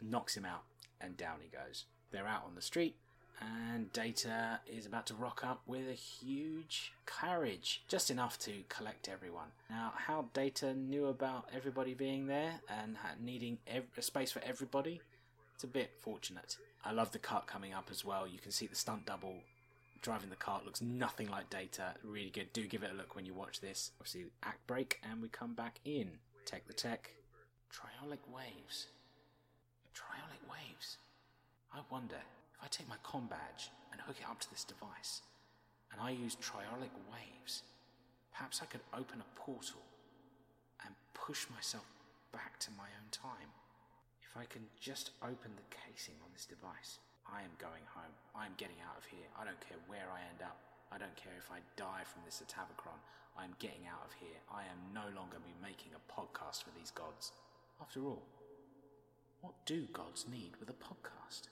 Knocks 0.00 0.36
him 0.36 0.44
out 0.44 0.64
and 1.00 1.16
down 1.16 1.38
he 1.40 1.48
goes. 1.48 1.84
They're 2.10 2.26
out 2.26 2.44
on 2.46 2.54
the 2.54 2.62
street 2.62 2.96
and 3.40 3.92
Data 3.92 4.60
is 4.66 4.86
about 4.86 5.06
to 5.06 5.14
rock 5.14 5.42
up 5.44 5.60
with 5.66 5.88
a 5.88 5.94
huge 5.94 6.92
carriage, 7.06 7.82
just 7.88 8.10
enough 8.10 8.38
to 8.40 8.52
collect 8.68 9.08
everyone. 9.08 9.48
Now, 9.70 9.92
how 9.94 10.26
Data 10.32 10.74
knew 10.74 11.06
about 11.06 11.48
everybody 11.54 11.94
being 11.94 12.26
there 12.26 12.60
and 12.68 12.96
needing 13.20 13.58
ev- 13.66 13.84
a 13.96 14.02
space 14.02 14.32
for 14.32 14.42
everybody, 14.44 15.00
it's 15.54 15.64
a 15.64 15.68
bit 15.68 15.92
fortunate. 16.00 16.56
I 16.84 16.92
love 16.92 17.12
the 17.12 17.18
cut 17.18 17.46
coming 17.46 17.72
up 17.72 17.88
as 17.90 18.04
well. 18.04 18.26
You 18.26 18.38
can 18.38 18.52
see 18.52 18.66
the 18.66 18.76
stunt 18.76 19.06
double 19.06 19.36
driving 20.02 20.30
the 20.30 20.36
cart 20.36 20.64
looks 20.64 20.80
nothing 20.80 21.28
like 21.28 21.50
Data. 21.50 21.94
Really 22.02 22.30
good. 22.30 22.52
Do 22.52 22.66
give 22.66 22.82
it 22.82 22.90
a 22.92 22.96
look 22.96 23.14
when 23.16 23.26
you 23.26 23.34
watch 23.34 23.60
this. 23.60 23.92
Obviously, 24.00 24.26
act 24.42 24.66
break, 24.66 25.00
and 25.08 25.22
we 25.22 25.28
come 25.28 25.54
back 25.54 25.80
in. 25.84 26.18
Tech 26.44 26.66
the 26.66 26.72
tech. 26.72 27.10
Triolic 27.72 28.24
waves. 28.32 28.86
Triolic 29.94 30.42
waves. 30.48 30.98
I 31.72 31.80
wonder 31.90 32.16
if 32.16 32.64
I 32.64 32.66
take 32.68 32.88
my 32.88 32.96
com 33.02 33.26
badge 33.26 33.70
and 33.92 34.00
hook 34.00 34.16
it 34.20 34.30
up 34.30 34.40
to 34.40 34.50
this 34.50 34.64
device, 34.64 35.22
and 35.92 36.00
I 36.00 36.10
use 36.10 36.36
triolic 36.36 36.94
waves, 37.12 37.62
perhaps 38.32 38.60
I 38.62 38.66
could 38.66 38.80
open 38.94 39.20
a 39.20 39.38
portal 39.38 39.82
and 40.84 40.94
push 41.14 41.46
myself 41.54 41.84
back 42.32 42.58
to 42.60 42.70
my 42.72 42.84
own 42.84 43.10
time. 43.10 43.52
If 44.22 44.36
I 44.36 44.44
can 44.44 44.62
just 44.80 45.10
open 45.22 45.52
the 45.56 45.68
casing 45.74 46.14
on 46.22 46.30
this 46.32 46.46
device. 46.46 46.98
I 47.28 47.44
am 47.44 47.52
going 47.60 47.84
home. 47.92 48.14
I 48.34 48.46
am 48.46 48.56
getting 48.56 48.80
out 48.84 48.96
of 48.96 49.04
here. 49.04 49.28
I 49.36 49.44
don't 49.44 49.60
care 49.60 49.78
where 49.86 50.08
I 50.08 50.24
end 50.24 50.40
up. 50.42 50.56
I 50.90 50.96
don't 50.96 51.16
care 51.16 51.36
if 51.36 51.50
I 51.52 51.60
die 51.76 52.04
from 52.04 52.22
this 52.24 52.40
Atavachron. 52.40 52.96
I 53.36 53.44
am 53.44 53.54
getting 53.58 53.86
out 53.86 54.02
of 54.04 54.12
here. 54.18 54.40
I 54.50 54.62
am 54.64 54.80
no 54.94 55.06
longer 55.14 55.36
be 55.44 55.54
making 55.62 55.92
a 55.92 56.02
podcast 56.08 56.64
for 56.64 56.70
these 56.76 56.90
gods. 56.90 57.32
After 57.80 58.00
all, 58.04 58.24
what 59.40 59.54
do 59.66 59.86
gods 59.92 60.26
need 60.30 60.52
with 60.58 60.70
a 60.70 60.72
podcast? 60.72 61.48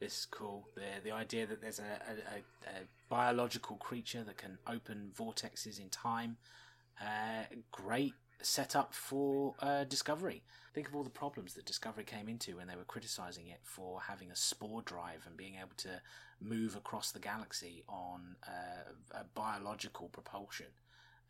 This 0.00 0.20
is 0.20 0.24
cool. 0.24 0.68
The 0.74 1.04
the 1.04 1.12
idea 1.12 1.46
that 1.46 1.60
there's 1.60 1.78
a, 1.78 1.82
a, 1.82 2.38
a, 2.38 2.82
biological 3.10 3.76
creature 3.76 4.24
that 4.24 4.38
can 4.38 4.56
open 4.66 5.10
vortexes 5.16 5.78
in 5.78 5.88
time. 5.90 6.38
Uh, 7.00 7.44
great 7.70 8.14
set 8.42 8.76
up 8.76 8.94
for 8.94 9.54
uh, 9.60 9.84
Discovery. 9.84 10.42
Think 10.74 10.88
of 10.88 10.94
all 10.94 11.02
the 11.02 11.10
problems 11.10 11.54
that 11.54 11.66
Discovery 11.66 12.04
came 12.04 12.28
into 12.28 12.56
when 12.56 12.68
they 12.68 12.76
were 12.76 12.84
criticizing 12.84 13.48
it 13.48 13.60
for 13.62 14.00
having 14.02 14.30
a 14.30 14.36
spore 14.36 14.82
drive 14.82 15.24
and 15.26 15.36
being 15.36 15.56
able 15.56 15.76
to 15.78 16.00
move 16.40 16.76
across 16.76 17.10
the 17.12 17.18
galaxy 17.18 17.82
on 17.88 18.36
uh, 18.46 19.18
a 19.18 19.24
biological 19.34 20.08
propulsion. 20.08 20.66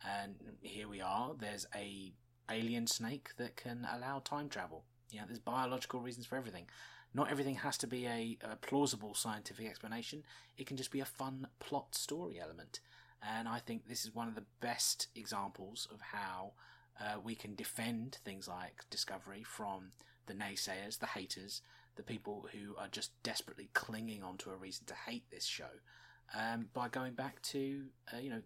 And 0.03 0.35
here 0.61 0.87
we 0.87 1.01
are. 1.01 1.31
There's 1.39 1.67
a 1.75 2.13
alien 2.49 2.87
snake 2.87 3.29
that 3.37 3.55
can 3.55 3.87
allow 3.91 4.19
time 4.19 4.49
travel. 4.49 4.83
You 5.09 5.19
know, 5.19 5.25
there's 5.27 5.39
biological 5.39 5.99
reasons 5.99 6.25
for 6.25 6.37
everything. 6.37 6.65
Not 7.13 7.29
everything 7.29 7.55
has 7.55 7.77
to 7.79 7.87
be 7.87 8.05
a, 8.05 8.37
a 8.41 8.55
plausible 8.55 9.13
scientific 9.13 9.67
explanation. 9.67 10.23
It 10.57 10.65
can 10.65 10.77
just 10.77 10.91
be 10.91 11.01
a 11.01 11.05
fun 11.05 11.47
plot 11.59 11.93
story 11.95 12.39
element. 12.39 12.79
And 13.21 13.47
I 13.47 13.59
think 13.59 13.87
this 13.87 14.05
is 14.05 14.15
one 14.15 14.27
of 14.27 14.35
the 14.35 14.45
best 14.61 15.07
examples 15.15 15.87
of 15.93 16.01
how 16.01 16.53
uh, 17.01 17.19
we 17.23 17.35
can 17.35 17.55
defend 17.55 18.19
things 18.23 18.47
like 18.47 18.83
Discovery 18.89 19.43
from 19.43 19.91
the 20.27 20.33
naysayers, 20.33 20.99
the 20.99 21.07
haters, 21.07 21.61
the 21.95 22.03
people 22.03 22.47
who 22.53 22.75
are 22.77 22.87
just 22.87 23.11
desperately 23.23 23.69
clinging 23.73 24.23
onto 24.23 24.49
a 24.49 24.55
reason 24.55 24.85
to 24.85 24.93
hate 24.93 25.29
this 25.31 25.45
show 25.45 25.79
um, 26.33 26.67
by 26.73 26.87
going 26.87 27.13
back 27.13 27.41
to, 27.41 27.85
uh, 28.13 28.19
you 28.19 28.29
know, 28.29 28.41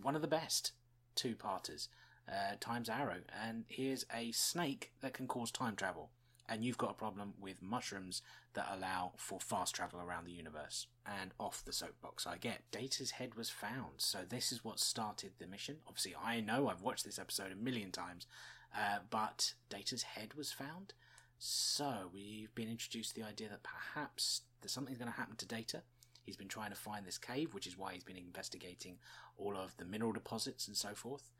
one 0.00 0.14
of 0.14 0.22
the 0.22 0.28
best 0.28 0.72
two 1.14 1.34
parters, 1.34 1.88
uh, 2.28 2.54
Time's 2.60 2.88
Arrow. 2.88 3.20
And 3.44 3.64
here's 3.68 4.06
a 4.14 4.32
snake 4.32 4.92
that 5.00 5.14
can 5.14 5.26
cause 5.26 5.50
time 5.50 5.76
travel. 5.76 6.10
And 6.48 6.64
you've 6.64 6.78
got 6.78 6.90
a 6.90 6.94
problem 6.94 7.34
with 7.38 7.60
mushrooms 7.60 8.22
that 8.54 8.70
allow 8.72 9.12
for 9.16 9.38
fast 9.38 9.74
travel 9.74 10.00
around 10.00 10.24
the 10.24 10.32
universe. 10.32 10.86
And 11.04 11.32
off 11.38 11.64
the 11.64 11.72
soapbox 11.72 12.26
I 12.26 12.38
get. 12.38 12.62
Data's 12.70 13.12
head 13.12 13.34
was 13.34 13.50
found, 13.50 13.94
so 13.98 14.20
this 14.28 14.50
is 14.50 14.64
what 14.64 14.80
started 14.80 15.32
the 15.38 15.46
mission. 15.46 15.76
Obviously, 15.86 16.14
I 16.22 16.40
know 16.40 16.68
I've 16.68 16.82
watched 16.82 17.04
this 17.04 17.18
episode 17.18 17.52
a 17.52 17.56
million 17.56 17.90
times, 17.90 18.26
uh, 18.74 18.98
but 19.10 19.52
Data's 19.68 20.02
head 20.02 20.34
was 20.34 20.52
found. 20.52 20.94
So 21.38 22.10
we've 22.12 22.54
been 22.54 22.70
introduced 22.70 23.14
to 23.14 23.20
the 23.20 23.26
idea 23.26 23.48
that 23.48 23.62
perhaps 23.62 24.42
there's 24.60 24.72
something's 24.72 24.98
going 24.98 25.10
to 25.10 25.16
happen 25.16 25.36
to 25.36 25.46
Data. 25.46 25.82
He's 26.24 26.36
been 26.36 26.48
trying 26.48 26.70
to 26.70 26.76
find 26.76 27.06
this 27.06 27.16
cave, 27.16 27.54
which 27.54 27.66
is 27.66 27.78
why 27.78 27.94
he's 27.94 28.04
been 28.04 28.18
investigating 28.18 28.98
all 29.36 29.56
of 29.56 29.76
the 29.76 29.84
mineral 29.84 30.12
deposits 30.12 30.66
and 30.66 30.76
so 30.76 30.90
forth. 30.94 31.30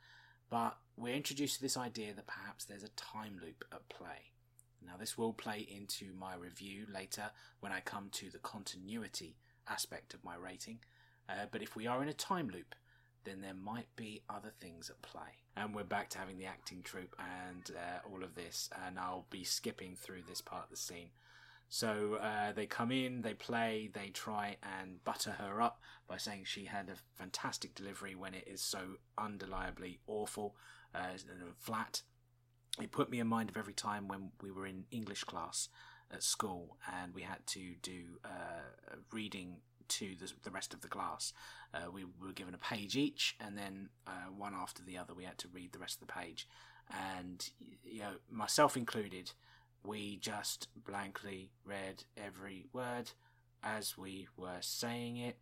But 0.50 0.78
we're 0.96 1.14
introduced 1.14 1.56
to 1.56 1.62
this 1.62 1.76
idea 1.76 2.14
that 2.14 2.26
perhaps 2.26 2.64
there's 2.64 2.84
a 2.84 2.88
time 2.90 3.38
loop 3.42 3.64
at 3.72 3.88
play. 3.88 4.32
Now, 4.86 4.96
this 4.98 5.18
will 5.18 5.32
play 5.32 5.66
into 5.68 6.12
my 6.18 6.34
review 6.34 6.86
later 6.92 7.30
when 7.60 7.72
I 7.72 7.80
come 7.80 8.08
to 8.12 8.30
the 8.30 8.38
continuity 8.38 9.36
aspect 9.68 10.14
of 10.14 10.24
my 10.24 10.36
rating. 10.36 10.78
Uh, 11.28 11.46
but 11.50 11.62
if 11.62 11.76
we 11.76 11.86
are 11.86 12.02
in 12.02 12.08
a 12.08 12.14
time 12.14 12.48
loop, 12.48 12.74
then 13.24 13.40
there 13.40 13.54
might 13.54 13.94
be 13.96 14.22
other 14.30 14.52
things 14.60 14.88
at 14.88 15.02
play. 15.02 15.42
And 15.56 15.74
we're 15.74 15.84
back 15.84 16.08
to 16.10 16.18
having 16.18 16.38
the 16.38 16.46
acting 16.46 16.82
troupe 16.82 17.16
and 17.18 17.70
uh, 17.76 18.08
all 18.10 18.22
of 18.22 18.34
this, 18.34 18.70
and 18.86 18.98
I'll 18.98 19.26
be 19.28 19.44
skipping 19.44 19.96
through 19.96 20.22
this 20.28 20.40
part 20.40 20.64
of 20.64 20.70
the 20.70 20.76
scene. 20.76 21.10
So 21.68 22.14
uh, 22.14 22.52
they 22.52 22.64
come 22.64 22.90
in, 22.90 23.20
they 23.20 23.34
play, 23.34 23.90
they 23.92 24.08
try 24.08 24.56
and 24.62 25.04
butter 25.04 25.32
her 25.32 25.60
up 25.60 25.80
by 26.06 26.16
saying 26.16 26.44
she 26.44 26.64
had 26.64 26.88
a 26.88 27.18
fantastic 27.18 27.74
delivery 27.74 28.14
when 28.14 28.32
it 28.32 28.48
is 28.48 28.62
so 28.62 28.80
undeniably 29.18 29.98
awful 30.06 30.56
uh, 30.94 31.08
and 31.12 31.54
flat. 31.58 32.02
It 32.80 32.92
put 32.92 33.10
me 33.10 33.20
in 33.20 33.26
mind 33.26 33.50
of 33.50 33.56
every 33.56 33.74
time 33.74 34.08
when 34.08 34.30
we 34.42 34.50
were 34.50 34.66
in 34.66 34.84
English 34.90 35.24
class 35.24 35.68
at 36.12 36.22
school 36.22 36.76
and 37.00 37.14
we 37.14 37.22
had 37.22 37.46
to 37.48 37.74
do 37.82 38.18
uh, 38.24 38.96
reading 39.12 39.56
to 39.88 40.14
the, 40.18 40.30
the 40.44 40.50
rest 40.50 40.74
of 40.74 40.80
the 40.80 40.88
class. 40.88 41.32
Uh, 41.74 41.90
we 41.92 42.04
were 42.04 42.32
given 42.32 42.54
a 42.54 42.58
page 42.58 42.96
each, 42.96 43.36
and 43.40 43.56
then 43.56 43.88
uh, 44.06 44.30
one 44.36 44.54
after 44.54 44.82
the 44.82 44.96
other, 44.96 45.14
we 45.14 45.24
had 45.24 45.38
to 45.38 45.48
read 45.48 45.72
the 45.72 45.78
rest 45.78 46.00
of 46.00 46.06
the 46.06 46.12
page. 46.12 46.46
And 46.90 47.48
you 47.84 48.00
know, 48.00 48.14
myself 48.30 48.76
included, 48.76 49.32
we 49.84 50.16
just 50.16 50.68
blankly 50.86 51.50
read 51.64 52.04
every 52.16 52.66
word 52.72 53.10
as 53.62 53.98
we 53.98 54.28
were 54.36 54.58
saying 54.60 55.16
it, 55.16 55.38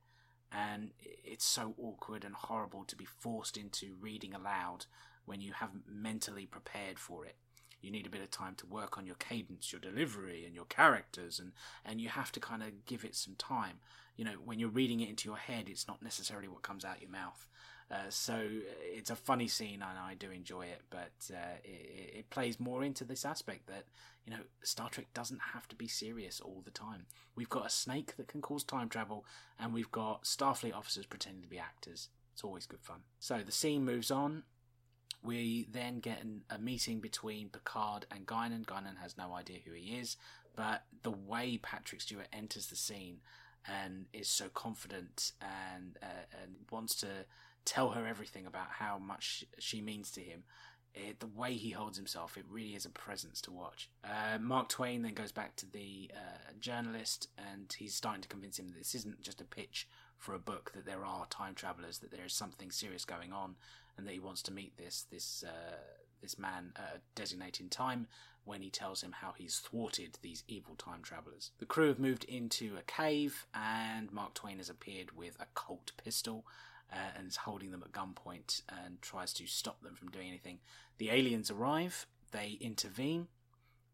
and 0.50 0.92
it's 0.98 1.44
so 1.44 1.74
awkward 1.78 2.24
and 2.24 2.34
horrible 2.34 2.84
to 2.84 2.96
be 2.96 3.04
forced 3.04 3.56
into 3.56 3.94
reading 4.00 4.34
aloud 4.34 4.86
when 5.26 5.40
you 5.40 5.52
haven't 5.52 5.84
mentally 5.88 6.46
prepared 6.46 6.98
for 6.98 7.26
it. 7.26 7.36
You 7.82 7.90
need 7.90 8.06
a 8.06 8.10
bit 8.10 8.22
of 8.22 8.30
time 8.30 8.54
to 8.56 8.66
work 8.66 8.96
on 8.96 9.06
your 9.06 9.16
cadence, 9.16 9.70
your 9.70 9.80
delivery, 9.80 10.44
and 10.44 10.54
your 10.54 10.64
characters, 10.64 11.38
and, 11.38 11.52
and 11.84 12.00
you 12.00 12.08
have 12.08 12.32
to 12.32 12.40
kind 12.40 12.62
of 12.62 12.86
give 12.86 13.04
it 13.04 13.14
some 13.14 13.34
time. 13.36 13.80
You 14.16 14.24
know, 14.24 14.36
when 14.44 14.58
you're 14.58 14.70
reading 14.70 15.00
it 15.00 15.10
into 15.10 15.28
your 15.28 15.36
head, 15.36 15.68
it's 15.68 15.86
not 15.86 16.02
necessarily 16.02 16.48
what 16.48 16.62
comes 16.62 16.84
out 16.84 17.02
your 17.02 17.10
mouth. 17.10 17.46
Uh, 17.88 18.08
so 18.08 18.48
it's 18.82 19.10
a 19.10 19.16
funny 19.16 19.46
scene, 19.46 19.82
and 19.82 19.98
I 19.98 20.14
do 20.14 20.30
enjoy 20.30 20.62
it. 20.62 20.82
But 20.90 21.12
uh, 21.30 21.58
it, 21.62 22.14
it, 22.18 22.30
plays 22.30 22.58
more 22.58 22.82
into 22.82 23.04
this 23.04 23.24
aspect 23.24 23.68
that 23.68 23.84
you 24.24 24.32
know 24.32 24.40
Star 24.62 24.88
Trek 24.88 25.06
doesn't 25.14 25.40
have 25.52 25.68
to 25.68 25.76
be 25.76 25.86
serious 25.86 26.40
all 26.40 26.62
the 26.64 26.72
time. 26.72 27.06
We've 27.36 27.48
got 27.48 27.66
a 27.66 27.70
snake 27.70 28.16
that 28.16 28.26
can 28.26 28.40
cause 28.40 28.64
time 28.64 28.88
travel, 28.88 29.24
and 29.60 29.72
we've 29.72 29.92
got 29.92 30.24
Starfleet 30.24 30.74
officers 30.74 31.06
pretending 31.06 31.42
to 31.42 31.48
be 31.48 31.58
actors. 31.58 32.08
It's 32.32 32.42
always 32.42 32.66
good 32.66 32.82
fun. 32.82 33.00
So 33.20 33.42
the 33.44 33.52
scene 33.52 33.84
moves 33.84 34.10
on. 34.10 34.42
We 35.22 35.66
then 35.70 36.00
get 36.00 36.22
an, 36.22 36.42
a 36.50 36.58
meeting 36.58 37.00
between 37.00 37.48
Picard 37.48 38.06
and 38.10 38.26
Guinan. 38.26 38.64
Guinan 38.64 38.98
has 39.02 39.16
no 39.16 39.34
idea 39.34 39.58
who 39.64 39.72
he 39.72 39.96
is, 39.96 40.16
but 40.54 40.84
the 41.02 41.10
way 41.10 41.58
Patrick 41.60 42.00
Stewart 42.00 42.28
enters 42.32 42.66
the 42.66 42.76
scene 42.76 43.18
and 43.66 44.06
is 44.12 44.28
so 44.28 44.48
confident 44.48 45.32
and 45.40 45.98
uh, 46.02 46.40
and 46.42 46.54
wants 46.70 46.94
to 46.96 47.08
tell 47.64 47.90
her 47.90 48.06
everything 48.06 48.46
about 48.46 48.68
how 48.70 48.98
much 48.98 49.44
she 49.58 49.80
means 49.80 50.10
to 50.12 50.20
him. 50.20 50.44
It, 50.94 51.20
the 51.20 51.26
way 51.26 51.54
he 51.54 51.72
holds 51.72 51.98
himself, 51.98 52.38
it 52.38 52.44
really 52.48 52.74
is 52.74 52.86
a 52.86 52.90
presence 52.90 53.42
to 53.42 53.50
watch. 53.50 53.90
Uh, 54.02 54.38
Mark 54.38 54.70
Twain 54.70 55.02
then 55.02 55.12
goes 55.12 55.32
back 55.32 55.54
to 55.56 55.70
the 55.70 56.10
uh, 56.14 56.52
journalist 56.58 57.28
and 57.36 57.74
he's 57.76 57.94
starting 57.94 58.22
to 58.22 58.28
convince 58.28 58.58
him 58.58 58.68
that 58.68 58.78
this 58.78 58.94
isn't 58.94 59.20
just 59.20 59.42
a 59.42 59.44
pitch 59.44 59.88
for 60.18 60.34
a 60.34 60.38
book, 60.38 60.72
that 60.74 60.86
there 60.86 61.04
are 61.04 61.26
time 61.26 61.54
travelers, 61.54 61.98
that 61.98 62.10
there 62.10 62.24
is 62.24 62.32
something 62.32 62.70
serious 62.70 63.04
going 63.04 63.32
on, 63.32 63.56
and 63.96 64.06
that 64.06 64.12
he 64.12 64.20
wants 64.20 64.42
to 64.42 64.52
meet 64.52 64.76
this 64.76 65.06
this 65.10 65.44
uh, 65.46 65.76
this 66.20 66.38
man 66.38 66.72
at 66.76 66.96
a 66.96 67.00
designated 67.14 67.70
time 67.70 68.06
when 68.44 68.62
he 68.62 68.70
tells 68.70 69.02
him 69.02 69.12
how 69.12 69.34
he's 69.36 69.58
thwarted 69.58 70.18
these 70.22 70.44
evil 70.46 70.76
time 70.76 71.02
travelers. 71.02 71.50
The 71.58 71.66
crew 71.66 71.88
have 71.88 71.98
moved 71.98 72.24
into 72.24 72.76
a 72.78 72.82
cave, 72.82 73.46
and 73.52 74.12
Mark 74.12 74.34
Twain 74.34 74.58
has 74.58 74.70
appeared 74.70 75.16
with 75.16 75.36
a 75.40 75.46
Colt 75.54 75.92
pistol 76.02 76.44
uh, 76.92 77.10
and 77.16 77.26
is 77.26 77.36
holding 77.36 77.72
them 77.72 77.82
at 77.84 77.92
gunpoint 77.92 78.62
and 78.68 79.02
tries 79.02 79.32
to 79.34 79.46
stop 79.46 79.82
them 79.82 79.96
from 79.96 80.10
doing 80.10 80.28
anything. 80.28 80.58
The 80.98 81.10
aliens 81.10 81.50
arrive, 81.50 82.06
they 82.30 82.56
intervene, 82.60 83.26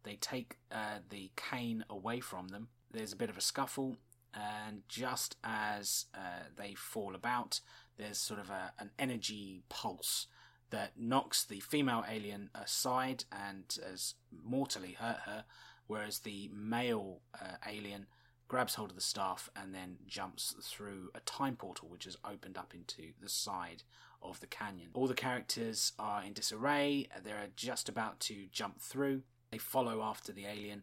they 0.03 0.17
take 0.17 0.59
uh, 0.71 0.99
the 1.09 1.31
cane 1.35 1.85
away 1.89 2.21
from 2.21 2.49
them. 2.49 2.69
There's 2.91 3.15
a 3.15 3.17
bit 3.17 3.31
of 3.31 3.39
a 3.39 3.43
scuffle, 3.43 3.97
and 4.35 4.83
just 4.89 5.37
as 5.45 6.07
uh, 6.15 6.45
they 6.57 6.75
fall 6.75 7.15
about, 7.15 7.61
there's 7.97 8.19
sort 8.19 8.41
of 8.41 8.51
a, 8.51 8.73
an 8.79 8.91
energy 8.99 9.63
pulse 9.69 10.27
that 10.71 10.93
knocks 10.99 11.45
the 11.45 11.61
female 11.61 12.05
alien 12.11 12.51
aside 12.55 13.25
and 13.31 13.79
has 13.87 14.15
mortally 14.33 14.93
hurt 14.93 15.21
her, 15.27 15.45
whereas 15.87 16.21
the 16.21 16.51
male 16.53 17.21
uh, 17.41 17.57
alien 17.69 18.07
grabs 18.49 18.75
hold 18.75 18.91
of 18.91 18.97
the 18.97 19.03
staff, 19.03 19.49
and 19.57 19.75
then 19.75 19.97
jumps 20.07 20.55
through 20.63 21.11
a 21.15 21.21
time 21.21 21.57
portal 21.57 21.89
which 21.89 22.05
has 22.05 22.19
opened 22.23 22.59
up 22.59 22.75
into 22.75 23.13
the 23.23 23.29
side 23.29 23.83
of 24.23 24.41
the 24.41 24.47
canyon. 24.47 24.91
All 24.93 25.07
the 25.07 25.15
characters 25.15 25.93
are 25.99 26.23
in 26.23 26.35
disarray, 26.35 27.09
they're 27.25 27.49
just 27.57 27.89
about 27.89 28.21
to 28.21 28.47
jump 28.53 28.79
through. 28.79 29.23
They 29.51 29.57
follow 29.57 30.03
after 30.03 30.33
the 30.33 30.45
alien 30.45 30.83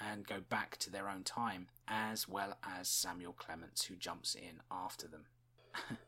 and 0.00 0.26
go 0.26 0.40
back 0.48 0.76
to 0.78 0.90
their 0.90 1.08
own 1.08 1.22
time, 1.22 1.68
as 1.86 2.28
well 2.28 2.56
as 2.64 2.88
Samuel 2.88 3.32
Clemens, 3.32 3.84
who 3.84 3.96
jumps 3.96 4.34
in 4.34 4.60
after 4.70 5.06
them. 5.06 5.24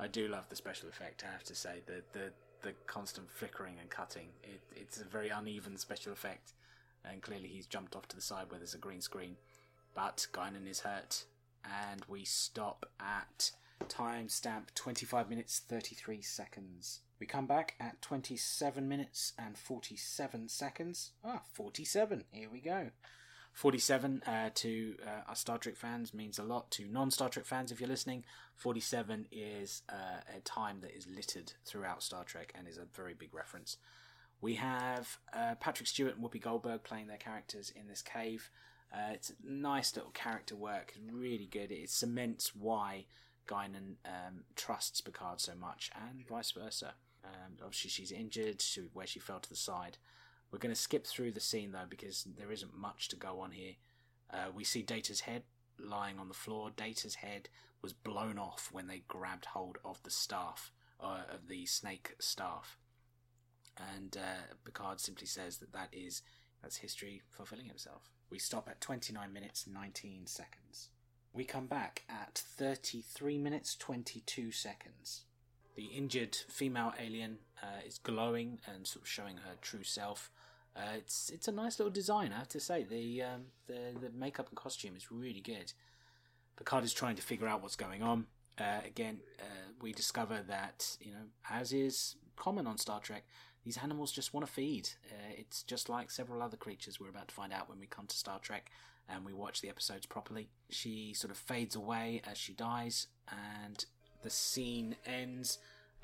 I 0.00 0.06
do 0.06 0.28
love 0.28 0.48
the 0.48 0.56
special 0.56 0.88
effect, 0.88 1.24
I 1.26 1.32
have 1.32 1.44
to 1.44 1.54
say. 1.54 1.82
The, 1.86 2.02
the, 2.12 2.32
the 2.62 2.74
constant 2.86 3.30
flickering 3.30 3.76
and 3.80 3.90
cutting. 3.90 4.28
It, 4.42 4.60
it's 4.76 5.00
a 5.00 5.04
very 5.04 5.28
uneven 5.30 5.76
special 5.76 6.12
effect, 6.12 6.52
and 7.04 7.22
clearly 7.22 7.48
he's 7.48 7.66
jumped 7.66 7.96
off 7.96 8.08
to 8.08 8.16
the 8.16 8.22
side 8.22 8.46
where 8.50 8.58
there's 8.58 8.74
a 8.74 8.78
green 8.78 9.00
screen. 9.00 9.36
But 9.94 10.26
Guinan 10.32 10.68
is 10.68 10.80
hurt, 10.80 11.24
and 11.64 12.02
we 12.08 12.24
stop 12.24 12.86
at 13.00 13.50
timestamp 13.88 14.74
25 14.74 15.28
minutes 15.28 15.60
33 15.66 16.22
seconds. 16.22 17.00
We 17.18 17.26
come 17.26 17.46
back 17.46 17.74
at 17.80 18.00
27 18.00 18.88
minutes 18.88 19.32
and 19.38 19.56
47 19.58 20.48
seconds. 20.48 21.12
Ah, 21.24 21.42
47. 21.52 22.24
Here 22.30 22.48
we 22.50 22.60
go. 22.60 22.90
47 23.52 24.22
uh, 24.26 24.50
to 24.54 24.94
uh, 25.28 25.34
Star 25.34 25.58
Trek 25.58 25.76
fans 25.76 26.14
means 26.14 26.38
a 26.38 26.42
lot 26.42 26.70
to 26.72 26.86
non 26.86 27.10
Star 27.10 27.28
Trek 27.28 27.44
fans 27.44 27.72
if 27.72 27.80
you're 27.80 27.88
listening. 27.88 28.24
47 28.56 29.26
is 29.32 29.82
uh, 29.88 30.20
a 30.36 30.40
time 30.40 30.80
that 30.80 30.96
is 30.96 31.06
littered 31.06 31.52
throughout 31.64 32.02
Star 32.02 32.24
Trek 32.24 32.52
and 32.56 32.68
is 32.68 32.78
a 32.78 32.86
very 32.94 33.14
big 33.14 33.34
reference. 33.34 33.76
We 34.40 34.54
have 34.54 35.18
uh, 35.34 35.56
Patrick 35.60 35.86
Stewart 35.86 36.16
and 36.16 36.24
Whoopi 36.24 36.40
Goldberg 36.40 36.82
playing 36.82 37.08
their 37.08 37.18
characters 37.18 37.72
in 37.74 37.88
this 37.88 38.02
cave. 38.02 38.50
Uh, 38.92 39.12
it's 39.12 39.32
nice 39.44 39.94
little 39.94 40.10
character 40.10 40.56
work. 40.56 40.94
Really 41.12 41.46
good. 41.46 41.70
It 41.70 41.90
cements 41.90 42.54
why 42.54 43.04
Guinan 43.46 43.96
um, 44.04 44.44
trusts 44.56 45.00
Picard 45.00 45.40
so 45.40 45.54
much, 45.54 45.90
and 45.94 46.26
vice 46.26 46.52
versa. 46.52 46.94
Um, 47.24 47.56
obviously, 47.62 47.90
she's 47.90 48.12
injured, 48.12 48.62
where 48.92 49.06
she 49.06 49.20
fell 49.20 49.40
to 49.40 49.48
the 49.48 49.56
side. 49.56 49.98
We're 50.50 50.58
going 50.58 50.74
to 50.74 50.80
skip 50.80 51.06
through 51.06 51.32
the 51.32 51.40
scene 51.40 51.72
though 51.72 51.86
because 51.88 52.26
there 52.38 52.50
isn't 52.52 52.76
much 52.76 53.08
to 53.08 53.16
go 53.16 53.40
on 53.40 53.52
here. 53.52 53.74
Uh, 54.32 54.46
we 54.54 54.64
see 54.64 54.82
Data's 54.82 55.20
head 55.20 55.42
lying 55.78 56.18
on 56.18 56.28
the 56.28 56.34
floor. 56.34 56.70
Data's 56.76 57.16
head 57.16 57.48
was 57.82 57.92
blown 57.92 58.38
off 58.38 58.68
when 58.72 58.86
they 58.86 59.02
grabbed 59.08 59.46
hold 59.46 59.78
of 59.84 60.02
the 60.02 60.10
staff, 60.10 60.72
uh, 61.00 61.22
of 61.32 61.48
the 61.48 61.66
snake 61.66 62.14
staff. 62.18 62.78
And 63.94 64.16
uh, 64.16 64.54
Picard 64.64 65.00
simply 65.00 65.26
says 65.26 65.58
that 65.58 65.72
that 65.72 65.88
is 65.92 66.22
that's 66.62 66.76
history 66.76 67.22
fulfilling 67.30 67.70
itself. 67.70 68.10
We 68.28 68.38
stop 68.38 68.68
at 68.68 68.80
29 68.80 69.32
minutes 69.32 69.66
19 69.70 70.26
seconds. 70.26 70.90
We 71.32 71.44
come 71.44 71.66
back 71.66 72.02
at 72.08 72.34
33 72.34 73.38
minutes 73.38 73.76
22 73.76 74.52
seconds. 74.52 75.24
The 75.76 75.86
injured 75.86 76.36
female 76.48 76.92
alien 76.98 77.38
uh, 77.62 77.86
is 77.86 77.98
glowing 77.98 78.58
and 78.66 78.86
sort 78.86 79.04
of 79.04 79.08
showing 79.08 79.38
her 79.38 79.54
true 79.62 79.84
self. 79.84 80.30
Uh, 80.76 80.96
it's 80.96 81.30
it's 81.30 81.48
a 81.48 81.52
nice 81.52 81.78
little 81.78 81.92
design, 81.92 82.32
I 82.32 82.38
have 82.38 82.48
to 82.48 82.60
say. 82.60 82.84
The 82.84 83.22
um, 83.22 83.42
the 83.66 83.98
the 84.00 84.10
makeup 84.10 84.48
and 84.48 84.56
costume 84.56 84.96
is 84.96 85.10
really 85.10 85.40
good. 85.40 85.72
Picard 86.56 86.84
is 86.84 86.92
trying 86.92 87.16
to 87.16 87.22
figure 87.22 87.48
out 87.48 87.62
what's 87.62 87.76
going 87.76 88.02
on. 88.02 88.26
Uh, 88.58 88.80
again, 88.86 89.20
uh, 89.40 89.72
we 89.80 89.92
discover 89.92 90.40
that 90.46 90.96
you 91.00 91.12
know, 91.12 91.26
as 91.48 91.72
is 91.72 92.16
common 92.36 92.66
on 92.66 92.78
Star 92.78 93.00
Trek, 93.00 93.24
these 93.64 93.78
animals 93.78 94.12
just 94.12 94.32
want 94.32 94.46
to 94.46 94.52
feed. 94.52 94.90
Uh, 95.10 95.32
it's 95.36 95.62
just 95.62 95.88
like 95.88 96.10
several 96.10 96.42
other 96.42 96.56
creatures 96.56 97.00
we're 97.00 97.08
about 97.08 97.28
to 97.28 97.34
find 97.34 97.52
out 97.52 97.68
when 97.68 97.80
we 97.80 97.86
come 97.86 98.06
to 98.06 98.16
Star 98.16 98.38
Trek 98.38 98.70
and 99.08 99.24
we 99.24 99.32
watch 99.32 99.60
the 99.60 99.68
episodes 99.68 100.06
properly. 100.06 100.48
She 100.68 101.12
sort 101.14 101.30
of 101.30 101.36
fades 101.36 101.74
away 101.74 102.22
as 102.28 102.38
she 102.38 102.52
dies, 102.52 103.08
and 103.28 103.84
the 104.22 104.30
scene 104.30 104.96
ends 105.04 105.58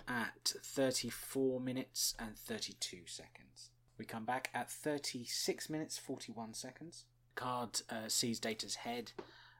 at 0.08 0.52
34 0.62 1.60
minutes 1.60 2.14
and 2.18 2.36
32 2.36 3.02
seconds. 3.06 3.70
We 3.98 4.04
come 4.04 4.24
back 4.24 4.50
at 4.54 4.70
36 4.70 5.70
minutes 5.70 5.98
41 5.98 6.54
seconds. 6.54 7.04
Card 7.34 7.80
uh, 7.90 8.08
sees 8.08 8.40
Data's 8.40 8.76
head, 8.76 9.12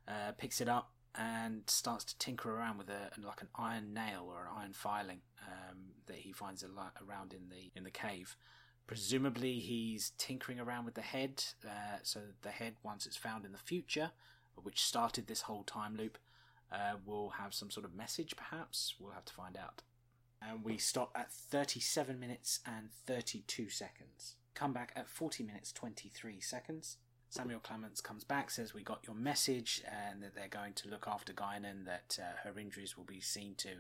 uh, 0.07 0.33
picks 0.37 0.61
it 0.61 0.69
up, 0.69 0.93
and 1.15 1.63
starts 1.67 2.05
to 2.05 2.19
tinker 2.19 2.51
around 2.51 2.79
with 2.79 2.91
a 2.91 3.11
like 3.25 3.41
an 3.41 3.49
iron 3.57 3.95
nail 3.95 4.27
or 4.29 4.43
an 4.43 4.53
iron 4.57 4.73
filing 4.73 5.21
um, 5.43 5.79
that 6.07 6.17
he 6.17 6.33
finds 6.33 6.63
around 6.63 7.33
in 7.33 7.49
the 7.49 7.71
in 7.75 7.85
the 7.85 7.91
cave. 7.91 8.37
Presumably, 8.87 9.59
he's 9.59 10.13
tinkering 10.17 10.61
around 10.61 10.85
with 10.85 10.95
the 10.95 11.01
head, 11.01 11.43
uh, 11.65 11.99
so 12.03 12.21
the 12.43 12.51
head, 12.51 12.75
once 12.85 13.05
it's 13.05 13.17
found 13.17 13.45
in 13.45 13.51
the 13.51 13.59
future, 13.59 14.13
which 14.55 14.85
started 14.85 15.27
this 15.27 15.43
whole 15.43 15.65
time 15.65 15.97
loop, 15.97 16.19
uh, 16.71 16.95
will 17.05 17.31
have 17.31 17.53
some 17.53 17.71
sort 17.71 17.85
of 17.85 17.95
message. 17.95 18.37
Perhaps 18.37 18.95
we'll 19.01 19.13
have 19.13 19.25
to 19.25 19.33
find 19.33 19.57
out. 19.57 19.83
And 20.43 20.65
we 20.65 20.77
stop 20.79 21.11
at 21.15 21.33
37 21.33 22.19
minutes 22.19 22.61
and 22.67 22.91
32 23.07 23.69
seconds. 23.71 24.37
Come 24.55 24.73
back 24.73 24.93
at 24.95 25.09
40 25.09 25.45
minutes 25.45 25.73
23 25.73 26.41
seconds. 26.41 26.99
Samuel 27.29 27.61
Clemens 27.61 28.01
comes 28.01 28.25
back, 28.25 28.51
says 28.51 28.73
we 28.73 28.83
got 28.83 29.05
your 29.07 29.17
message, 29.17 29.83
and 29.85 30.23
that 30.23 30.35
they're 30.35 30.49
going 30.49 30.73
to 30.75 30.89
look 30.89 31.07
after 31.09 31.33
Guinan, 31.33 31.85
that 31.85 32.19
uh, 32.21 32.49
her 32.49 32.59
injuries 32.59 32.97
will 32.97 33.05
be 33.05 33.21
seen 33.21 33.55
to, 33.57 33.71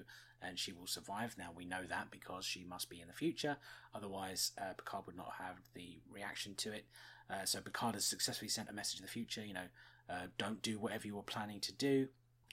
and 0.43 0.59
she 0.59 0.73
will 0.73 0.87
survive. 0.87 1.37
Now 1.39 1.51
we 1.57 1.65
know 1.65 1.85
that 1.89 2.11
because 2.11 2.45
she 2.45 2.65
must 2.65 2.91
be 2.91 3.01
in 3.01 3.07
the 3.07 3.15
future, 3.15 3.57
otherwise 3.95 4.53
uh, 4.59 4.75
Picard 4.77 5.07
would 5.07 5.17
not 5.17 5.33
have 5.39 5.57
the 5.75 6.01
reaction 6.13 6.55
to 6.57 6.73
it. 6.73 6.87
Uh, 7.31 7.45
so 7.45 7.61
Picard 7.61 7.95
has 7.95 8.05
successfully 8.05 8.49
sent 8.49 8.69
a 8.69 8.73
message 8.73 9.01
in 9.01 9.07
the 9.07 9.11
future. 9.11 9.45
You 9.45 9.55
know, 9.55 9.69
uh, 10.11 10.27
don't 10.39 10.63
do 10.63 10.79
whatever 10.79 11.07
you 11.07 11.17
were 11.17 11.23
planning 11.23 11.61
to 11.61 11.73
do. 11.73 12.09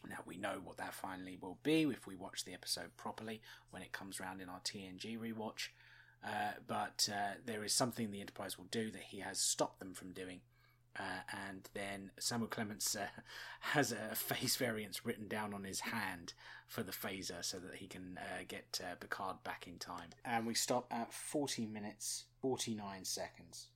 Now 0.10 0.20
we 0.26 0.38
know 0.38 0.60
what 0.64 0.78
that 0.78 0.94
finally 0.94 1.38
will 1.40 1.58
be 1.64 1.84
if 1.84 2.08
we 2.08 2.16
watch 2.16 2.46
the 2.46 2.54
episode 2.54 2.96
properly 2.98 3.42
when 3.72 3.82
it 3.82 3.92
comes 3.92 4.20
round 4.20 4.42
in 4.42 4.50
our 4.50 4.60
TNG 4.62 5.18
rewatch. 5.18 5.70
Uh, 6.26 6.54
but 6.68 7.10
uh, 7.12 7.34
there 7.46 7.64
is 7.64 7.74
something 7.74 8.12
the 8.12 8.22
Enterprise 8.22 8.58
will 8.58 8.68
do 8.72 8.90
that 8.92 9.04
he 9.04 9.20
has 9.20 9.40
stopped 9.40 9.80
them 9.80 9.94
from 9.94 10.12
doing 10.12 10.40
uh, 11.00 11.22
and 11.48 11.70
then 11.74 12.12
Samuel 12.20 12.50
Clemens 12.50 12.96
uh, 13.00 13.08
has 13.60 13.92
a 13.92 14.16
phase 14.16 14.56
variance 14.56 15.06
written 15.06 15.28
down 15.28 15.54
on 15.54 15.64
his 15.64 15.80
hand 15.82 16.34
for 16.68 16.84
the 16.84 16.92
phaser 16.92 17.44
so 17.44 17.58
that 17.60 17.76
he 17.76 17.88
can 17.88 18.20
uh, 18.20 18.44
get 18.48 18.80
uh, 18.84 18.96
Picard 18.96 19.38
back 19.44 19.68
in 19.68 19.78
time. 19.78 20.10
And 20.24 20.46
we 20.46 20.54
stop 20.54 20.88
at 20.92 21.12
40 21.12 21.66
minutes 21.66 22.26
49 22.42 23.06
seconds. 23.06 23.68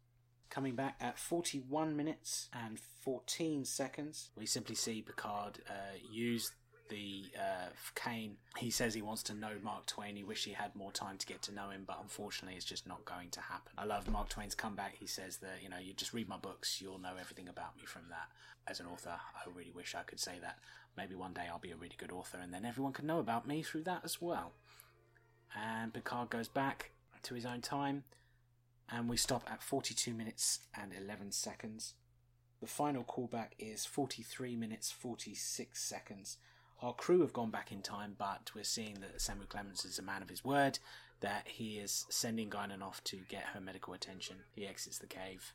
Coming 0.49 0.75
back 0.75 0.95
at 0.99 1.19
41 1.19 1.95
minutes 1.95 2.49
and 2.53 2.79
14 2.79 3.65
seconds, 3.65 4.29
we 4.35 4.45
simply 4.45 4.75
see 4.75 5.01
Picard 5.01 5.59
uh, 5.69 5.97
use 6.11 6.51
the 6.89 7.25
uh. 7.37 7.67
He 8.57 8.71
says 8.71 8.93
he 8.93 9.01
wants 9.01 9.23
to 9.23 9.33
know 9.33 9.51
Mark 9.61 9.85
Twain. 9.85 10.15
He 10.15 10.23
wish 10.23 10.45
he 10.45 10.53
had 10.53 10.75
more 10.75 10.91
time 10.91 11.17
to 11.17 11.25
get 11.25 11.41
to 11.43 11.53
know 11.53 11.69
him, 11.69 11.83
but 11.85 11.99
unfortunately, 12.01 12.55
it's 12.55 12.65
just 12.65 12.87
not 12.87 13.03
going 13.05 13.29
to 13.31 13.41
happen. 13.41 13.73
I 13.77 13.85
love 13.85 14.09
Mark 14.09 14.29
Twain's 14.29 14.55
comeback. 14.55 14.95
He 14.97 15.07
says 15.07 15.37
that 15.37 15.61
you 15.61 15.69
know, 15.69 15.77
you 15.77 15.93
just 15.93 16.13
read 16.13 16.29
my 16.29 16.37
books, 16.37 16.81
you'll 16.81 16.99
know 16.99 17.15
everything 17.19 17.49
about 17.49 17.75
me 17.77 17.85
from 17.85 18.03
that. 18.09 18.29
As 18.69 18.79
an 18.79 18.85
author, 18.85 19.11
I 19.11 19.49
really 19.53 19.71
wish 19.71 19.95
I 19.95 20.03
could 20.03 20.19
say 20.19 20.33
that. 20.41 20.59
Maybe 20.95 21.15
one 21.15 21.33
day 21.33 21.43
I'll 21.49 21.59
be 21.59 21.71
a 21.71 21.75
really 21.75 21.95
good 21.97 22.11
author, 22.11 22.37
and 22.41 22.53
then 22.53 22.65
everyone 22.65 22.93
can 22.93 23.05
know 23.05 23.19
about 23.19 23.47
me 23.47 23.63
through 23.63 23.83
that 23.83 24.01
as 24.03 24.21
well. 24.21 24.53
And 25.55 25.93
Picard 25.93 26.29
goes 26.29 26.47
back 26.47 26.91
to 27.23 27.33
his 27.33 27.45
own 27.45 27.61
time, 27.61 28.03
and 28.89 29.09
we 29.09 29.17
stop 29.17 29.47
at 29.51 29.61
42 29.61 30.13
minutes 30.13 30.59
and 30.75 30.93
11 30.93 31.31
seconds. 31.31 31.93
The 32.59 32.67
final 32.67 33.03
callback 33.03 33.49
is 33.59 33.85
43 33.85 34.55
minutes 34.55 34.91
46 34.91 35.81
seconds. 35.81 36.37
Our 36.81 36.93
crew 36.93 37.21
have 37.21 37.33
gone 37.33 37.51
back 37.51 37.71
in 37.71 37.81
time, 37.81 38.15
but 38.17 38.51
we're 38.55 38.63
seeing 38.63 38.95
that 39.01 39.21
Samuel 39.21 39.47
Clemens 39.47 39.83
is 39.83 39.99
a 39.99 40.03
man 40.03 40.21
of 40.21 40.29
his 40.29 40.45
word, 40.45 40.79
that 41.21 41.47
he 41.47 41.77
is 41.77 42.05
sending 42.09 42.49
Guinan 42.49 42.81
off 42.81 43.03
to 43.05 43.17
get 43.29 43.45
her 43.53 43.61
medical 43.61 43.93
attention. 43.93 44.37
He 44.53 44.67
exits 44.67 44.99
the 44.99 45.07
cave 45.07 45.53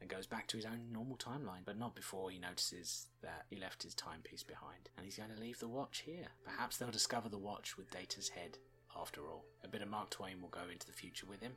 and 0.00 0.10
goes 0.10 0.26
back 0.26 0.46
to 0.48 0.56
his 0.56 0.66
own 0.66 0.92
normal 0.92 1.16
timeline, 1.16 1.64
but 1.64 1.78
not 1.78 1.94
before 1.94 2.30
he 2.30 2.38
notices 2.38 3.06
that 3.22 3.46
he 3.48 3.56
left 3.56 3.82
his 3.82 3.94
timepiece 3.94 4.42
behind. 4.42 4.90
And 4.96 5.06
he's 5.06 5.16
going 5.16 5.30
to 5.34 5.40
leave 5.40 5.58
the 5.58 5.68
watch 5.68 6.02
here. 6.04 6.28
Perhaps 6.44 6.76
they'll 6.76 6.90
discover 6.90 7.28
the 7.28 7.38
watch 7.38 7.76
with 7.78 7.90
Data's 7.90 8.30
head, 8.30 8.58
after 8.98 9.22
all. 9.28 9.44
A 9.64 9.68
bit 9.68 9.80
of 9.80 9.88
Mark 9.88 10.10
Twain 10.10 10.42
will 10.42 10.48
go 10.48 10.68
into 10.70 10.86
the 10.86 10.92
future 10.92 11.26
with 11.26 11.40
him. 11.40 11.52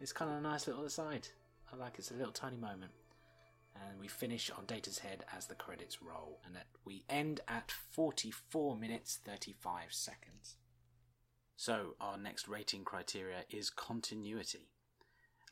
It's 0.00 0.12
kind 0.12 0.30
of 0.30 0.38
a 0.38 0.40
nice 0.40 0.66
little 0.66 0.84
aside. 0.84 1.28
I 1.72 1.76
like 1.76 1.94
it. 1.94 2.00
It's 2.00 2.10
a 2.10 2.14
little 2.14 2.32
tiny 2.32 2.56
moment 2.56 2.92
and 3.86 3.98
we 4.00 4.08
finish 4.08 4.50
on 4.50 4.64
Data's 4.66 4.98
head 4.98 5.24
as 5.36 5.46
the 5.46 5.54
credits 5.54 6.02
roll, 6.02 6.40
and 6.44 6.56
we 6.84 7.04
end 7.08 7.40
at 7.48 7.70
44 7.70 8.76
minutes 8.76 9.18
35 9.24 9.92
seconds. 9.92 10.56
So, 11.56 11.96
our 12.00 12.16
next 12.16 12.48
rating 12.48 12.84
criteria 12.84 13.44
is 13.50 13.70
continuity. 13.70 14.70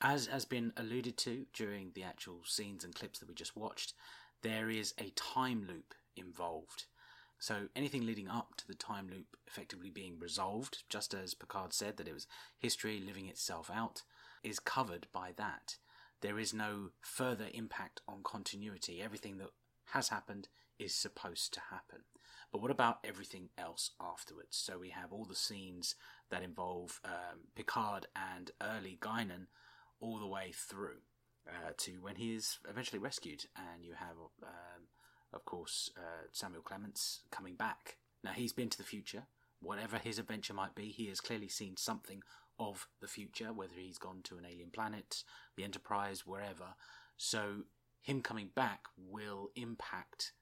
As 0.00 0.26
has 0.26 0.44
been 0.44 0.72
alluded 0.76 1.16
to 1.18 1.46
during 1.52 1.92
the 1.94 2.04
actual 2.04 2.40
scenes 2.44 2.84
and 2.84 2.94
clips 2.94 3.18
that 3.18 3.28
we 3.28 3.34
just 3.34 3.56
watched, 3.56 3.94
there 4.42 4.70
is 4.70 4.94
a 4.98 5.10
time 5.10 5.66
loop 5.66 5.94
involved. 6.16 6.84
So, 7.38 7.68
anything 7.74 8.06
leading 8.06 8.28
up 8.28 8.54
to 8.58 8.66
the 8.66 8.74
time 8.74 9.08
loop 9.08 9.36
effectively 9.46 9.90
being 9.90 10.18
resolved, 10.18 10.84
just 10.88 11.12
as 11.12 11.34
Picard 11.34 11.72
said 11.72 11.96
that 11.96 12.08
it 12.08 12.14
was 12.14 12.28
history 12.58 13.02
living 13.04 13.26
itself 13.26 13.70
out, 13.74 14.02
is 14.42 14.58
covered 14.58 15.06
by 15.12 15.32
that 15.36 15.76
there 16.22 16.38
is 16.38 16.54
no 16.54 16.90
further 17.00 17.46
impact 17.52 18.00
on 18.08 18.22
continuity. 18.22 19.02
Everything 19.02 19.38
that 19.38 19.50
has 19.86 20.08
happened 20.08 20.48
is 20.78 20.94
supposed 20.94 21.52
to 21.54 21.60
happen. 21.70 22.00
But 22.52 22.62
what 22.62 22.70
about 22.70 22.98
everything 23.04 23.50
else 23.58 23.90
afterwards? 24.00 24.56
So 24.56 24.78
we 24.78 24.90
have 24.90 25.12
all 25.12 25.24
the 25.24 25.34
scenes 25.34 25.94
that 26.30 26.42
involve 26.42 27.00
um, 27.04 27.40
Picard 27.54 28.06
and 28.14 28.50
early 28.62 28.98
Guinan 29.00 29.46
all 30.00 30.18
the 30.18 30.26
way 30.26 30.52
through 30.54 31.00
uh, 31.48 31.72
to 31.78 31.92
when 32.00 32.16
he 32.16 32.34
is 32.34 32.58
eventually 32.68 32.98
rescued, 32.98 33.44
and 33.56 33.84
you 33.84 33.92
have, 33.94 34.16
um, 34.42 34.82
of 35.32 35.44
course, 35.44 35.90
uh, 35.96 36.26
Samuel 36.32 36.62
Clemens 36.62 37.20
coming 37.30 37.54
back. 37.54 37.98
Now 38.24 38.32
he's 38.32 38.52
been 38.52 38.70
to 38.70 38.78
the 38.78 38.84
future. 38.84 39.24
Whatever 39.60 39.98
his 39.98 40.18
adventure 40.18 40.54
might 40.54 40.74
be, 40.74 40.88
he 40.88 41.06
has 41.06 41.20
clearly 41.20 41.48
seen 41.48 41.76
something 41.76 42.22
of 42.58 42.88
the 43.00 43.08
future, 43.08 43.52
whether 43.52 43.74
he's 43.76 43.98
gone 43.98 44.20
to 44.24 44.38
an 44.38 44.46
alien 44.46 44.70
planet, 44.70 45.24
the 45.56 45.64
Enterprise, 45.64 46.26
wherever. 46.26 46.74
So 47.16 47.64
him 48.02 48.20
coming 48.20 48.50
back 48.54 48.84
will 48.96 49.50
impact 49.54 50.32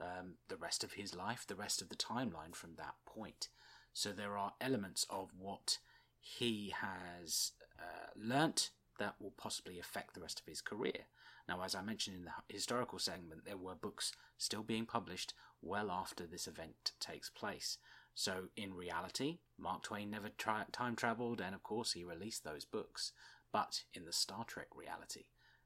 um, 0.00 0.34
the 0.48 0.56
rest 0.56 0.82
of 0.82 0.94
his 0.94 1.14
life, 1.14 1.44
the 1.46 1.54
rest 1.54 1.82
of 1.82 1.88
the 1.88 1.96
timeline 1.96 2.54
from 2.54 2.74
that 2.76 2.94
point. 3.06 3.48
So 3.92 4.12
there 4.12 4.36
are 4.36 4.54
elements 4.60 5.06
of 5.10 5.30
what 5.38 5.78
he 6.18 6.72
has 6.80 7.52
uh, 7.78 8.10
learnt 8.16 8.70
that 8.98 9.14
will 9.20 9.34
possibly 9.36 9.78
affect 9.78 10.14
the 10.14 10.20
rest 10.20 10.40
of 10.40 10.46
his 10.46 10.60
career. 10.60 11.06
Now, 11.48 11.62
as 11.64 11.74
I 11.74 11.82
mentioned 11.82 12.16
in 12.16 12.24
the 12.24 12.32
historical 12.48 12.98
segment, 12.98 13.44
there 13.44 13.56
were 13.56 13.74
books 13.74 14.12
still 14.38 14.62
being 14.62 14.86
published 14.86 15.34
well 15.62 15.90
after 15.90 16.26
this 16.26 16.46
event 16.46 16.92
takes 17.00 17.28
place. 17.28 17.78
So, 18.14 18.48
in 18.56 18.74
reality, 18.74 19.38
Mark 19.58 19.82
Twain 19.82 20.10
never 20.10 20.28
tri- 20.28 20.66
time 20.72 20.96
traveled, 20.96 21.40
and 21.40 21.54
of 21.54 21.62
course, 21.62 21.92
he 21.92 22.04
released 22.04 22.44
those 22.44 22.64
books. 22.64 23.12
But 23.52 23.84
in 23.94 24.04
the 24.04 24.12
Star 24.12 24.44
Trek 24.44 24.68
reality, 24.74 25.24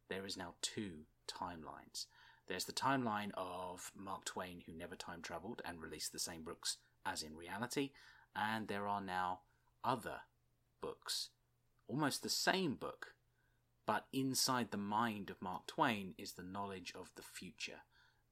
there 0.09 0.25
is 0.25 0.37
now 0.37 0.55
two 0.63 1.07
timelines. 1.27 2.07
There's 2.47 2.65
the 2.65 2.73
timeline 2.73 3.31
of 3.35 3.91
Mark 3.97 4.25
Twain, 4.25 4.63
who 4.67 4.73
never 4.73 4.97
time 4.97 5.23
traveled 5.23 5.63
and 5.65 5.81
released 5.81 6.13
the 6.13 6.19
same 6.19 6.43
books 6.43 6.77
as 7.07 7.23
in 7.23 7.37
reality, 7.37 7.91
and 8.37 8.69
there 8.69 8.87
are 8.87 9.01
now 9.01 9.41
other 9.83 10.21
books, 10.81 11.31
almost 11.89 12.23
the 12.23 12.29
same 12.29 12.75
book, 12.75 13.15
but 13.87 14.07
inside 14.13 14.71
the 14.71 14.77
mind 14.77 15.31
of 15.31 15.43
Mark 15.43 15.67
Twain 15.67 16.15
is 16.19 16.33
the 16.33 16.43
knowledge 16.43 16.93
of 16.99 17.11
the 17.17 17.23
future, 17.23 17.83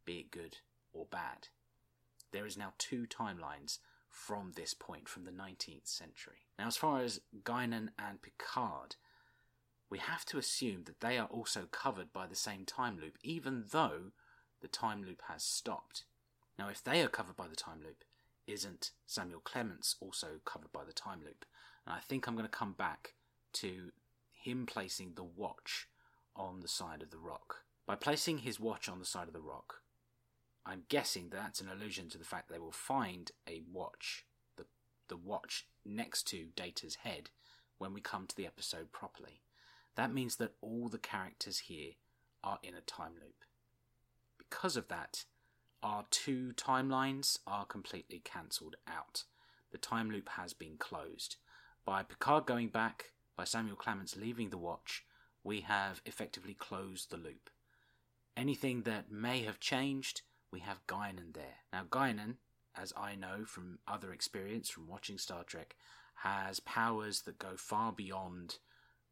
be 0.05 0.21
it 0.21 0.31
good 0.31 0.59
or 0.93 1.07
bad. 1.11 1.49
There 2.33 2.47
is 2.47 2.57
now 2.57 2.73
two 2.79 3.07
timelines 3.07 3.79
from 4.13 4.53
this 4.55 4.75
point, 4.75 5.09
from 5.09 5.25
the 5.25 5.31
19th 5.31 5.89
century. 5.89 6.47
Now, 6.59 6.67
as 6.69 6.77
far 6.77 7.01
as 7.01 7.21
Guinan 7.43 7.89
and 7.99 8.21
Picard, 8.21 8.97
we 9.91 9.99
have 9.99 10.25
to 10.27 10.39
assume 10.39 10.85
that 10.85 11.01
they 11.01 11.19
are 11.19 11.27
also 11.27 11.63
covered 11.71 12.13
by 12.13 12.27
the 12.27 12.37
same 12.37 12.65
time 12.65 12.99
loop, 13.01 13.19
even 13.23 13.65
though 13.73 14.13
the 14.61 14.69
time 14.69 15.03
loop 15.03 15.23
has 15.29 15.43
stopped. 15.43 16.05
Now, 16.59 16.69
if 16.69 16.85
they 16.85 17.03
are 17.03 17.09
covered 17.09 17.37
by 17.37 17.49
the 17.49 17.57
time 17.57 17.81
loop, 17.83 18.05
isn't 18.47 18.91
Samuel 19.07 19.41
Clemens 19.41 19.97
also 20.01 20.41
covered 20.45 20.73
by 20.73 20.85
the 20.85 20.93
time 20.93 21.21
loop? 21.25 21.45
And 21.87 21.95
I 21.95 22.01
think 22.01 22.27
I'm 22.27 22.35
going 22.37 22.47
to 22.47 22.51
come 22.51 22.73
back 22.73 23.15
to 23.55 23.93
him 24.31 24.67
placing 24.67 25.15
the 25.15 25.25
watch 25.25 25.89
on 26.37 26.61
the 26.61 26.69
side 26.69 27.03
of 27.03 27.11
the 27.11 27.19
rock. 27.19 27.65
By 27.87 27.95
placing 27.97 28.39
his 28.39 28.61
watch 28.61 28.89
on 28.89 28.99
the 28.99 29.05
side 29.05 29.27
of 29.27 29.35
the 29.35 29.41
rock, 29.41 29.82
I'm 30.65 30.83
guessing 30.89 31.29
that's 31.29 31.61
an 31.61 31.69
allusion 31.69 32.09
to 32.11 32.19
the 32.19 32.25
fact 32.25 32.49
they 32.49 32.59
will 32.59 32.73
find 32.73 33.31
a 33.49 33.63
watch, 33.73 34.25
the, 34.57 34.65
the 35.09 35.17
watch 35.17 35.67
next 35.85 36.25
to 36.29 36.49
Data's 36.55 36.97
head, 36.97 37.31
when 37.79 37.93
we 37.93 38.01
come 38.01 38.27
to 38.27 38.37
the 38.37 38.47
episode 38.47 38.93
properly. 38.93 39.43
That 39.97 40.15
means 40.15 40.37
that 40.37 40.55
all 40.61 40.89
the 40.89 40.99
characters 40.99 41.59
here 41.59 41.93
are 42.45 42.59
in 42.63 42.75
a 42.75 42.81
time 42.81 43.15
loop. 43.21 43.45
Because 44.39 44.77
of 44.77 44.89
that, 44.89 45.25
our 45.83 46.05
two 46.11 46.53
timelines 46.55 47.39
are 47.47 47.65
completely 47.65 48.21
cancelled 48.23 48.77
out. 48.87 49.25
The 49.73 49.79
time 49.79 50.11
loop 50.11 50.29
has 50.31 50.53
been 50.53 50.77
closed. 50.79 51.37
By 51.85 52.05
Picard 52.05 52.47
going 52.47 52.69
back, 52.69 53.11
by 53.37 53.45
Samuel 53.45 53.77
Clemens 53.77 54.17
leaving 54.17 54.51
the 54.51 54.59
watch, 54.59 55.05
we 55.43 55.63
have 55.63 56.01
effectively 56.07 56.55
closed 56.55 57.11
the 57.11 57.17
loop. 57.17 57.51
Anything 58.37 58.83
that 58.83 59.11
may 59.11 59.43
have 59.43 59.59
changed, 59.59 60.23
we 60.53 60.61
have 60.61 60.87
Guinan 60.87 61.35
there. 61.35 61.61
Now, 61.73 61.85
Guinan, 61.89 62.37
as 62.77 62.93
I 62.97 63.15
know 63.15 63.45
from 63.45 63.79
other 63.89 64.13
experience 64.13 64.69
from 64.69 64.87
watching 64.87 65.19
Star 65.19 65.43
Trek, 65.45 65.75
has 66.17 66.61
powers 66.61 67.23
that 67.23 67.39
go 67.39 67.57
far 67.57 67.93
beyond 67.93 68.59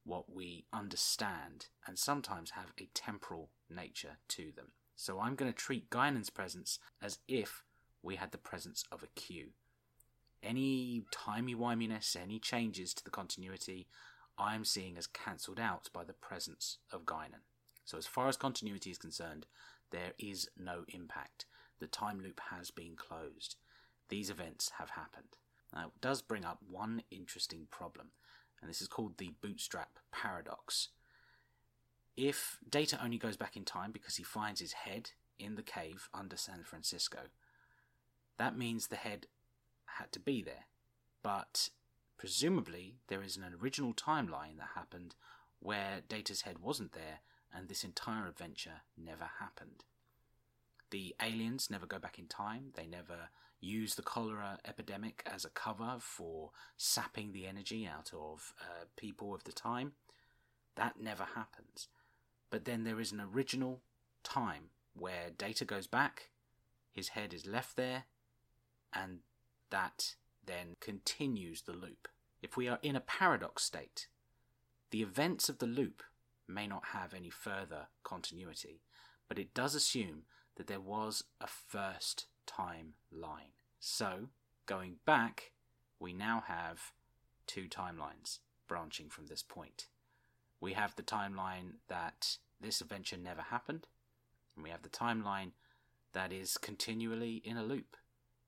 what 0.04 0.32
we 0.32 0.64
understand 0.72 1.66
and 1.86 1.98
sometimes 1.98 2.50
have 2.50 2.72
a 2.78 2.88
temporal 2.94 3.50
nature 3.68 4.18
to 4.28 4.52
them. 4.54 4.72
So 4.96 5.18
I'm 5.18 5.34
going 5.34 5.50
to 5.50 5.56
treat 5.56 5.90
Guinan's 5.90 6.30
presence 6.30 6.78
as 7.02 7.18
if 7.26 7.64
we 8.02 8.16
had 8.16 8.32
the 8.32 8.38
presence 8.38 8.84
of 8.92 9.02
a 9.02 9.20
Q. 9.20 9.48
Any 10.42 11.04
timey-wiminess, 11.10 12.16
any 12.16 12.38
changes 12.38 12.94
to 12.94 13.04
the 13.04 13.10
continuity, 13.10 13.88
I'm 14.38 14.64
seeing 14.64 14.96
as 14.96 15.06
cancelled 15.06 15.60
out 15.60 15.90
by 15.92 16.04
the 16.04 16.14
presence 16.14 16.78
of 16.92 17.04
Guinan. 17.04 17.44
So 17.84 17.98
as 17.98 18.06
far 18.06 18.28
as 18.28 18.36
continuity 18.36 18.90
is 18.90 18.98
concerned, 18.98 19.46
there 19.90 20.12
is 20.18 20.48
no 20.58 20.84
impact. 20.88 21.46
The 21.78 21.86
time 21.86 22.20
loop 22.20 22.40
has 22.50 22.70
been 22.70 22.96
closed. 22.96 23.56
These 24.08 24.30
events 24.30 24.72
have 24.78 24.90
happened. 24.90 25.36
Now, 25.74 25.86
it 25.86 26.00
does 26.00 26.22
bring 26.22 26.44
up 26.44 26.58
one 26.68 27.02
interesting 27.10 27.66
problem, 27.70 28.08
and 28.60 28.68
this 28.68 28.82
is 28.82 28.88
called 28.88 29.18
the 29.18 29.32
bootstrap 29.40 29.98
paradox. 30.12 30.88
If 32.16 32.58
Data 32.68 32.98
only 33.02 33.18
goes 33.18 33.36
back 33.36 33.56
in 33.56 33.64
time 33.64 33.92
because 33.92 34.16
he 34.16 34.24
finds 34.24 34.60
his 34.60 34.72
head 34.72 35.10
in 35.38 35.54
the 35.54 35.62
cave 35.62 36.08
under 36.12 36.36
San 36.36 36.64
Francisco, 36.64 37.18
that 38.36 38.58
means 38.58 38.86
the 38.86 38.96
head 38.96 39.26
had 39.98 40.12
to 40.12 40.20
be 40.20 40.42
there. 40.42 40.66
But 41.22 41.70
presumably, 42.18 42.96
there 43.08 43.22
is 43.22 43.36
an 43.36 43.44
original 43.62 43.94
timeline 43.94 44.58
that 44.58 44.70
happened 44.74 45.14
where 45.60 46.00
Data's 46.06 46.42
head 46.42 46.58
wasn't 46.58 46.92
there 46.92 47.20
and 47.54 47.68
this 47.68 47.84
entire 47.84 48.26
adventure 48.26 48.82
never 48.96 49.28
happened. 49.40 49.84
The 50.90 51.14
aliens 51.22 51.68
never 51.70 51.86
go 51.86 51.98
back 51.98 52.18
in 52.18 52.26
time, 52.26 52.72
they 52.74 52.86
never 52.86 53.30
use 53.60 53.94
the 53.94 54.02
cholera 54.02 54.58
epidemic 54.64 55.22
as 55.26 55.44
a 55.44 55.50
cover 55.50 55.96
for 56.00 56.50
sapping 56.76 57.32
the 57.32 57.46
energy 57.46 57.86
out 57.86 58.10
of 58.14 58.54
uh, 58.60 58.84
people 58.96 59.34
of 59.34 59.44
the 59.44 59.52
time. 59.52 59.92
That 60.76 61.00
never 61.00 61.24
happens. 61.34 61.88
But 62.48 62.64
then 62.64 62.84
there 62.84 63.00
is 63.00 63.12
an 63.12 63.20
original 63.20 63.82
time 64.24 64.70
where 64.94 65.30
Data 65.36 65.64
goes 65.64 65.86
back, 65.86 66.30
his 66.90 67.08
head 67.08 67.32
is 67.32 67.46
left 67.46 67.76
there, 67.76 68.04
and 68.92 69.18
that 69.70 70.16
then 70.44 70.74
continues 70.80 71.62
the 71.62 71.72
loop. 71.72 72.08
If 72.42 72.56
we 72.56 72.66
are 72.66 72.78
in 72.82 72.96
a 72.96 73.00
paradox 73.00 73.62
state, 73.62 74.08
the 74.90 75.02
events 75.02 75.48
of 75.48 75.58
the 75.58 75.66
loop 75.66 76.02
may 76.50 76.66
not 76.66 76.86
have 76.92 77.14
any 77.14 77.30
further 77.30 77.88
continuity, 78.02 78.82
but 79.28 79.38
it 79.38 79.54
does 79.54 79.74
assume 79.74 80.22
that 80.56 80.66
there 80.66 80.80
was 80.80 81.24
a 81.40 81.46
first 81.46 82.26
time 82.46 82.94
line. 83.12 83.52
So, 83.78 84.28
going 84.66 84.96
back, 85.06 85.52
we 85.98 86.12
now 86.12 86.44
have 86.46 86.92
two 87.46 87.68
timelines 87.68 88.40
branching 88.68 89.08
from 89.08 89.26
this 89.26 89.42
point 89.42 89.86
we 90.60 90.74
have 90.74 90.94
the 90.94 91.02
timeline 91.02 91.74
that 91.88 92.36
this 92.60 92.80
adventure 92.80 93.16
never 93.16 93.42
happened, 93.42 93.86
and 94.54 94.62
we 94.62 94.70
have 94.70 94.82
the 94.82 94.90
timeline 94.90 95.52
that 96.12 96.32
is 96.32 96.58
continually 96.58 97.40
in 97.44 97.56
a 97.56 97.62
loop 97.62 97.96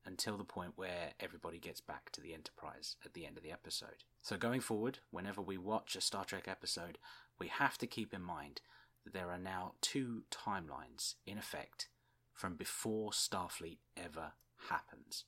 until 0.05 0.37
the 0.37 0.45
point 0.45 0.73
where 0.77 1.13
everybody 1.21 1.59
gets 1.59 1.81
back 1.81 2.11
to 2.13 2.21
the 2.21 2.35
Enterprise 2.35 2.97
at 3.05 3.15
the 3.15 3.27
end 3.27 3.37
of 3.37 3.43
the 3.43 3.53
episode. 3.53 4.05
So, 4.21 4.37
going 4.37 4.61
forward, 4.61 4.99
whenever 5.11 5.41
we 5.41 5.57
watch 5.59 5.97
a 5.97 6.01
Star 6.01 6.25
Trek 6.25 6.49
episode, 6.49 6.99
we 7.39 7.49
have 7.49 7.79
to 7.79 7.87
keep 7.87 8.13
in 8.13 8.23
mind 8.23 8.61
that 9.05 9.13
there 9.13 9.31
are 9.31 9.39
now 9.39 9.73
two 9.81 10.23
timelines 10.31 11.15
in 11.27 11.39
effect 11.39 11.89
from 12.33 12.55
before 12.55 13.11
Starfleet 13.11 13.79
ever 13.97 14.33
happens. 14.69 15.25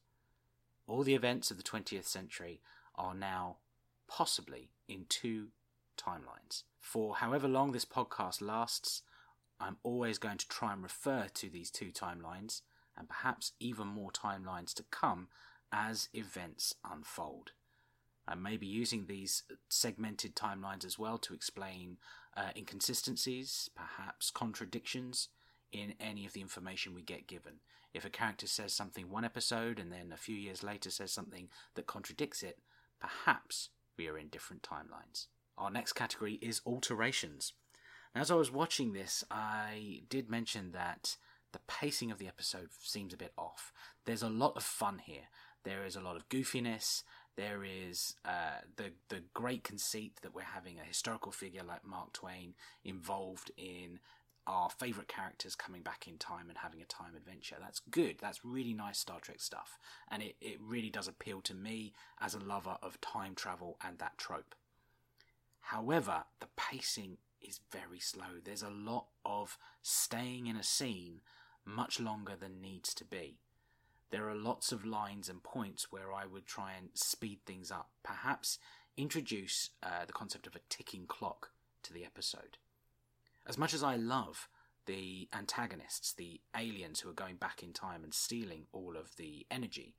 All 0.86 1.02
the 1.02 1.14
events 1.14 1.50
of 1.50 1.56
the 1.56 1.62
20th 1.62 2.04
century 2.04 2.60
are 2.94 3.14
now 3.14 3.56
possibly 4.08 4.70
in 4.88 5.06
two 5.08 5.48
timelines. 5.96 6.64
For 6.80 7.16
however 7.16 7.48
long 7.48 7.72
this 7.72 7.84
podcast 7.84 8.42
lasts, 8.42 9.02
I'm 9.60 9.76
always 9.82 10.18
going 10.18 10.38
to 10.38 10.48
try 10.48 10.72
and 10.72 10.82
refer 10.82 11.26
to 11.32 11.48
these 11.48 11.70
two 11.70 11.90
timelines 11.90 12.62
and 12.96 13.08
perhaps 13.08 13.52
even 13.60 13.86
more 13.86 14.10
timelines 14.10 14.74
to 14.74 14.84
come 14.90 15.28
as 15.72 16.08
events 16.12 16.74
unfold. 16.88 17.52
I 18.26 18.34
may 18.34 18.56
be 18.56 18.66
using 18.66 19.06
these 19.06 19.42
segmented 19.68 20.34
timelines 20.34 20.84
as 20.84 20.98
well 20.98 21.18
to 21.18 21.34
explain 21.34 21.98
uh, 22.36 22.50
inconsistencies, 22.56 23.68
perhaps 23.74 24.30
contradictions 24.30 25.28
in 25.72 25.94
any 26.00 26.24
of 26.24 26.32
the 26.32 26.40
information 26.40 26.94
we 26.94 27.02
get 27.02 27.26
given. 27.26 27.54
If 27.92 28.04
a 28.04 28.10
character 28.10 28.46
says 28.46 28.72
something 28.72 29.10
one 29.10 29.24
episode 29.24 29.78
and 29.78 29.92
then 29.92 30.10
a 30.12 30.16
few 30.16 30.34
years 30.34 30.62
later 30.62 30.90
says 30.90 31.12
something 31.12 31.48
that 31.74 31.86
contradicts 31.86 32.42
it, 32.42 32.58
perhaps 33.00 33.68
we 33.96 34.08
are 34.08 34.18
in 34.18 34.28
different 34.28 34.62
timelines. 34.62 35.26
Our 35.56 35.70
next 35.70 35.92
category 35.92 36.34
is 36.34 36.60
alterations. 36.66 37.52
As 38.14 38.30
I 38.30 38.34
was 38.34 38.50
watching 38.50 38.92
this, 38.92 39.24
I 39.30 40.02
did 40.08 40.30
mention 40.30 40.72
that 40.72 41.16
the 41.54 41.60
pacing 41.68 42.10
of 42.10 42.18
the 42.18 42.26
episode 42.26 42.68
seems 42.80 43.14
a 43.14 43.16
bit 43.16 43.32
off. 43.38 43.72
There's 44.06 44.24
a 44.24 44.28
lot 44.28 44.56
of 44.56 44.64
fun 44.64 44.98
here. 44.98 45.28
There 45.62 45.86
is 45.86 45.94
a 45.94 46.00
lot 46.00 46.16
of 46.16 46.28
goofiness. 46.28 47.04
There 47.36 47.62
is 47.64 48.16
uh, 48.24 48.62
the 48.76 48.90
the 49.08 49.22
great 49.32 49.62
conceit 49.62 50.18
that 50.22 50.34
we're 50.34 50.42
having 50.42 50.78
a 50.80 50.86
historical 50.86 51.30
figure 51.30 51.62
like 51.62 51.86
Mark 51.86 52.12
Twain 52.12 52.54
involved 52.84 53.52
in 53.56 54.00
our 54.48 54.68
favourite 54.68 55.08
characters 55.08 55.54
coming 55.54 55.82
back 55.82 56.08
in 56.08 56.18
time 56.18 56.48
and 56.48 56.58
having 56.58 56.82
a 56.82 56.86
time 56.86 57.14
adventure. 57.16 57.56
That's 57.60 57.80
good. 57.88 58.16
That's 58.20 58.44
really 58.44 58.74
nice 58.74 58.98
Star 58.98 59.20
Trek 59.20 59.40
stuff. 59.40 59.78
And 60.10 60.22
it, 60.22 60.34
it 60.40 60.58
really 60.60 60.90
does 60.90 61.08
appeal 61.08 61.40
to 61.42 61.54
me 61.54 61.94
as 62.20 62.34
a 62.34 62.40
lover 62.40 62.76
of 62.82 63.00
time 63.00 63.36
travel 63.36 63.78
and 63.82 63.98
that 63.98 64.18
trope. 64.18 64.54
However, 65.60 66.24
the 66.40 66.48
pacing 66.56 67.16
is 67.40 67.60
very 67.70 68.00
slow. 68.00 68.40
There's 68.44 68.62
a 68.62 68.68
lot 68.68 69.06
of 69.24 69.56
staying 69.82 70.46
in 70.46 70.56
a 70.56 70.62
scene 70.62 71.20
much 71.64 72.00
longer 72.00 72.34
than 72.38 72.60
needs 72.60 72.94
to 72.94 73.04
be. 73.04 73.38
There 74.10 74.28
are 74.28 74.34
lots 74.34 74.70
of 74.70 74.84
lines 74.84 75.28
and 75.28 75.42
points 75.42 75.90
where 75.90 76.12
I 76.12 76.26
would 76.26 76.46
try 76.46 76.74
and 76.78 76.90
speed 76.94 77.40
things 77.44 77.70
up, 77.70 77.90
perhaps 78.02 78.58
introduce 78.96 79.70
uh, 79.82 80.04
the 80.06 80.12
concept 80.12 80.46
of 80.46 80.54
a 80.54 80.60
ticking 80.68 81.06
clock 81.06 81.50
to 81.82 81.92
the 81.92 82.04
episode. 82.04 82.58
As 83.46 83.58
much 83.58 83.74
as 83.74 83.82
I 83.82 83.96
love 83.96 84.48
the 84.86 85.28
antagonists, 85.32 86.12
the 86.12 86.40
aliens 86.56 87.00
who 87.00 87.10
are 87.10 87.14
going 87.14 87.36
back 87.36 87.62
in 87.62 87.72
time 87.72 88.04
and 88.04 88.14
stealing 88.14 88.66
all 88.72 88.96
of 88.96 89.16
the 89.16 89.46
energy, 89.50 89.94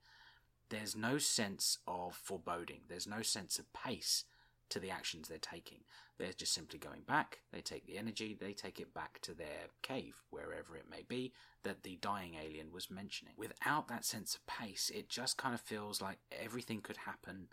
there's 0.68 0.96
no 0.96 1.18
sense 1.18 1.78
of 1.86 2.14
foreboding, 2.14 2.80
there's 2.88 3.06
no 3.06 3.22
sense 3.22 3.58
of 3.58 3.72
pace 3.72 4.24
to 4.70 4.80
the 4.80 4.90
actions 4.90 5.28
they're 5.28 5.38
taking. 5.38 5.80
They're 6.18 6.32
just 6.32 6.54
simply 6.54 6.78
going 6.78 7.02
back, 7.06 7.40
they 7.52 7.60
take 7.60 7.86
the 7.86 7.98
energy, 7.98 8.36
they 8.38 8.52
take 8.52 8.80
it 8.80 8.94
back 8.94 9.20
to 9.22 9.34
their 9.34 9.68
cave, 9.82 10.14
wherever 10.30 10.76
it 10.76 10.90
may 10.90 11.02
be, 11.06 11.32
that 11.62 11.82
the 11.82 11.98
dying 12.00 12.36
alien 12.42 12.72
was 12.72 12.90
mentioning. 12.90 13.34
Without 13.36 13.88
that 13.88 14.04
sense 14.04 14.34
of 14.34 14.46
pace, 14.46 14.90
it 14.94 15.08
just 15.08 15.36
kind 15.36 15.54
of 15.54 15.60
feels 15.60 16.00
like 16.00 16.18
everything 16.32 16.80
could 16.80 16.96
happen 16.98 17.48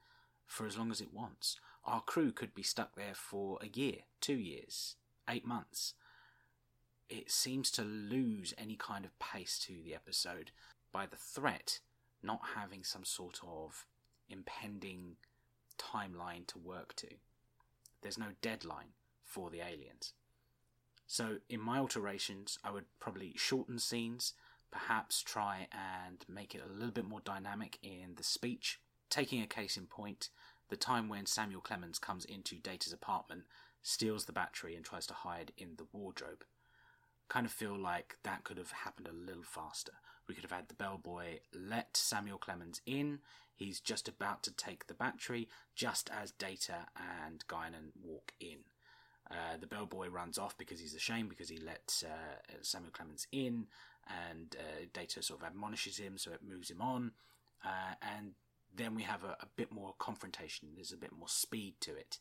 for 0.45 0.65
as 0.65 0.77
long 0.77 0.91
as 0.91 1.01
it 1.01 1.13
wants. 1.13 1.59
Our 1.85 2.01
crew 2.01 2.31
could 2.31 2.55
be 2.55 2.63
stuck 2.63 2.95
there 2.95 3.15
for 3.15 3.59
a 3.61 3.67
year, 3.67 3.97
two 4.21 4.35
years, 4.35 4.95
eight 5.29 5.45
months. 5.45 5.93
It 7.09 7.29
seems 7.29 7.69
to 7.71 7.81
lose 7.81 8.53
any 8.57 8.75
kind 8.75 9.03
of 9.03 9.19
pace 9.19 9.59
to 9.65 9.73
the 9.83 9.93
episode 9.93 10.51
by 10.91 11.05
the 11.05 11.17
threat 11.17 11.79
not 12.23 12.39
having 12.55 12.83
some 12.83 13.03
sort 13.03 13.39
of 13.45 13.85
impending 14.29 15.17
timeline 15.77 16.47
to 16.47 16.57
work 16.57 16.95
to. 16.97 17.07
There's 18.01 18.17
no 18.17 18.33
deadline 18.41 18.93
for 19.23 19.49
the 19.49 19.61
aliens. 19.61 20.13
So, 21.07 21.37
in 21.49 21.59
my 21.59 21.79
alterations, 21.79 22.57
I 22.63 22.71
would 22.71 22.85
probably 22.99 23.33
shorten 23.35 23.79
scenes, 23.79 24.33
perhaps 24.71 25.21
try 25.21 25.67
and 25.71 26.25
make 26.27 26.55
it 26.55 26.61
a 26.67 26.73
little 26.73 26.91
bit 26.91 27.05
more 27.05 27.19
dynamic 27.19 27.77
in 27.83 28.15
the 28.15 28.23
speech. 28.23 28.79
Taking 29.09 29.41
a 29.41 29.47
case 29.47 29.77
in 29.77 29.85
point, 29.85 30.29
the 30.69 30.75
time 30.75 31.09
when 31.09 31.25
Samuel 31.25 31.61
Clemens 31.61 31.99
comes 31.99 32.25
into 32.25 32.55
Data's 32.55 32.93
apartment, 32.93 33.43
steals 33.83 34.25
the 34.25 34.33
battery, 34.33 34.75
and 34.75 34.83
tries 34.83 35.05
to 35.07 35.13
hide 35.13 35.51
in 35.57 35.75
the 35.77 35.85
wardrobe. 35.91 36.43
Kind 37.29 37.45
of 37.45 37.51
feel 37.51 37.77
like 37.77 38.17
that 38.23 38.43
could 38.43 38.57
have 38.57 38.71
happened 38.71 39.07
a 39.07 39.11
little 39.11 39.43
faster. 39.43 39.93
We 40.27 40.35
could 40.35 40.43
have 40.43 40.51
had 40.51 40.69
the 40.69 40.73
bellboy 40.73 41.39
let 41.53 41.97
Samuel 41.97 42.37
Clemens 42.37 42.81
in. 42.85 43.19
He's 43.55 43.79
just 43.79 44.07
about 44.07 44.43
to 44.43 44.51
take 44.51 44.87
the 44.87 44.93
battery, 44.93 45.47
just 45.75 46.09
as 46.09 46.31
Data 46.31 46.87
and 46.95 47.45
Guinan 47.47 47.91
walk 48.01 48.33
in. 48.39 48.59
Uh, 49.29 49.57
the 49.59 49.67
bellboy 49.67 50.09
runs 50.09 50.37
off 50.37 50.57
because 50.57 50.79
he's 50.79 50.95
ashamed 50.95 51.29
because 51.29 51.49
he 51.49 51.57
let 51.57 52.03
uh, 52.05 52.41
Samuel 52.61 52.91
Clemens 52.91 53.27
in, 53.31 53.67
and 54.07 54.55
uh, 54.59 54.85
Data 54.93 55.21
sort 55.21 55.41
of 55.41 55.47
admonishes 55.47 55.97
him, 55.97 56.17
so 56.17 56.31
it 56.31 56.41
moves 56.47 56.69
him 56.69 56.81
on. 56.81 57.11
Uh, 57.63 57.95
and 58.01 58.33
then 58.75 58.95
we 58.95 59.03
have 59.03 59.23
a, 59.23 59.37
a, 59.39 59.47
bit 59.55 59.71
more 59.71 59.93
confrontation. 59.97 60.69
There's 60.75 60.91
a 60.91 60.97
bit 60.97 61.13
more 61.17 61.29
speed 61.29 61.75
to 61.81 61.95
it. 61.95 62.19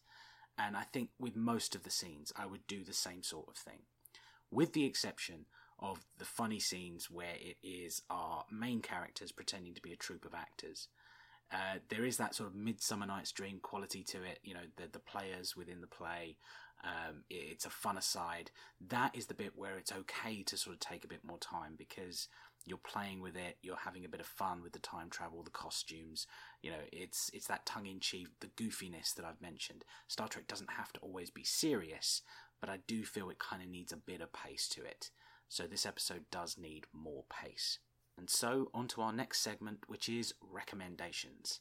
And 0.57 0.77
I 0.77 0.83
think 0.83 1.11
with 1.19 1.35
most 1.35 1.75
of 1.75 1.83
the 1.83 1.91
scenes, 1.91 2.33
I 2.37 2.47
would 2.47 2.67
do 2.67 2.85
the 2.85 2.93
same 2.93 3.23
sort 3.23 3.49
of 3.49 3.57
thing, 3.57 3.81
with 4.51 4.73
the 4.73 4.85
exception 4.85 5.47
of 5.79 6.05
the 6.19 6.25
funny 6.25 6.61
scenes 6.61 7.11
where 7.11 7.35
it 7.41 7.57
is 7.63 8.03
our 8.09 8.45
main 8.51 8.81
characters 8.81 9.33
pretending 9.33 9.75
to 9.75 9.83
be 9.83 9.93
a 9.93 9.97
troupe 9.97 10.25
of 10.25 10.35
actors. 10.35 10.89
Uh, 11.53 11.79
there 11.89 12.05
is 12.05 12.17
that 12.17 12.35
sort 12.35 12.49
of 12.49 12.55
Midsummer 12.55 13.07
Night's 13.07 13.33
Dream 13.33 13.59
quality 13.63 14.03
to 14.05 14.23
it. 14.23 14.39
You 14.43 14.55
know, 14.55 14.67
the 14.77 14.89
the 14.91 14.99
players 14.99 15.57
within 15.57 15.81
the 15.81 15.87
play. 15.87 16.37
Um, 16.85 17.23
it's 17.31 17.65
a 17.65 17.71
fun 17.71 17.97
aside. 17.97 18.51
That 18.89 19.15
is 19.15 19.27
the 19.27 19.35
bit 19.35 19.53
where 19.55 19.79
it's 19.79 19.93
okay 19.93 20.43
to 20.43 20.57
sort 20.57 20.75
of 20.75 20.81
take 20.81 21.05
a 21.05 21.09
bit 21.09 21.21
more 21.25 21.39
time 21.39 21.75
because 21.79 22.27
you're 22.65 22.79
playing 22.79 23.21
with 23.21 23.37
it. 23.37 23.57
You're 23.63 23.77
having 23.77 24.05
a 24.05 24.09
bit 24.09 24.21
of 24.21 24.27
fun 24.27 24.63
with 24.63 24.73
the 24.73 24.79
time 24.79 25.11
travel, 25.11 25.43
the 25.43 25.51
costumes. 25.51 26.27
You 26.63 26.71
know, 26.71 26.83
it's 26.93 27.31
it's 27.33 27.47
that 27.47 27.67
tongue 27.67 27.87
in 27.87 28.01
cheek, 28.01 28.29
the 28.41 28.49
goofiness 28.49 29.15
that 29.15 29.25
I've 29.25 29.41
mentioned. 29.41 29.85
Star 30.09 30.29
Trek 30.29 30.47
doesn't 30.49 30.71
have 30.71 30.93
to 30.95 31.01
always 31.01 31.31
be 31.31 31.45
serious, 31.45 32.23
but 32.61 32.71
I 32.71 32.79
do 32.87 33.05
feel 33.05 33.31
it 33.31 33.39
kind 33.39 33.63
of 33.63 33.69
needs 33.69 33.93
a 33.93 33.97
bit 33.97 34.21
of 34.21 34.33
pace 34.33 34.69
to 34.71 34.83
it. 34.83 35.11
So 35.49 35.65
this 35.67 35.87
episode 35.87 36.25
does 36.31 36.57
need 36.59 36.87
more 36.93 37.25
pace. 37.29 37.79
And 38.17 38.29
so, 38.29 38.71
on 38.75 38.89
to 38.89 39.03
our 39.03 39.13
next 39.13 39.41
segment, 39.41 39.85
which 39.87 40.09
is 40.09 40.35
recommendations. 40.41 41.61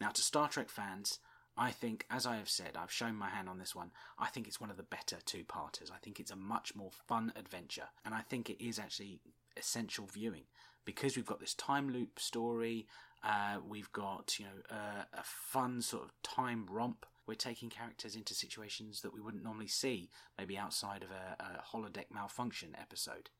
Now, 0.00 0.10
to 0.10 0.20
Star 0.22 0.48
Trek 0.48 0.68
fans, 0.68 1.18
I 1.56 1.70
think, 1.70 2.06
as 2.10 2.26
I 2.26 2.36
have 2.36 2.48
said, 2.48 2.76
I've 2.76 2.92
shown 2.92 3.16
my 3.16 3.28
hand 3.28 3.48
on 3.48 3.58
this 3.58 3.74
one, 3.74 3.90
I 4.18 4.28
think 4.28 4.46
it's 4.46 4.60
one 4.60 4.70
of 4.70 4.76
the 4.76 4.82
better 4.82 5.18
two 5.24 5.44
parters. 5.44 5.90
I 5.90 5.98
think 5.98 6.20
it's 6.20 6.30
a 6.30 6.36
much 6.36 6.74
more 6.74 6.90
fun 7.08 7.32
adventure, 7.36 7.88
and 8.04 8.14
I 8.14 8.20
think 8.20 8.48
it 8.48 8.64
is 8.64 8.78
actually 8.78 9.20
essential 9.56 10.06
viewing 10.06 10.44
because 10.84 11.16
we've 11.16 11.26
got 11.26 11.40
this 11.40 11.54
time 11.54 11.90
loop 11.90 12.18
story, 12.18 12.86
uh, 13.22 13.58
we've 13.68 13.92
got, 13.92 14.38
you 14.38 14.46
know, 14.46 14.76
uh, 14.76 15.04
a 15.12 15.22
fun 15.22 15.82
sort 15.82 16.04
of 16.04 16.12
time 16.22 16.66
romp. 16.70 17.04
We're 17.26 17.34
taking 17.34 17.68
characters 17.68 18.16
into 18.16 18.34
situations 18.34 19.02
that 19.02 19.12
we 19.14 19.20
wouldn't 19.20 19.44
normally 19.44 19.68
see, 19.68 20.10
maybe 20.38 20.56
outside 20.56 21.02
of 21.02 21.10
a, 21.10 21.42
a 21.42 21.76
holodeck 21.76 22.06
malfunction 22.12 22.74
episode. 22.80 23.30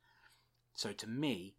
So 0.74 0.92
to 0.92 1.08
me, 1.08 1.56